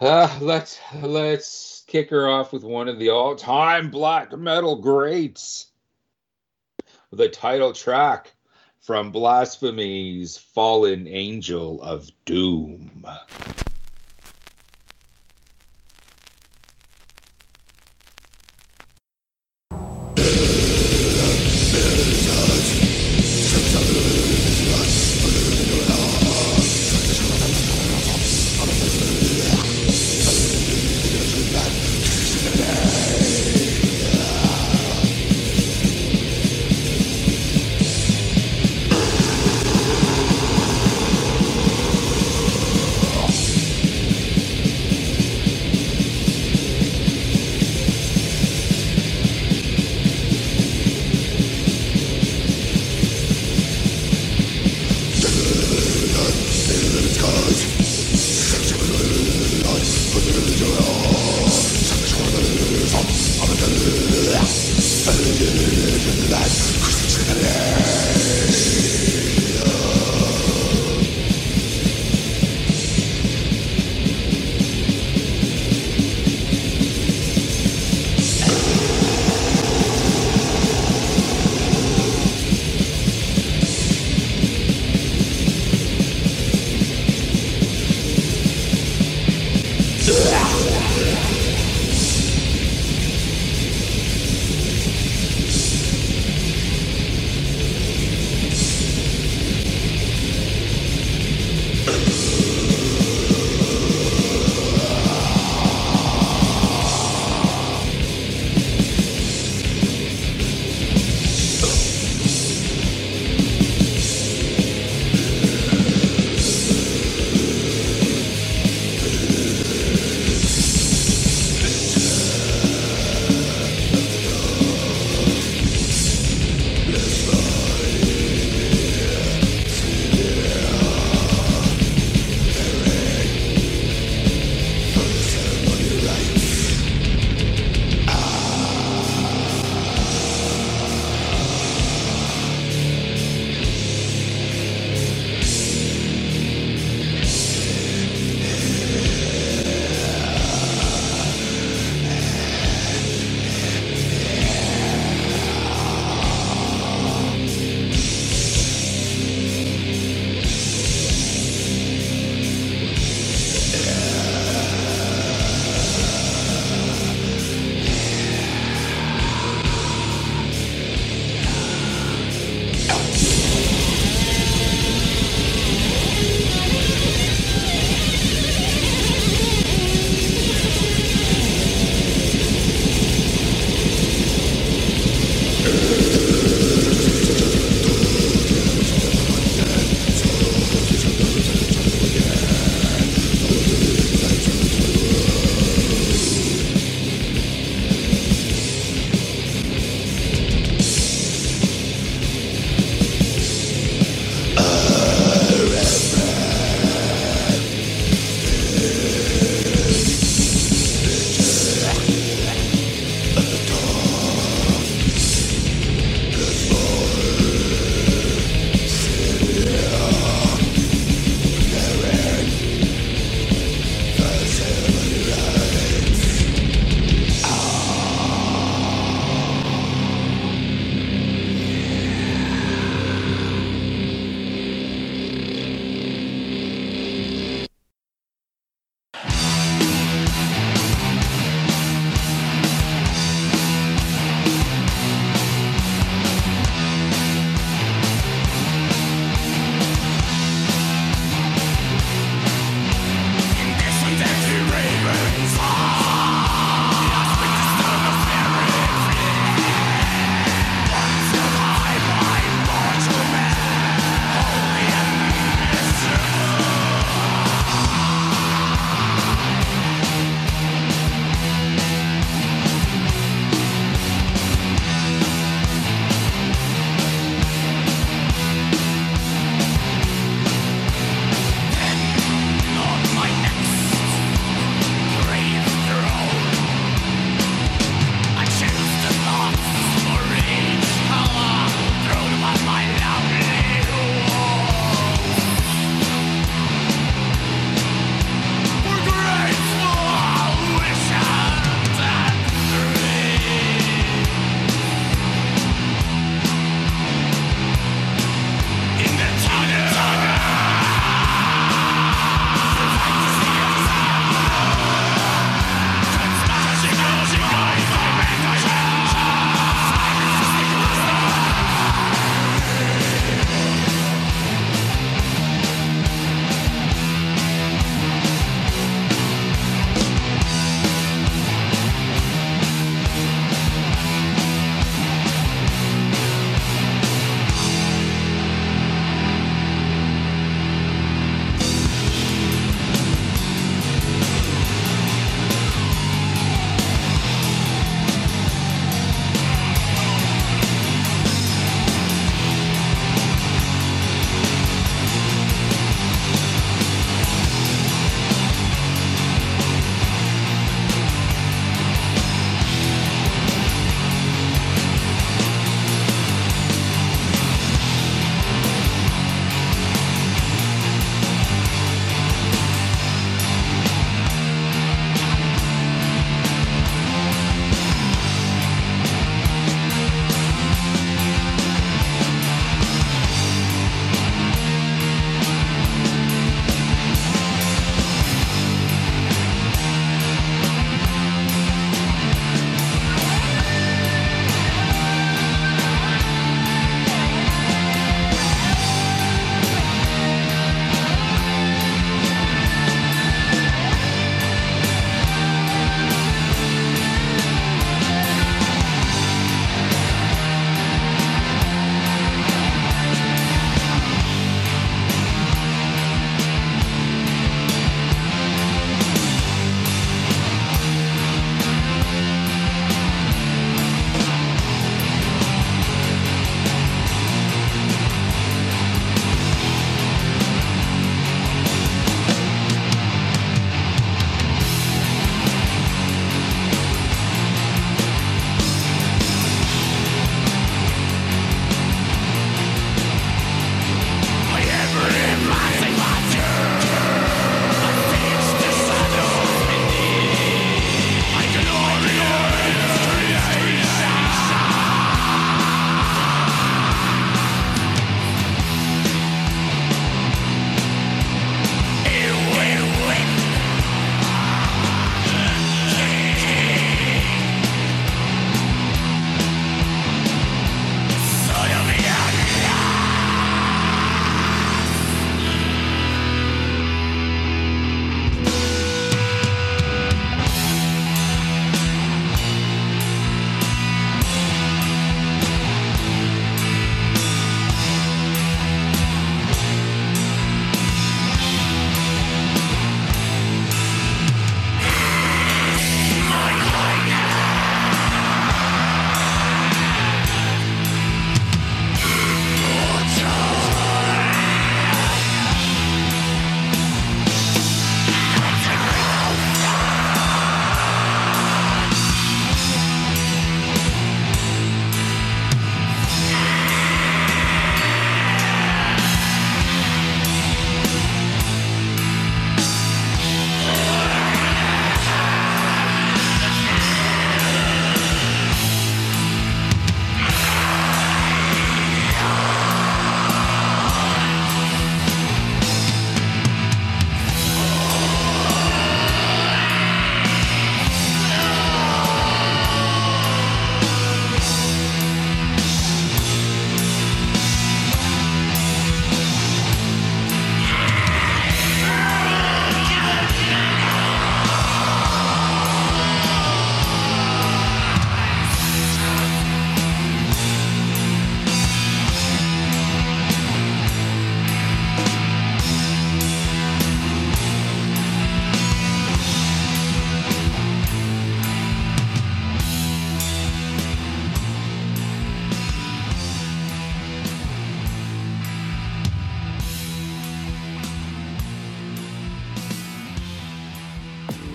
[0.00, 5.66] Uh, let's let's kick her off with one of the all-time black metal greats.
[7.10, 8.32] The title track
[8.80, 13.04] from Blasphemy's Fallen Angel of Doom.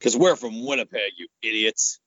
[0.00, 2.00] Because we're from Winnipeg, you idiots.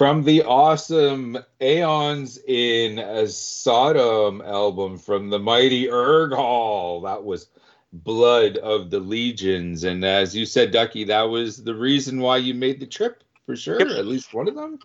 [0.00, 7.02] From the awesome Aeons in a Sodom album from the mighty Urgehal.
[7.04, 7.48] That was
[7.92, 9.84] Blood of the Legions.
[9.84, 13.54] And as you said, Ducky, that was the reason why you made the trip for
[13.54, 13.78] sure.
[13.78, 13.98] Yep.
[13.98, 14.78] At least one of them.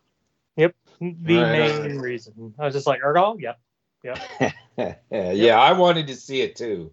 [0.57, 0.75] Yep.
[0.99, 1.81] The Right.
[1.81, 2.53] main reason.
[2.59, 3.39] I was just like, Urgehal?
[3.39, 3.57] Yep.
[4.03, 4.53] Yep.
[4.77, 4.95] yeah,
[5.31, 6.91] yeah, I wanted to see it too.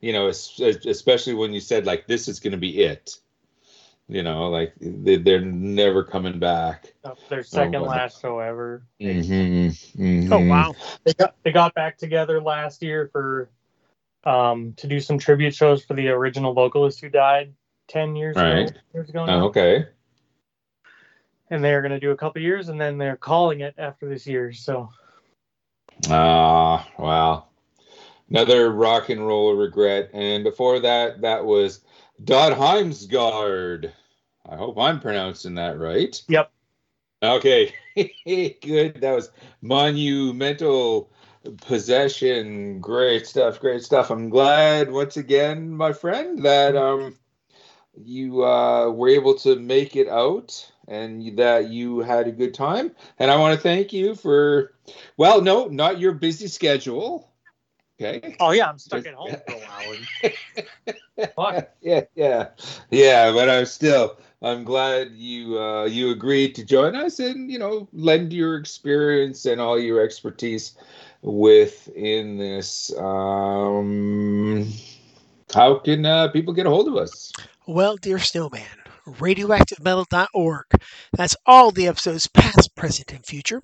[0.00, 3.18] You know, especially when you said like this is going to be it.
[4.08, 6.94] You know, like they- they're never coming back.
[7.28, 7.88] Their second wow.
[7.88, 8.82] last show ever.
[9.00, 10.32] Mm-hmm.
[10.32, 10.74] Oh wow.
[11.04, 13.50] They got they got back together last year for
[14.24, 17.52] um to do some tribute shows for the original vocalist who died
[17.86, 18.70] ten years Right.
[18.70, 18.78] ago.
[18.94, 19.26] Years ago.
[19.28, 19.86] Oh, okay.
[21.50, 24.52] And they're gonna do a couple years and then they're calling it after this year.
[24.54, 24.88] So
[26.08, 27.44] Ah, wow.
[28.30, 30.10] Another rock and roll regret.
[30.12, 31.80] And before that, that was
[32.22, 33.92] Dødheimsgard.
[34.48, 36.20] I hope I'm pronouncing that right.
[36.28, 36.50] Yep.
[37.22, 37.74] Okay.
[38.26, 39.00] Good.
[39.00, 39.30] That was
[39.60, 41.10] monumental
[41.66, 42.80] possession.
[42.80, 43.60] Great stuff.
[43.60, 44.10] Great stuff.
[44.10, 47.16] I'm glad once again, my friend, that um
[48.04, 52.92] you uh, were able to make it out and that you had a good time.
[53.18, 54.74] And I want to thank you for,
[55.16, 57.30] well, no, not your busy schedule.
[58.00, 58.36] Okay.
[58.38, 61.32] Oh yeah, I'm stuck at home for a while.
[61.54, 61.70] Fuck.
[61.82, 62.48] yeah, yeah,
[62.90, 63.32] yeah.
[63.32, 67.88] But I'm still, I'm glad you uh, you agreed to join us and you know
[67.92, 70.76] lend your experience and all your expertise
[71.22, 72.96] within this.
[72.96, 74.72] Um,
[75.52, 77.32] how can uh, people get a hold of us?
[77.66, 78.62] Well, dear Snowman,
[79.06, 80.66] radioactivemetal.org.
[81.14, 83.62] That's all the episodes, past, present, and future.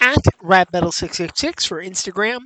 [0.00, 2.42] At radmetal666 for Instagram,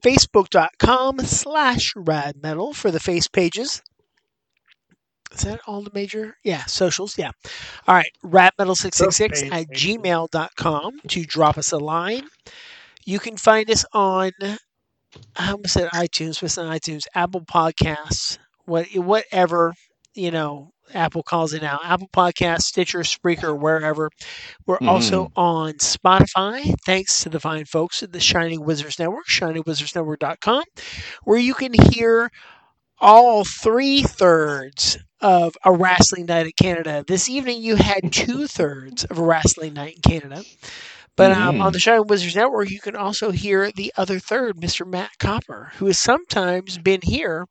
[0.00, 3.82] facebook.com slash rad metal for the face pages.
[5.32, 6.36] Is that all the major?
[6.42, 7.16] Yeah, socials.
[7.16, 7.30] Yeah.
[7.86, 8.10] All right.
[8.24, 12.24] Radmetal666 at gmail.com to drop us a line.
[13.04, 14.32] You can find us on,
[15.36, 19.74] I almost said iTunes, but it's not iTunes, Apple Podcasts, what, whatever,
[20.14, 21.78] you know, Apple calls it now.
[21.84, 24.10] Apple Podcast, Stitcher, Spreaker, wherever.
[24.66, 30.62] We're also on Spotify, thanks to the fine folks at the Shining Wizards Network, shiningwizardsnetwork.com,
[31.24, 32.30] where you can hear
[33.00, 37.04] all three thirds of a wrestling night in Canada.
[37.06, 40.42] This evening you had two thirds of a wrestling night in Canada.
[41.16, 41.64] But um, Mhm.
[41.64, 44.86] on the Shining Wizards Network, you can also hear the other third, Mr.
[44.86, 47.46] Matt Copper, who has sometimes been here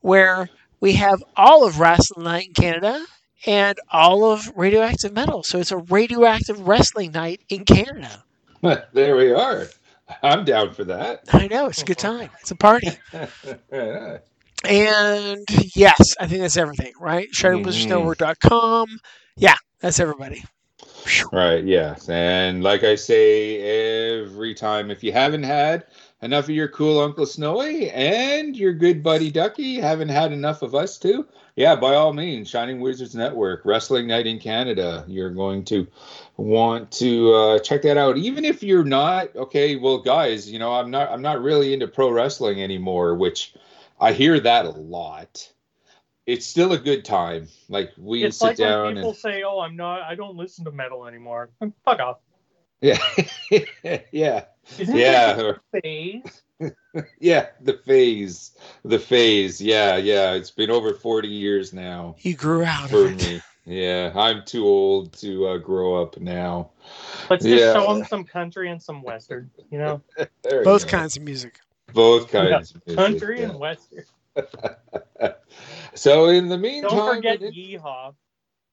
[0.00, 0.48] where
[0.82, 3.06] we have all of Wrestling Night in Canada
[3.46, 5.44] and all of Radioactive Metal.
[5.44, 8.22] So it's a radioactive wrestling night in Canada.
[8.92, 9.66] there we are.
[10.22, 11.22] I'm down for that.
[11.32, 12.28] I know, it's a good time.
[12.40, 12.90] It's a party.
[13.72, 14.18] Yeah.
[14.64, 15.44] And
[15.74, 17.28] yes, I think that's everything, right?
[17.32, 19.00] ShiningWizardsNetwork.com.
[19.36, 20.44] Yeah, that's everybody.
[21.32, 22.08] Right, yes.
[22.08, 25.84] And like I say every time, if you haven't had
[26.22, 30.74] enough of your cool Uncle Snowy and your good buddy Ducky, haven't had enough of
[30.74, 31.26] us too,
[31.56, 35.04] yeah, by all means, Shining Wizards Network, Wrestling Night in Canada.
[35.06, 35.86] You're going to
[36.36, 38.16] want to uh, check that out.
[38.16, 41.88] Even if you're not, okay, well, guys, you know, I'm not, I'm not really into
[41.88, 43.54] pro wrestling anymore, which
[44.00, 45.52] I hear that a lot.
[46.24, 47.48] It's still a good time.
[47.68, 50.02] Like we it's sit like down when people and say, "Oh, I'm not.
[50.02, 51.50] I don't listen to metal anymore."
[51.84, 52.18] Fuck off.
[52.80, 52.98] yeah,
[54.12, 54.44] yeah.
[54.78, 55.52] Isn't Yeah.
[55.72, 56.42] it phase?
[57.20, 58.52] yeah, the phase,
[58.84, 59.60] the phase.
[59.60, 60.32] Yeah, yeah.
[60.34, 63.26] It's been over forty years now You grew out for of it.
[63.26, 63.40] me.
[63.64, 66.70] Yeah, I'm too old to uh, grow up now.
[67.30, 67.72] Let's just Yeah.
[67.74, 69.50] show them some country and some western.
[69.70, 70.02] You know,
[70.42, 71.58] There you Both kinds of music.
[71.92, 72.74] both Yeah, kinds.
[72.74, 73.48] of music, country yeah.
[73.50, 74.04] and western.
[75.94, 78.14] So in the meantime, Don't forget in- yeehaw.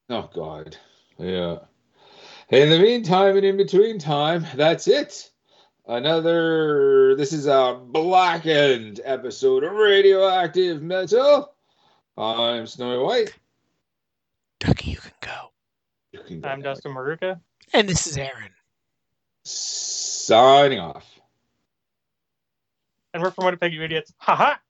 [0.08, 0.76] Oh God,
[1.18, 1.58] yeah.
[2.48, 5.29] In the meantime and in between time, that's it.
[5.90, 7.16] Another.
[7.16, 11.52] This is a blackened episode of Radioactive Metal.
[12.16, 13.34] I'm Snowy White.
[14.60, 15.50] Ducky, you can go.
[16.12, 16.74] You can go I'm now.
[16.74, 17.40] Dustin Maruka.
[17.72, 18.52] And this is Aaron.
[19.42, 21.18] Signing off.
[23.12, 24.14] And we're from Winnipeg, you idiots.
[24.18, 24.60] Ha ha!